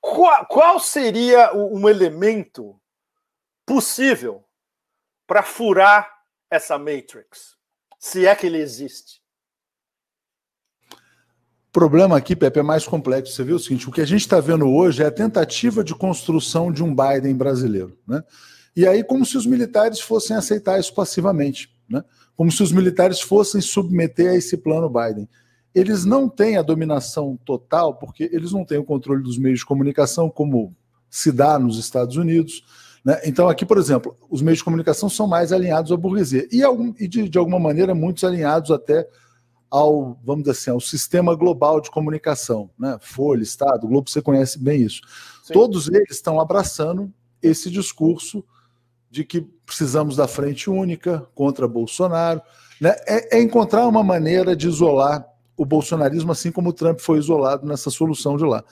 [0.00, 2.80] Qual, qual seria um elemento
[3.66, 4.44] possível
[5.26, 6.08] para furar
[6.50, 7.56] essa matrix,
[7.98, 9.20] se é que ele existe?
[11.68, 13.34] O problema aqui, Pepe, é mais complexo.
[13.34, 15.94] Você viu o seguinte: o que a gente está vendo hoje é a tentativa de
[15.94, 17.98] construção de um Biden brasileiro.
[18.06, 18.24] Né?
[18.74, 22.04] E aí, como se os militares fossem aceitar isso passivamente, né?
[22.36, 25.28] como se os militares fossem submeter a esse plano Biden.
[25.74, 29.66] Eles não têm a dominação total, porque eles não têm o controle dos meios de
[29.66, 30.74] comunicação, como
[31.10, 32.64] se dá nos Estados Unidos.
[33.04, 33.20] Né?
[33.24, 36.92] Então, aqui, por exemplo, os meios de comunicação são mais alinhados à burguesia e, algum,
[36.98, 39.08] e de, de alguma maneira, muitos alinhados até
[39.70, 42.96] ao, vamos dizer assim, ao sistema global de comunicação, né?
[43.00, 45.02] Folha, Estado, Globo, você conhece bem isso.
[45.44, 45.52] Sim.
[45.52, 47.12] Todos eles estão abraçando
[47.42, 48.44] esse discurso
[49.10, 52.40] de que precisamos da frente única contra Bolsonaro.
[52.80, 52.94] Né?
[53.06, 55.26] É, é, encontrar uma maneira de isolar
[55.56, 58.64] o bolsonarismo, assim como o Trump foi isolado nessa solução de lá.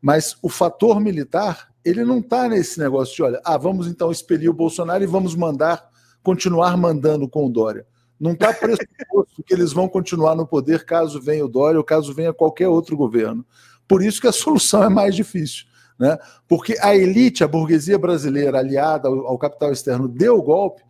[0.00, 4.48] Mas o fator militar, ele não está nesse negócio de, olha, ah, vamos então expelir
[4.48, 5.86] o Bolsonaro e vamos mandar,
[6.22, 7.86] continuar mandando com o Dória.
[8.18, 12.14] Não está pressuposto que eles vão continuar no poder caso venha o Dória ou caso
[12.14, 13.44] venha qualquer outro governo.
[13.86, 15.66] Por isso que a solução é mais difícil.
[16.00, 16.18] Né?
[16.48, 20.82] Porque a elite, a burguesia brasileira aliada ao, ao capital externo, deu o golpe,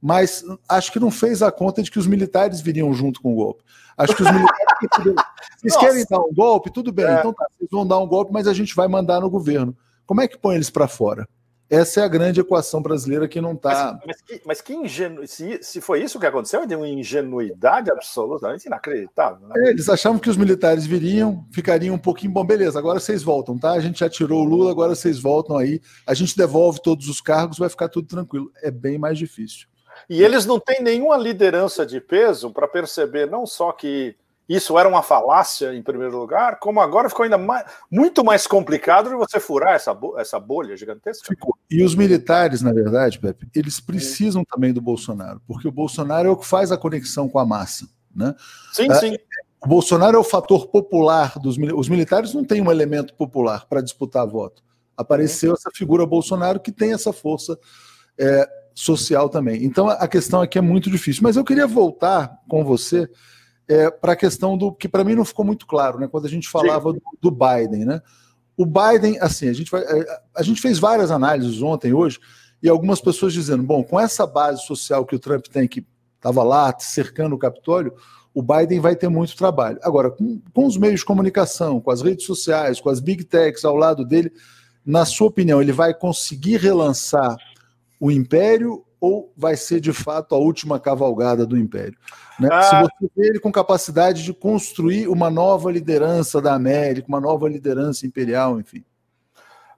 [0.00, 3.36] mas acho que não fez a conta de que os militares viriam junto com o
[3.36, 3.64] golpe.
[3.96, 4.58] Acho que os militares.
[5.58, 6.70] Vocês querem dar um golpe?
[6.70, 7.18] Tudo bem, é.
[7.18, 9.76] então tá, vocês vão dar um golpe, mas a gente vai mandar no governo.
[10.06, 11.26] Como é que põe eles para fora?
[11.70, 13.92] Essa é a grande equação brasileira que não está.
[13.92, 15.26] Mas, mas, que, mas que ingenu...
[15.26, 19.46] se, se foi isso que aconteceu, de uma ingenuidade absolutamente inacreditável.
[19.48, 19.54] Né?
[19.58, 22.32] É, eles achavam que os militares viriam, ficariam um pouquinho.
[22.32, 23.72] Bom, beleza, agora vocês voltam, tá?
[23.72, 25.80] A gente já tirou o Lula, agora vocês voltam aí.
[26.06, 28.50] A gente devolve todos os cargos, vai ficar tudo tranquilo.
[28.62, 29.66] É bem mais difícil.
[30.08, 34.16] E eles não têm nenhuma liderança de peso para perceber não só que
[34.48, 39.10] isso era uma falácia em primeiro lugar, como agora ficou ainda mais, muito mais complicado
[39.10, 41.26] de você furar essa, essa bolha gigantesca.
[41.28, 41.54] Ficou.
[41.70, 46.30] E os militares, na verdade, Pepe, eles precisam também do Bolsonaro, porque o Bolsonaro é
[46.30, 47.86] o que faz a conexão com a massa.
[48.14, 48.34] Né?
[48.72, 49.16] Sim, é, sim.
[49.62, 53.82] O Bolsonaro é o fator popular dos Os militares não têm um elemento popular para
[53.82, 54.62] disputar voto.
[54.96, 57.58] Apareceu essa figura Bolsonaro que tem essa força
[58.18, 59.64] é, social também.
[59.64, 61.22] Então a questão aqui é muito difícil.
[61.22, 63.08] Mas eu queria voltar com você
[63.68, 66.08] é, para a questão do que para mim não ficou muito claro, né?
[66.08, 68.00] Quando a gente falava do, do, Biden, né?
[68.56, 72.18] O Biden, assim, a gente, vai, é, a gente fez várias análises ontem, hoje,
[72.62, 75.86] e algumas pessoas dizendo, bom, com essa base social que o Trump tem, que
[76.16, 77.92] estava lá cercando o Capitólio,
[78.34, 79.78] o Biden vai ter muito trabalho.
[79.82, 83.64] Agora, com, com os meios de comunicação, com as redes sociais, com as big techs
[83.64, 84.32] ao lado dele,
[84.84, 87.36] na sua opinião, ele vai conseguir relançar
[88.00, 91.96] o império ou vai ser de fato a última cavalgada do império?
[92.38, 92.48] Né?
[92.50, 92.62] Ah.
[92.62, 97.48] Se você vê ele com capacidade de construir uma nova liderança da América, uma nova
[97.48, 98.84] liderança imperial, enfim.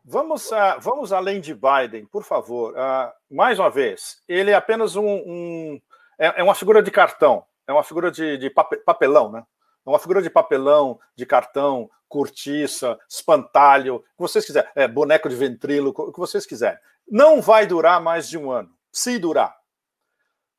[0.04, 2.72] Vamos, uh, vamos além de Biden, por favor.
[2.72, 5.06] Uh, mais uma vez, ele é apenas um.
[5.06, 5.80] um
[6.18, 9.44] é, é, uma figura de cartão, é uma figura de, de papelão, né?
[9.86, 15.28] É uma figura de papelão, de cartão, cortiça, espantalho, o que vocês quiserem, é, boneco
[15.28, 16.78] de ventríloco, o que vocês quiserem.
[17.08, 19.60] Não vai durar mais de um ano, se durar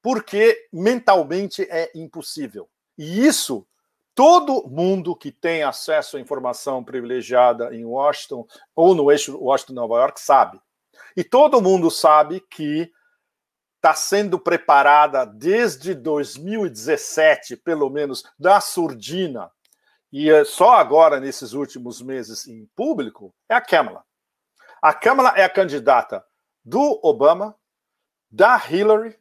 [0.01, 2.67] porque mentalmente é impossível.
[2.97, 3.67] E isso
[4.15, 8.45] todo mundo que tem acesso à informação privilegiada em Washington
[8.75, 10.59] ou no eixo Washington-Nova York sabe.
[11.15, 12.91] E todo mundo sabe que
[13.75, 19.51] está sendo preparada desde 2017, pelo menos, da surdina,
[20.11, 24.03] e é só agora, nesses últimos meses em público, é a Kamala.
[24.81, 26.23] A Kamala é a candidata
[26.63, 27.55] do Obama,
[28.31, 29.19] da Hillary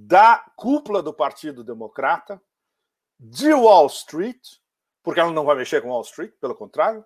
[0.00, 2.40] da cúpula do Partido Democrata,
[3.18, 4.40] de Wall Street,
[5.02, 7.04] porque ela não vai mexer com Wall Street, pelo contrário,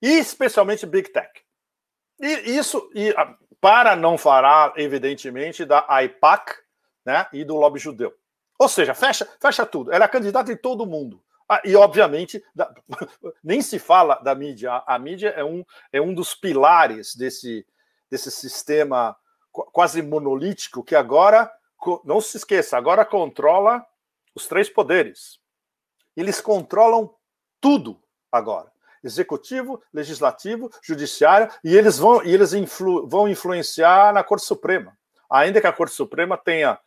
[0.00, 1.28] e especialmente Big Tech.
[2.20, 3.12] E isso, e
[3.60, 6.54] para não falar, evidentemente, da AIPAC
[7.04, 8.14] né, e do lobby judeu.
[8.58, 9.92] Ou seja, fecha, fecha tudo.
[9.92, 11.22] Ela é candidata em todo mundo.
[11.48, 12.72] Ah, e, obviamente, da,
[13.42, 14.70] nem se fala da mídia.
[14.72, 17.66] A, a, mídia é um, é um dos pilares desse,
[18.08, 19.16] desse sistema
[19.50, 21.50] quase monolítico que agora,
[22.04, 23.84] não se esqueça, agora controla
[24.34, 25.38] os três poderes.
[26.16, 27.14] Eles controlam
[27.60, 28.00] tudo
[28.30, 28.70] agora
[29.02, 34.96] executivo, legislativo, judiciário, e eles vão, e eles influ, vão influenciar na Corte Suprema.
[35.30, 36.78] Ainda que a Corte Suprema tenha,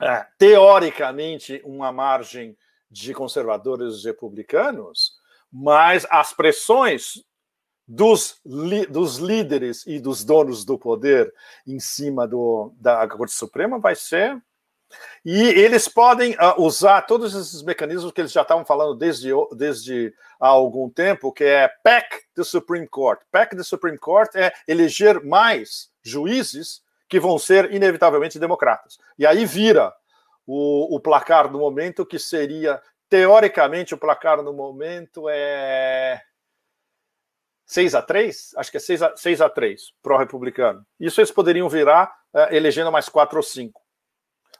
[0.00, 2.56] é, teoricamente, uma margem
[2.90, 5.14] de conservadores republicanos,
[5.52, 7.24] mas as pressões
[7.92, 8.40] dos,
[8.88, 11.34] dos líderes e dos donos do poder
[11.66, 14.40] em cima do, da Corte Suprema vai ser
[15.24, 20.14] e eles podem uh, usar todos esses mecanismos que eles já estavam falando desde, desde
[20.38, 23.20] há algum tempo, que é PAC do Supreme Court.
[23.30, 28.98] PAC do Supreme Court é eleger mais juízes que vão ser inevitavelmente democratas.
[29.18, 29.92] E aí vira
[30.46, 36.22] o, o placar no momento que seria, teoricamente, o placar no momento é
[37.70, 40.84] 6 a 3 Acho que é 6 a, 6 a 3 pró-republicano.
[40.98, 43.80] Isso eles poderiam virar uh, elegendo mais 4 ou 5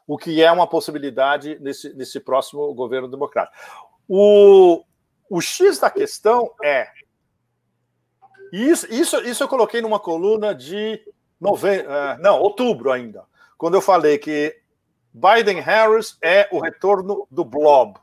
[0.07, 3.53] o que é uma possibilidade nesse, nesse próximo governo democrata.
[4.09, 4.85] O,
[5.29, 6.89] o X da questão é.
[8.53, 11.01] Isso, isso, isso eu coloquei numa coluna de
[11.41, 13.25] novembro, uh, não, outubro ainda,
[13.57, 14.57] quando eu falei que
[15.13, 17.99] Biden-Harris é o retorno do blob.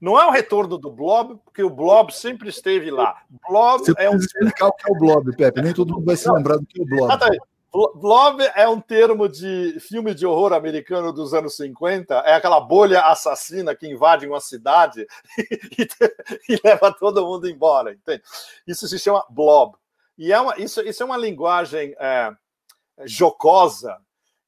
[0.00, 3.20] Não é o retorno do blob, porque o blob sempre esteve lá.
[3.48, 4.16] Blob Você é um.
[4.16, 5.60] explicar o que é o blob, Pepe.
[5.60, 7.04] Nem todo mundo vai se lembrar do que é o blob.
[7.04, 7.42] Exatamente.
[7.70, 12.14] Blob é um termo de filme de horror americano dos anos 50.
[12.14, 15.06] É aquela bolha assassina que invade uma cidade
[15.38, 15.86] e,
[16.48, 17.92] e leva todo mundo embora.
[17.92, 18.22] Entende?
[18.66, 19.76] Isso se chama blob.
[20.16, 22.30] E é uma, isso, isso é uma linguagem é,
[23.04, 23.96] jocosa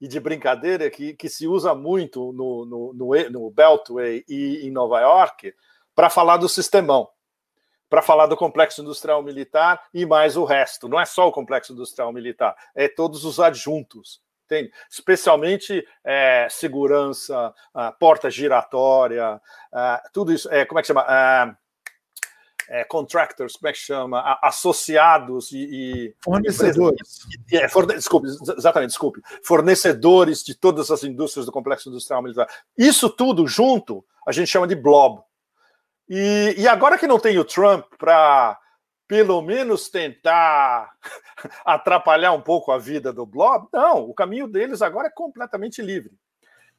[0.00, 4.70] e de brincadeira que, que se usa muito no, no, no, no Beltway e em
[4.70, 5.54] Nova York
[5.94, 7.08] para falar do sistemão
[7.90, 10.88] para falar do complexo industrial militar e mais o resto.
[10.88, 14.22] Não é só o complexo industrial militar, é todos os adjuntos.
[14.46, 14.72] Entende?
[14.88, 17.54] Especialmente é, segurança,
[18.00, 19.40] porta giratória,
[20.12, 20.52] tudo isso.
[20.52, 21.56] É, como é que chama?
[22.72, 24.38] É, contractors, como é que chama?
[24.42, 25.58] associados e.
[25.58, 27.18] e fornecedores.
[27.52, 29.20] É, forne, desculpe, exatamente, desculpe.
[29.44, 32.48] Fornecedores de todas as indústrias do complexo industrial militar.
[32.78, 35.20] Isso tudo junto a gente chama de blob.
[36.08, 38.56] E, e agora que não tem o Trump para
[39.10, 40.92] pelo menos tentar
[41.66, 46.12] atrapalhar um pouco a vida do Blob, não, o caminho deles agora é completamente livre.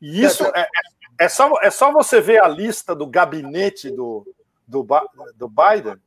[0.02, 0.68] E isso é, é,
[1.26, 4.26] é, só, é só você ver a lista do gabinete do,
[4.72, 4.88] do,
[5.36, 5.98] do Biden,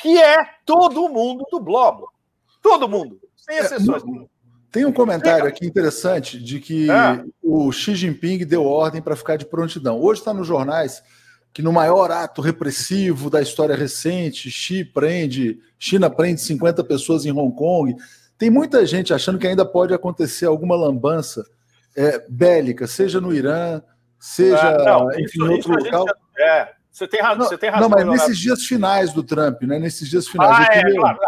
[0.00, 2.04] que é todo mundo do Blob.
[2.60, 4.02] Todo mundo, sem é, exceções.
[4.70, 7.24] Tem um comentário aqui interessante de que é.
[7.42, 10.00] o Xi Jinping deu ordem para ficar de prontidão.
[10.00, 11.02] Hoje está nos jornais
[11.52, 17.32] que no maior ato repressivo da história recente, Xi prende, China prende 50 pessoas em
[17.32, 17.96] Hong Kong.
[18.38, 21.44] Tem muita gente achando que ainda pode acontecer alguma lambança
[21.96, 23.82] é, bélica, seja no Irã,
[24.18, 26.06] seja ah, não, em outro local.
[26.06, 27.38] Gente, é, você tem razão.
[27.38, 29.78] Não, você tem razão não mas nesses dias finais do Trump, né?
[29.78, 30.68] Nesses dias finais.
[30.68, 31.18] Ah, é, claro,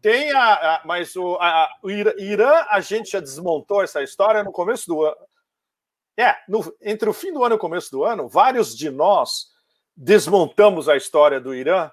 [0.00, 4.52] Tem a, a mas o, a, o Irã, a gente já desmontou essa história no
[4.52, 5.16] começo do ano.
[6.18, 9.50] É, no, entre o fim do ano e o começo do ano, vários de nós
[9.96, 11.90] desmontamos a história do Irã,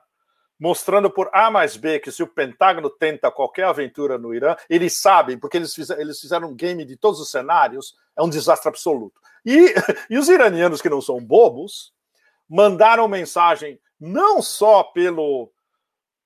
[0.60, 5.00] mostrando por A mais B que se o Pentágono tenta qualquer aventura no Irã, eles
[5.00, 8.70] sabem, porque eles fizeram, eles fizeram um game de todos os cenários, é um desastre
[8.70, 9.20] absoluto.
[9.46, 9.74] E,
[10.10, 11.94] e os iranianos, que não são bobos,
[12.50, 15.52] mandaram mensagem não só pelo,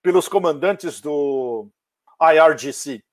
[0.01, 1.67] pelos comandantes do
[2.21, 3.03] IRGC,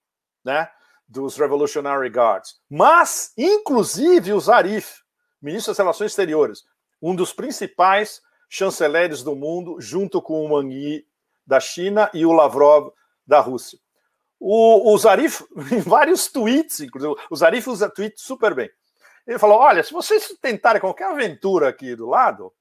[0.45, 0.71] né,
[1.07, 5.01] dos Revolutionary Guards, mas, inclusive, o Zarif,
[5.41, 6.65] ministro das Relações Exteriores,
[7.01, 11.07] um dos principais chanceleres do mundo, junto com o Wang Yi
[11.47, 12.93] da China e o Lavrov
[13.27, 13.79] da Rússia.
[14.41, 18.71] O, o Zarif, em vários tweets, inclusive, o Zarif usa tweets super bem.
[19.27, 22.53] Ele falou: olha, se vocês tentarem qualquer aventura aqui do lado,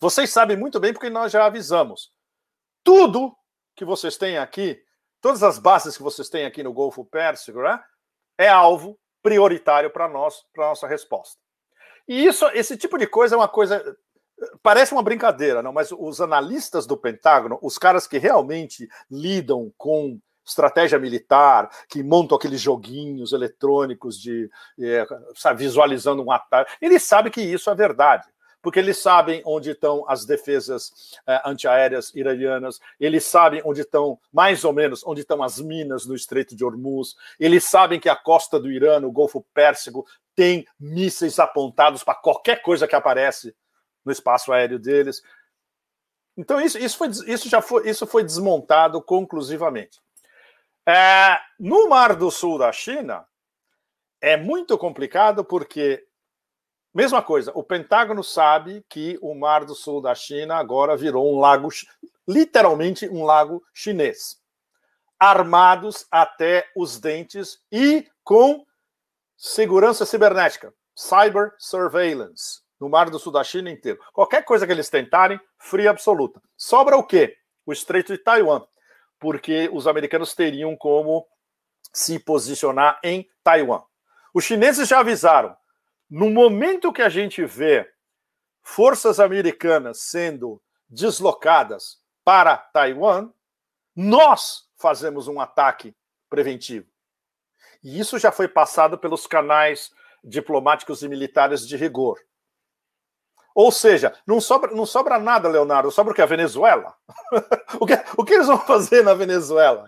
[0.00, 2.12] vocês sabem muito bem porque nós já avisamos.
[2.84, 3.36] Tudo
[3.74, 4.80] que vocês têm aqui,
[5.20, 7.82] todas as bases que vocês têm aqui no Golfo Pérsico, né,
[8.36, 11.40] é alvo prioritário para nós, para nossa resposta.
[12.06, 13.96] E isso, esse tipo de coisa é uma coisa
[14.62, 20.20] Parece uma brincadeira, não, mas os analistas do Pentágono, os caras que realmente lidam com
[20.46, 24.48] estratégia militar, que montam aqueles joguinhos eletrônicos de
[24.78, 25.04] é,
[25.56, 28.28] visualizando um ataque, eles sabem que isso é verdade.
[28.60, 34.64] Porque eles sabem onde estão as defesas eh, antiaéreas iranianas, eles sabem onde estão, mais
[34.64, 38.58] ou menos, onde estão as minas no Estreito de Hormuz, eles sabem que a costa
[38.58, 43.54] do Irã, o Golfo Pérsico, tem mísseis apontados para qualquer coisa que aparece
[44.04, 45.22] no espaço aéreo deles.
[46.36, 50.00] Então, isso, isso, foi, isso já foi, isso foi desmontado conclusivamente.
[50.86, 53.26] É, no Mar do Sul da China,
[54.20, 56.07] é muito complicado porque
[56.98, 61.38] Mesma coisa, o Pentágono sabe que o Mar do Sul da China agora virou um
[61.38, 61.68] lago,
[62.26, 64.42] literalmente um lago chinês.
[65.16, 68.66] Armados até os dentes e com
[69.36, 74.00] segurança cibernética, cyber surveillance, no Mar do Sul da China inteiro.
[74.12, 76.42] Qualquer coisa que eles tentarem, fria absoluta.
[76.56, 77.36] Sobra o quê?
[77.64, 78.66] O Estreito de Taiwan,
[79.20, 81.24] porque os americanos teriam como
[81.92, 83.84] se posicionar em Taiwan.
[84.34, 85.56] Os chineses já avisaram,
[86.08, 87.90] no momento que a gente vê
[88.62, 93.30] forças americanas sendo deslocadas para Taiwan,
[93.94, 95.94] nós fazemos um ataque
[96.30, 96.86] preventivo.
[97.82, 102.18] E isso já foi passado pelos canais diplomáticos e militares de rigor.
[103.58, 106.22] Ou seja, não sobra, não sobra nada, Leonardo, sobra o que?
[106.22, 106.94] A Venezuela?
[107.80, 109.86] o, que, o que eles vão fazer na Venezuela?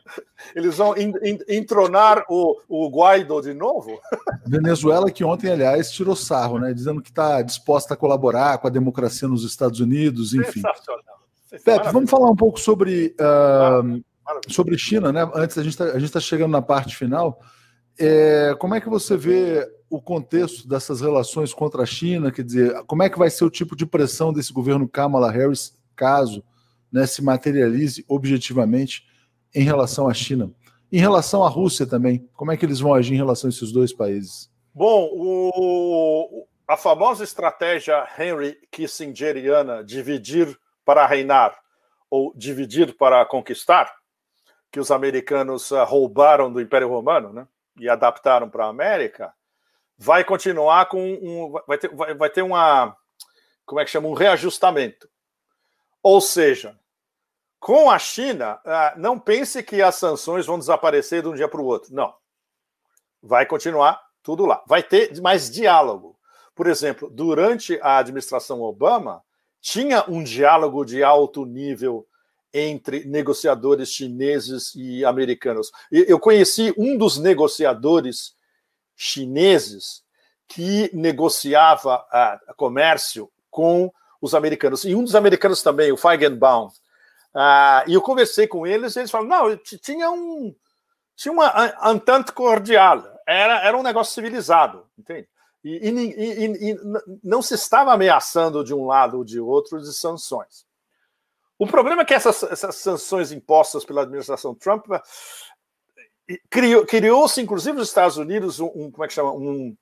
[0.57, 4.01] Eles vão in, in, entronar o, o Guaidó de novo?
[4.45, 6.75] Venezuela que ontem, aliás, tirou sarro, né?
[6.75, 10.63] Dizendo que está disposta a colaborar com a democracia nos Estados Unidos, enfim.
[11.65, 14.03] Pepe, vamos falar um pouco sobre, uh,
[14.53, 15.31] sobre China, né?
[15.33, 17.39] Antes a gente está tá chegando na parte final.
[17.97, 22.31] É, como é que você vê o contexto dessas relações contra a China?
[22.31, 25.77] Quer dizer, como é que vai ser o tipo de pressão desse governo Kamala Harris,
[25.97, 26.45] caso
[26.91, 29.05] né, se materialize objetivamente
[29.55, 30.51] em relação à China?
[30.93, 33.73] Em relação à Rússia também, como é que eles vão agir em relação a esses
[33.73, 34.51] dois países?
[34.73, 41.59] Bom, o, a famosa estratégia Henry Kissingeriana, dividir para reinar
[42.09, 43.93] ou dividir para conquistar,
[44.71, 47.47] que os americanos ah, roubaram do Império Romano, né?
[47.79, 49.33] e adaptaram para a América,
[50.01, 51.53] vai continuar com um.
[51.67, 52.97] Vai ter, vai, vai ter uma.
[53.67, 54.09] Como é que chama?
[54.09, 55.09] Um reajustamento.
[56.03, 56.79] Ou seja,
[57.61, 61.61] com a China, ah, não pense que as sanções vão desaparecer de um dia para
[61.61, 61.95] o outro.
[61.95, 62.13] Não.
[63.23, 64.65] Vai continuar tudo lá.
[64.67, 66.19] Vai ter mais diálogo.
[66.55, 69.23] Por exemplo, durante a administração Obama,
[69.61, 72.07] tinha um diálogo de alto nível
[72.53, 75.71] entre negociadores chineses e americanos.
[75.93, 78.35] Eu conheci um dos negociadores
[79.01, 80.03] chineses
[80.47, 83.91] que negociava uh, comércio com
[84.21, 84.85] os americanos.
[84.85, 86.67] E um dos americanos também, o Feigenbaum.
[86.67, 90.55] Uh, e eu conversei com eles e eles falaram, não, tinha um
[91.17, 95.29] tinha uma entente cordial, era, era um negócio civilizado, entende?
[95.63, 96.79] E, e, e, e
[97.23, 100.65] não se estava ameaçando de um lado ou de outro de sanções.
[101.59, 104.87] O problema é que essas, essas sanções impostas pela administração Trump
[106.51, 109.33] criou, criou-se, inclusive nos Estados Unidos, um, um, como é que chama?
[109.33, 109.77] Um,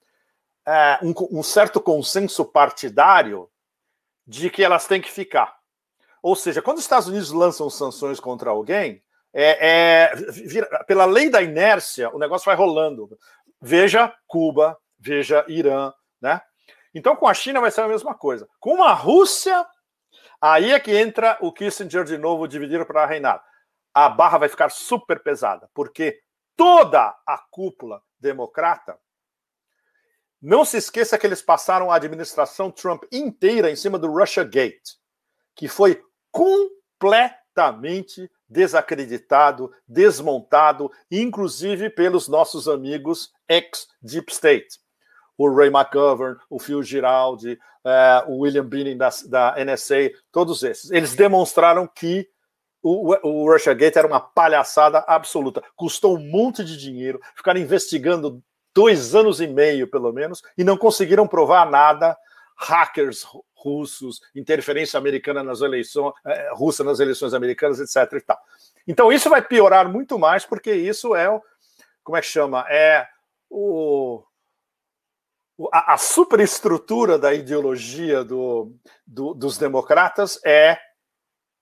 [0.66, 3.48] é, um, um, certo consenso partidário
[4.26, 5.56] de que elas têm que ficar.
[6.22, 9.02] Ou seja, quando os Estados Unidos lançam sanções contra alguém,
[9.32, 13.08] é, é vira, pela lei da inércia, o negócio vai rolando.
[13.60, 16.40] Veja Cuba, veja Irã, né?
[16.94, 18.48] Então, com a China vai ser a mesma coisa.
[18.58, 19.66] Com a Rússia,
[20.40, 23.42] Aí é que entra o Kissinger de novo dividir para reinar.
[23.92, 26.20] A barra vai ficar super pesada, porque
[26.58, 28.98] toda a cúpula democrata.
[30.42, 34.96] Não se esqueça que eles passaram a administração Trump inteira em cima do Russia Gate,
[35.54, 36.02] que foi
[36.32, 44.80] completamente desacreditado, desmontado, inclusive pelos nossos amigos ex-Deep State
[45.38, 50.90] o Ray McGovern, o Phil Giraldi, é, o William Binnen da, da NSA, todos esses.
[50.90, 52.28] Eles demonstraram que
[52.82, 55.62] o, o Russiagate era uma palhaçada absoluta.
[55.76, 58.42] Custou um monte de dinheiro, ficaram investigando
[58.74, 62.16] dois anos e meio, pelo menos, e não conseguiram provar nada.
[62.60, 63.24] Hackers
[63.54, 68.12] russos, interferência americana nas eleições, é, russa nas eleições americanas, etc.
[68.14, 68.38] E tal.
[68.86, 71.40] Então isso vai piorar muito mais, porque isso é o.
[72.02, 72.64] Como é que chama?
[72.68, 73.06] É
[73.50, 74.24] o
[75.72, 78.72] a, a superestrutura da ideologia do,
[79.06, 80.78] do, dos democratas é,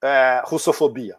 [0.02, 1.16] é russofobia.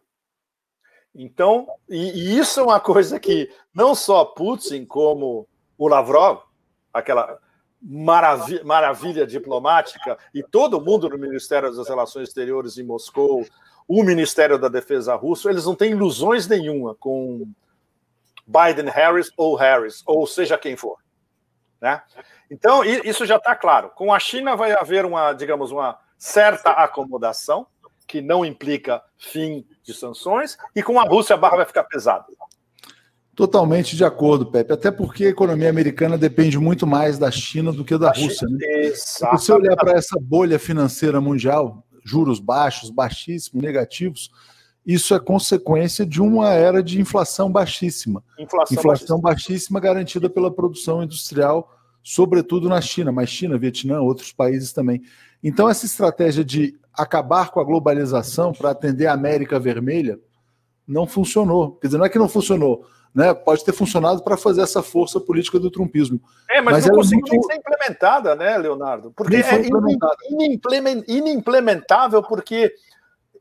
[1.14, 5.48] Então, e, e, isso é uma coisa que não só Putin, como
[5.78, 6.42] o Lavrov,
[6.94, 7.40] aquela
[7.82, 13.46] maravilha, maravilha diplomática, e todo mundo no Ministério das Relações Exteriores em Moscou,
[13.88, 17.48] o Ministério da Defesa russo, eles não têm ilusões nenhuma com
[18.46, 20.98] Biden, Harris ou Harris, ou seja quem for.
[21.82, 22.02] Né?
[22.50, 23.90] Então, isso já está claro.
[23.90, 27.68] Com a China vai haver uma, digamos, uma certa acomodação,
[28.08, 32.26] que não implica fim de sanções, e com a Rússia a barra vai ficar pesada.
[33.36, 34.74] Totalmente de acordo, Pepe.
[34.74, 38.48] Até porque a economia americana depende muito mais da China do que da Rússia.
[38.50, 38.92] Né?
[38.96, 44.32] Se você olhar para essa bolha financeira mundial, juros baixos, baixíssimos, negativos,
[44.84, 48.24] isso é consequência de uma era de inflação baixíssima.
[48.40, 49.22] Inflação, inflação baixíssima.
[49.22, 55.04] baixíssima garantida pela produção industrial, sobretudo na China, mas China, Vietnã, outros países também.
[55.44, 60.20] Então, essa estratégia de acabar com a globalização para atender a América Vermelha
[60.88, 61.74] não funcionou.
[61.74, 62.86] Quer dizer, não é que não funcionou
[63.18, 66.22] né, pode ter funcionado para fazer essa força política do trumpismo.
[66.48, 67.48] É, mas, mas não conseguiu muito...
[67.48, 69.12] ser implementada, né, Leonardo?
[69.12, 69.62] Porque é
[71.08, 72.72] inimplementável, porque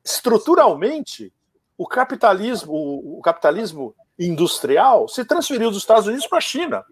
[0.02, 1.30] estruturalmente
[1.76, 6.82] o capitalismo, o capitalismo industrial se transferiu dos Estados Unidos para a China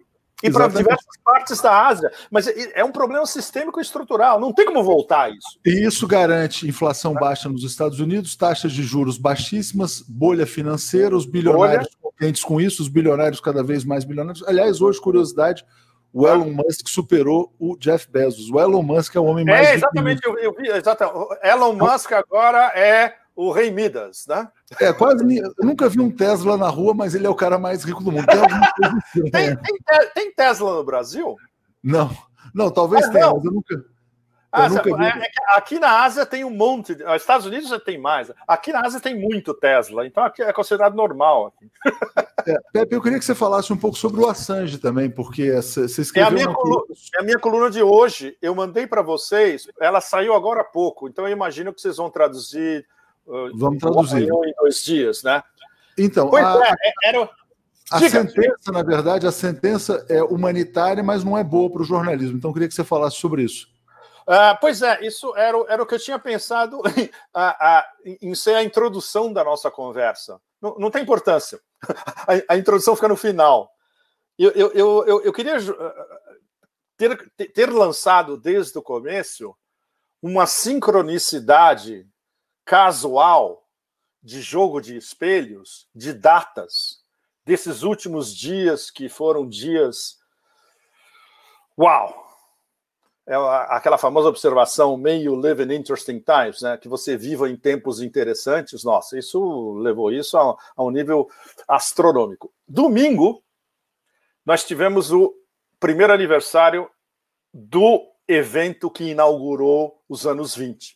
[0.47, 2.11] e para diversas partes da Ásia.
[2.29, 5.59] Mas é um problema sistêmico e estrutural, não tem como voltar isso.
[5.65, 11.25] E isso garante inflação baixa nos Estados Unidos, taxas de juros baixíssimas, bolha financeira, os
[11.25, 12.13] bilionários bolha.
[12.13, 14.43] contentes com isso, os bilionários cada vez mais bilionários.
[14.47, 15.65] Aliás, hoje, curiosidade,
[16.13, 18.49] o Elon Musk superou o Jeff Bezos.
[18.49, 19.67] O Elon Musk é o homem mais.
[19.67, 21.27] É, exatamente, eu, eu vi, exatamente.
[21.43, 24.47] Elon Musk agora é o Rei Midas, né?
[24.79, 25.37] É, quase.
[25.37, 28.11] Eu nunca vi um Tesla na rua, mas ele é o cara mais rico do
[28.11, 28.25] mundo.
[28.25, 28.39] Tem,
[28.87, 29.55] assim, tem, né?
[29.55, 31.35] tem, tem, Tesla no Brasil?
[31.83, 32.09] Não,
[32.53, 33.35] não, talvez ah, tenha, não.
[33.35, 33.85] mas eu nunca.
[34.51, 38.31] Ah, é, é aqui na Ásia tem um monte, nos Estados Unidos já tem mais.
[38.47, 41.53] Aqui na Ásia tem muito Tesla, então aqui é considerado normal.
[42.47, 45.83] É, Pepe, eu queria que você falasse um pouco sobre o Assange também, porque você
[46.01, 46.23] escreveu.
[46.23, 46.83] É a minha, coluna,
[47.15, 51.09] é a minha coluna de hoje, eu mandei para vocês, ela saiu agora há pouco,
[51.09, 52.85] então eu imagino que vocês vão traduzir
[53.25, 54.23] Vamos traduzir.
[54.23, 55.41] Em dois dias, né?
[55.97, 57.29] Então, pois a, é, é era...
[57.91, 58.21] a Diga.
[58.21, 62.37] sentença, na verdade, a sentença é humanitária, mas não é boa para o jornalismo.
[62.37, 63.67] Então, eu queria que você falasse sobre isso.
[64.27, 67.85] Uh, pois é, isso era, era o que eu tinha pensado em, a, a,
[68.21, 70.41] em ser a introdução da nossa conversa.
[70.59, 71.59] Não, não tem importância.
[72.27, 73.69] A, a, introdução fica no final.
[74.39, 76.07] Eu, eu, eu, eu, queria ah,
[76.97, 79.55] ter, ter lançado desde o começo
[80.19, 82.07] uma sincronicidade
[82.65, 83.63] casual
[84.23, 87.03] de jogo de espelhos, de datas,
[87.45, 90.17] desses últimos dias que foram dias.
[91.77, 92.23] Uau!
[93.27, 93.35] É
[93.69, 96.77] aquela famosa observação, meio live in interesting times, né?
[96.77, 98.83] Que você viva em tempos interessantes.
[98.83, 101.29] Nossa, isso levou isso a, a um nível
[101.67, 102.51] astronômico.
[102.67, 103.43] Domingo,
[104.45, 105.33] nós tivemos o
[105.79, 106.89] primeiro aniversário
[107.51, 110.94] do evento que inaugurou os anos 20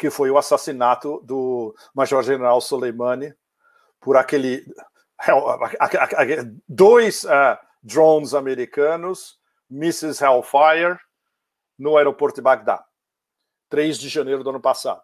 [0.00, 3.34] que foi o assassinato do Major-General Soleimani
[4.00, 4.64] por aquele
[6.66, 9.38] dois uh, drones americanos,
[9.70, 10.24] Mrs.
[10.24, 10.98] Hellfire,
[11.78, 12.82] no aeroporto de Bagdá,
[13.68, 15.02] 3 de janeiro do ano passado.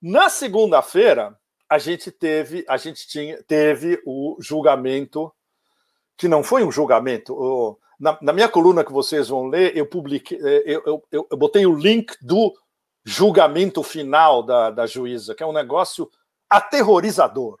[0.00, 1.36] Na segunda-feira,
[1.68, 5.34] a gente teve, a gente tinha, teve o julgamento,
[6.16, 7.34] que não foi um julgamento.
[7.34, 11.26] O, na, na, minha coluna que vocês vão ler, eu publiquei, eh, eu, eu, eu,
[11.32, 12.54] eu botei o link do
[13.04, 16.10] julgamento final da, da juíza, que é um negócio
[16.48, 17.58] aterrorizador.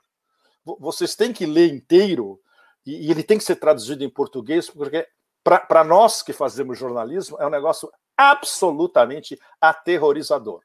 [0.64, 2.40] Vocês têm que ler inteiro
[2.86, 5.06] e, e ele tem que ser traduzido em português, porque
[5.42, 10.62] para nós que fazemos jornalismo é um negócio absolutamente aterrorizador.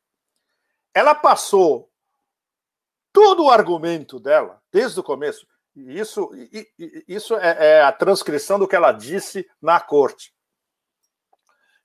[0.94, 1.90] Ela passou
[3.12, 6.30] todo o argumento dela, desde o começo, e isso,
[7.08, 10.37] isso é, é a transcrição do que ela disse na corte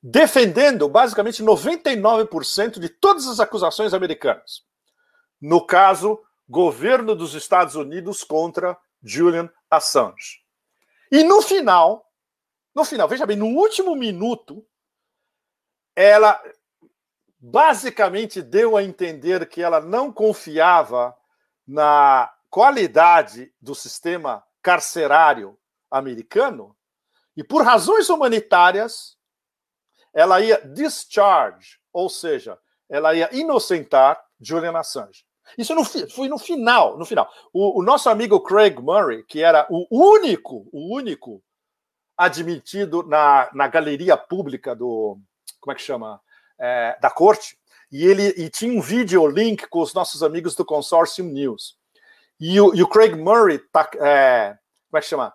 [0.03, 4.65] defendendo basicamente 99% de todas as acusações americanas.
[5.41, 10.43] No caso, governo dos Estados Unidos contra Julian Assange.
[11.11, 12.11] E no final,
[12.74, 14.66] no final, veja bem, no último minuto,
[15.95, 16.43] ela
[17.39, 21.16] basicamente deu a entender que ela não confiava
[21.66, 25.59] na qualidade do sistema carcerário
[25.91, 26.77] americano
[27.37, 29.16] e por razões humanitárias
[30.13, 32.59] ela ia discharge, ou seja,
[32.89, 35.25] ela ia inocentar Julian Assange.
[35.57, 37.29] Isso no, foi no final, no final.
[37.53, 41.43] O, o, nosso amigo Craig Murray, que era o único, o único
[42.17, 45.19] admitido na, na galeria pública do,
[45.61, 46.21] como é que chama,
[46.59, 47.59] é, da corte,
[47.91, 51.77] e ele e tinha um vídeo link com os nossos amigos do Consortium News.
[52.41, 54.57] E o, e o Craig Murray, tá, é,
[54.91, 55.35] como é que chama,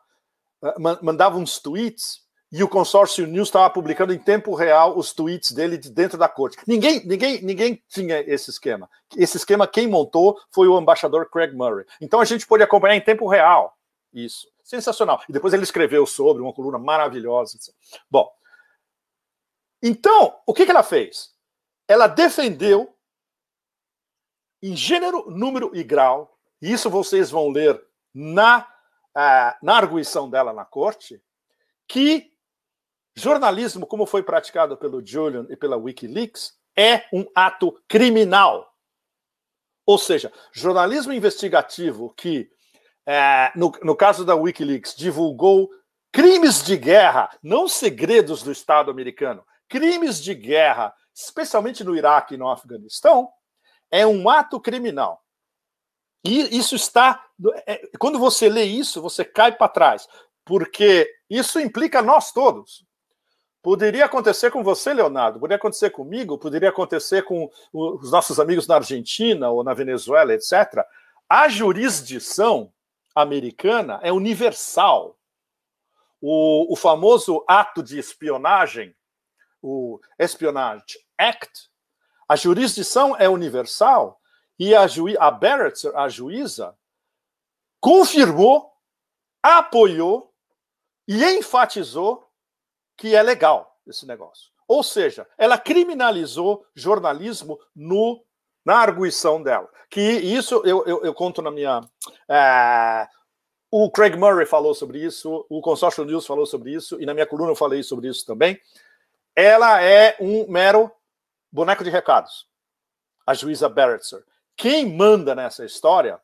[1.02, 5.78] mandava uns tweets e o consórcio News estava publicando em tempo real os tweets dele
[5.78, 6.58] de dentro da corte.
[6.66, 8.90] Ninguém, ninguém, ninguém tinha esse esquema.
[9.16, 11.86] Esse esquema quem montou foi o embaixador Craig Murray.
[12.00, 13.78] Então a gente pôde acompanhar em tempo real
[14.14, 14.48] isso.
[14.64, 15.22] sensacional.
[15.28, 17.58] E depois ele escreveu sobre uma coluna maravilhosa.
[18.10, 18.30] Bom,
[19.82, 21.34] então, o que, que ela fez?
[21.88, 22.94] Ela defendeu
[24.62, 27.80] em gênero, número e grau, e isso vocês vão ler
[28.14, 28.68] na,
[29.16, 31.22] uh, na arguição dela na corte,
[31.88, 32.34] que
[33.18, 38.72] jornalismo, como foi praticado pelo Julian e pela Wikileaks, é um ato criminal.
[39.86, 42.50] Ou seja, jornalismo investigativo que,
[43.06, 45.70] é, no, no caso da Wikileaks, divulgou
[46.12, 52.38] crimes de guerra, não segredos do Estado americano, crimes de guerra, especialmente no Iraque e
[52.38, 53.30] no Afeganistão,
[53.90, 55.24] é um ato criminal.
[56.24, 57.24] E isso está.
[57.66, 60.08] É, quando você lê isso, você cai para trás,
[60.46, 62.87] porque isso implica nós todos.
[63.68, 68.76] Poderia acontecer com você, Leonardo, poderia acontecer comigo, poderia acontecer com os nossos amigos na
[68.76, 70.86] Argentina ou na Venezuela, etc.
[71.28, 72.72] A jurisdição
[73.14, 75.20] americana é universal.
[76.22, 78.96] O, o famoso ato de espionagem,
[79.62, 81.70] o Espionage Act,
[82.26, 84.18] a jurisdição é universal
[84.58, 86.74] e a, juí a Barrett, a juíza,
[87.82, 88.72] confirmou,
[89.44, 90.34] apoiou
[91.06, 92.27] e enfatizou
[92.98, 94.52] que é legal esse negócio.
[94.68, 98.22] Ou seja, ela criminalizou jornalismo no,
[98.66, 99.70] na arguição dela.
[99.90, 101.82] Que isso eu, eu, eu conto na minha.
[102.28, 103.08] É,
[103.72, 107.28] o Craig Murray falou sobre isso, o Consórcio News falou sobre isso, e na minha
[107.28, 108.60] coluna eu falei sobre isso também.
[109.36, 110.92] Ela é um mero
[111.52, 112.48] boneco de recados,
[113.26, 114.24] a juíza Barretzer.
[114.56, 116.20] Quem manda nessa história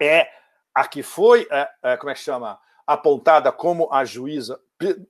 [0.00, 0.28] é
[0.74, 4.60] a que foi, é, é, como é que chama, apontada como a juíza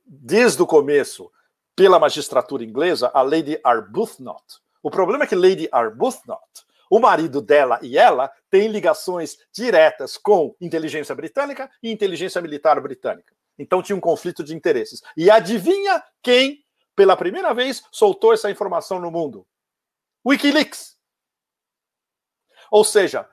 [0.05, 1.31] desde o começo
[1.75, 4.45] pela magistratura inglesa, a Lady Arbuthnot.
[4.83, 6.41] O problema é que Lady Arbuthnot,
[6.91, 13.35] o marido dela e ela, têm ligações diretas com inteligência britânica e inteligência militar britânica.
[13.59, 15.03] Então tinha um conflito de interesses.
[15.17, 16.65] E adivinha quem
[16.97, 19.47] pela primeira vez, soltou essa informação no mundo.
[20.27, 20.97] Wikileaks.
[22.71, 23.29] Ou seja,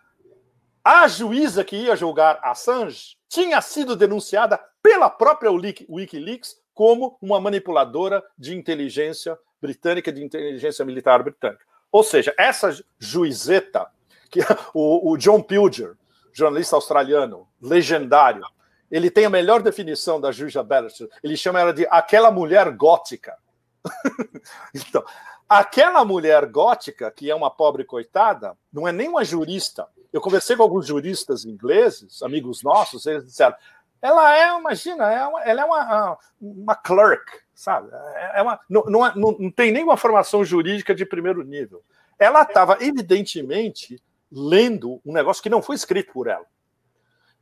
[0.84, 8.24] a juíza que ia julgar Assange tinha sido denunciada pela própria Wikileaks como uma manipuladora
[8.38, 11.66] de inteligência britânica, de inteligência militar britânica.
[11.92, 12.70] Ou seja, essa
[13.00, 13.88] juizeta,
[14.30, 14.42] que
[14.72, 15.96] o, o John Pilger,
[16.32, 18.46] jornalista australiano, legendário,
[18.92, 21.10] ele tem a melhor definição da juíza Ballister.
[21.24, 23.36] Ele chama ela de aquela mulher gótica.
[24.76, 25.04] então,
[25.50, 29.88] aquela mulher gótica, que é uma pobre coitada, não é nem uma jurista.
[30.14, 33.56] Eu conversei com alguns juristas ingleses, amigos nossos, eles disseram:
[34.00, 37.90] ela é, imagina, é uma, ela é uma, uma clerk, sabe?
[38.36, 41.84] É uma, não, não, é, não, não tem nenhuma formação jurídica de primeiro nível.
[42.20, 46.46] Ela estava, evidentemente, lendo um negócio que não foi escrito por ela.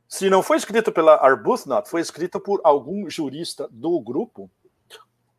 [0.08, 4.50] Se não foi escrito pela Arbuthnot, foi escrito por algum jurista do grupo,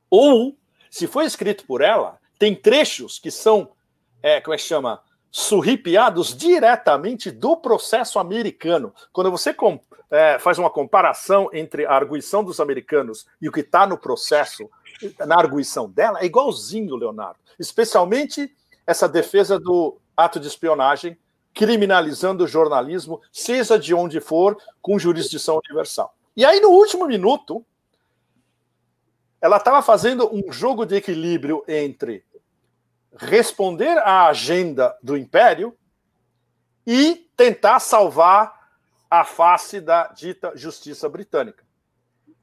[0.09, 0.57] ou
[0.91, 3.71] se foi escrito por ela, tem trechos que são,
[4.21, 5.01] é, como é que chama?
[5.35, 8.93] Surripiados diretamente do processo americano.
[9.11, 9.55] Quando você
[10.11, 14.69] é, faz uma comparação entre a arguição dos americanos e o que está no processo,
[15.25, 17.39] na arguição dela, é igualzinho, Leonardo.
[17.57, 18.55] Especialmente
[18.85, 21.17] essa defesa do ato de espionagem,
[21.51, 26.15] criminalizando o jornalismo, seja de onde for, com jurisdição universal.
[26.37, 27.65] E aí, no último minuto,
[29.41, 32.23] ela estava fazendo um jogo de equilíbrio entre
[33.17, 35.75] responder à agenda do império
[36.85, 38.53] e tentar salvar
[39.09, 41.63] a face da dita justiça britânica.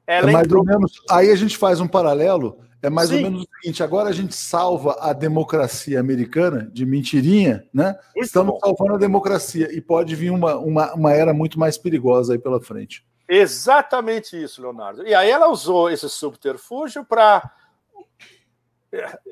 [0.07, 0.61] Ela é mais entrou...
[0.61, 0.91] ou menos.
[1.09, 2.59] Aí a gente faz um paralelo.
[2.81, 3.17] É mais Sim.
[3.17, 7.95] ou menos o seguinte: agora a gente salva a democracia americana de mentirinha, né?
[8.15, 8.59] Isso Estamos bom.
[8.59, 12.59] salvando a democracia e pode vir uma, uma, uma era muito mais perigosa aí pela
[12.59, 13.05] frente.
[13.29, 15.05] Exatamente isso, Leonardo.
[15.07, 17.49] E aí ela usou esse subterfúgio para.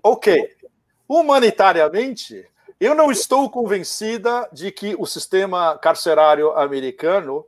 [0.04, 0.58] Ok.
[1.10, 2.48] Humanitariamente,
[2.80, 7.44] eu não estou convencida de que o sistema carcerário americano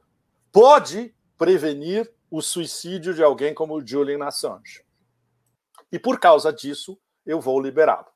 [0.52, 4.84] pode prevenir o suicídio de alguém como Julian Assange.
[5.92, 8.08] E por causa disso, eu vou liberá-lo.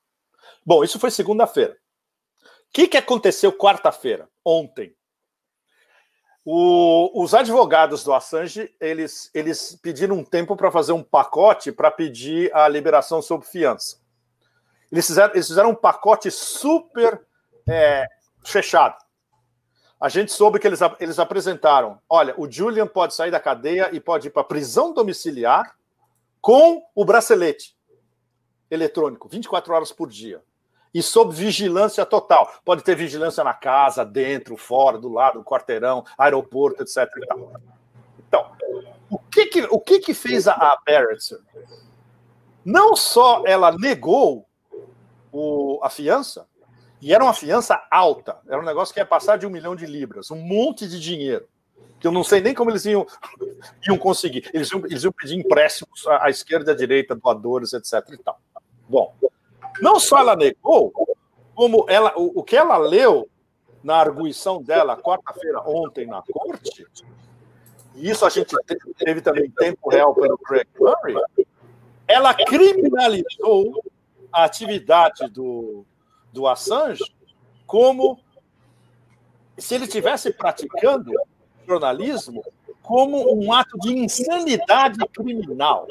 [0.66, 1.78] Bom, isso foi segunda-feira.
[2.42, 4.96] O que, que aconteceu quarta-feira, ontem?
[6.44, 11.92] O, os advogados do Assange eles, eles pediram um tempo para fazer um pacote para
[11.92, 14.04] pedir a liberação sob fiança.
[14.92, 17.22] Eles fizeram, eles fizeram um pacote super
[17.68, 18.06] é,
[18.44, 18.96] fechado.
[20.00, 24.00] A gente soube que eles, eles apresentaram: olha, o Julian pode sair da cadeia e
[24.00, 25.76] pode ir para prisão domiciliar
[26.42, 27.76] com o bracelete
[28.70, 30.42] eletrônico, 24 horas por dia
[30.94, 32.50] e sob vigilância total.
[32.64, 37.06] Pode ter vigilância na casa, dentro, fora, do lado, do quarteirão, aeroporto, etc.
[38.18, 38.50] Então,
[39.36, 41.36] que que, o que, que fez a, a Barrett?
[42.64, 44.48] Não só ela negou
[45.36, 46.48] o, a fiança,
[47.02, 49.86] e era uma fiança alta, era um negócio que ia passar de um milhão de
[49.86, 51.46] libras, um monte de dinheiro,
[52.00, 53.06] que eu não sei nem como eles iam,
[53.86, 54.50] iam conseguir.
[54.54, 57.94] Eles iam, eles iam pedir empréstimos à, à esquerda e à direita, doadores, etc.
[58.14, 58.40] E tal.
[58.88, 59.14] Bom,
[59.82, 60.94] não só ela negou,
[61.54, 63.30] como ela, o, o que ela leu
[63.84, 66.88] na arguição dela quarta-feira ontem na corte,
[67.94, 68.56] e isso a gente
[68.98, 71.16] teve também tempo real pelo Craig Murray,
[72.08, 73.84] ela criminalizou
[74.36, 75.86] a atividade do,
[76.34, 77.06] do Assange
[77.66, 78.20] como
[79.58, 81.10] se ele estivesse praticando
[81.66, 82.44] jornalismo
[82.84, 85.88] como um ato de insanidade criminal.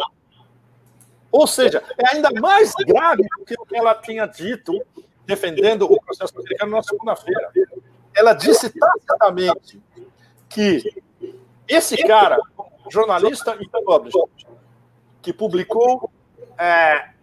[1.33, 4.79] Ou seja, é ainda mais grave do que o que ela tinha dito
[5.25, 7.51] defendendo o processo americano na segunda-feira.
[8.15, 9.81] Ela disse tacitamente
[10.51, 11.03] que
[11.67, 12.39] esse cara,
[12.91, 13.67] jornalista e
[15.23, 16.11] que publicou
[16.59, 17.14] é,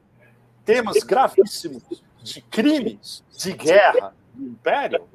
[0.66, 1.84] temas gravíssimos
[2.22, 5.08] de crimes de guerra do Império,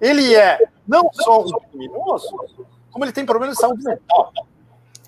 [0.00, 2.28] ele é não só um criminoso,
[2.90, 4.32] como ele tem problemas de saúde mental.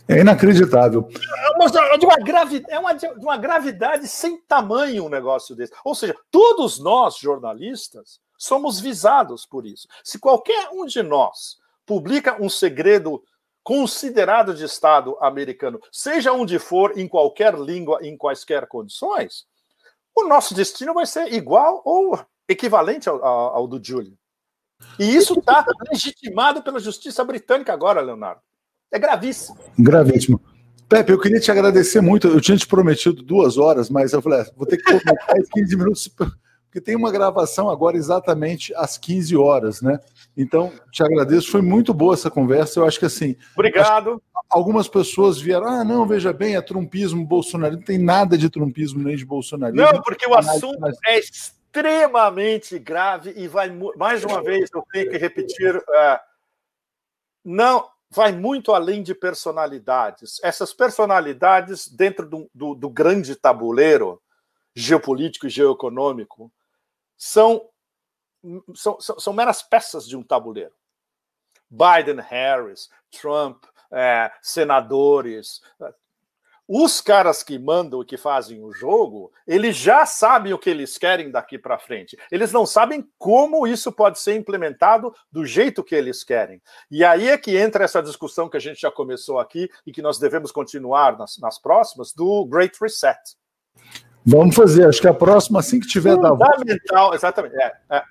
[0.06, 1.08] É inacreditável.
[1.10, 5.72] É uma, de, uma gravidade, é uma, de uma gravidade sem tamanho um negócio desse.
[5.82, 9.88] Ou seja, todos nós, jornalistas, somos visados por isso.
[10.02, 13.22] Se qualquer um de nós publica um segredo
[13.62, 19.46] considerado de Estado americano, seja onde for, em qualquer língua, em quaisquer condições,
[20.14, 22.18] o nosso destino vai ser igual ou
[22.48, 24.14] equivalente ao, ao, ao do Julian.
[24.98, 28.40] E isso está legitimado pela justiça britânica agora, Leonardo.
[28.92, 29.58] É gravíssimo.
[29.78, 30.40] Gravíssimo.
[30.88, 32.28] Pepe, eu queria te agradecer muito.
[32.28, 35.48] Eu tinha te prometido duas horas, mas eu falei, ah, vou ter que colocar mais
[35.50, 36.08] 15 minutos,
[36.74, 40.00] porque tem uma gravação agora exatamente às 15 horas, né?
[40.36, 41.48] Então, te agradeço.
[41.48, 42.80] Foi muito boa essa conversa.
[42.80, 43.36] Eu acho que assim.
[43.54, 44.20] Obrigado.
[44.50, 47.78] Algumas pessoas vieram, ah, não, veja bem, é trumpismo bolsonarismo.
[47.78, 49.80] Não tem nada de trumpismo nem de bolsonarismo.
[49.80, 50.98] Não, porque o assunto mas...
[51.06, 55.76] é extremamente grave e vai, mais uma vez, eu tenho que repetir.
[55.76, 56.18] Uh,
[57.44, 60.40] não, vai muito além de personalidades.
[60.42, 64.20] Essas personalidades, dentro do, do, do grande tabuleiro
[64.74, 66.50] geopolítico e geoeconômico,
[67.16, 67.68] são,
[68.74, 70.74] são, são, são, meras peças de um tabuleiro.
[71.70, 75.60] Biden, Harris, Trump, é, senadores,
[76.66, 80.96] os caras que mandam e que fazem o jogo, eles já sabem o que eles
[80.96, 82.16] querem daqui para frente.
[82.30, 86.62] Eles não sabem como isso pode ser implementado do jeito que eles querem.
[86.90, 90.00] E aí é que entra essa discussão que a gente já começou aqui e que
[90.00, 93.20] nós devemos continuar nas, nas próximas, do Great Reset.
[94.24, 97.54] Vamos fazer, acho que a próxima, assim que tiver da Fundamental, exatamente.
[97.56, 98.02] É, é.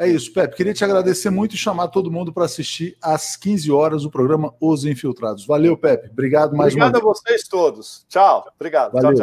[0.00, 0.56] É isso, Pepe.
[0.56, 4.54] Queria te agradecer muito e chamar todo mundo para assistir às 15 horas o programa
[4.58, 5.44] Os Infiltrados.
[5.44, 6.08] Valeu, Pepe.
[6.10, 7.04] Obrigado mais Obrigado uma vez.
[7.04, 8.06] Obrigado a vocês todos.
[8.08, 8.50] Tchau.
[8.58, 8.92] Obrigado.
[8.92, 9.02] Valeu.
[9.02, 9.18] Tchau, tchau.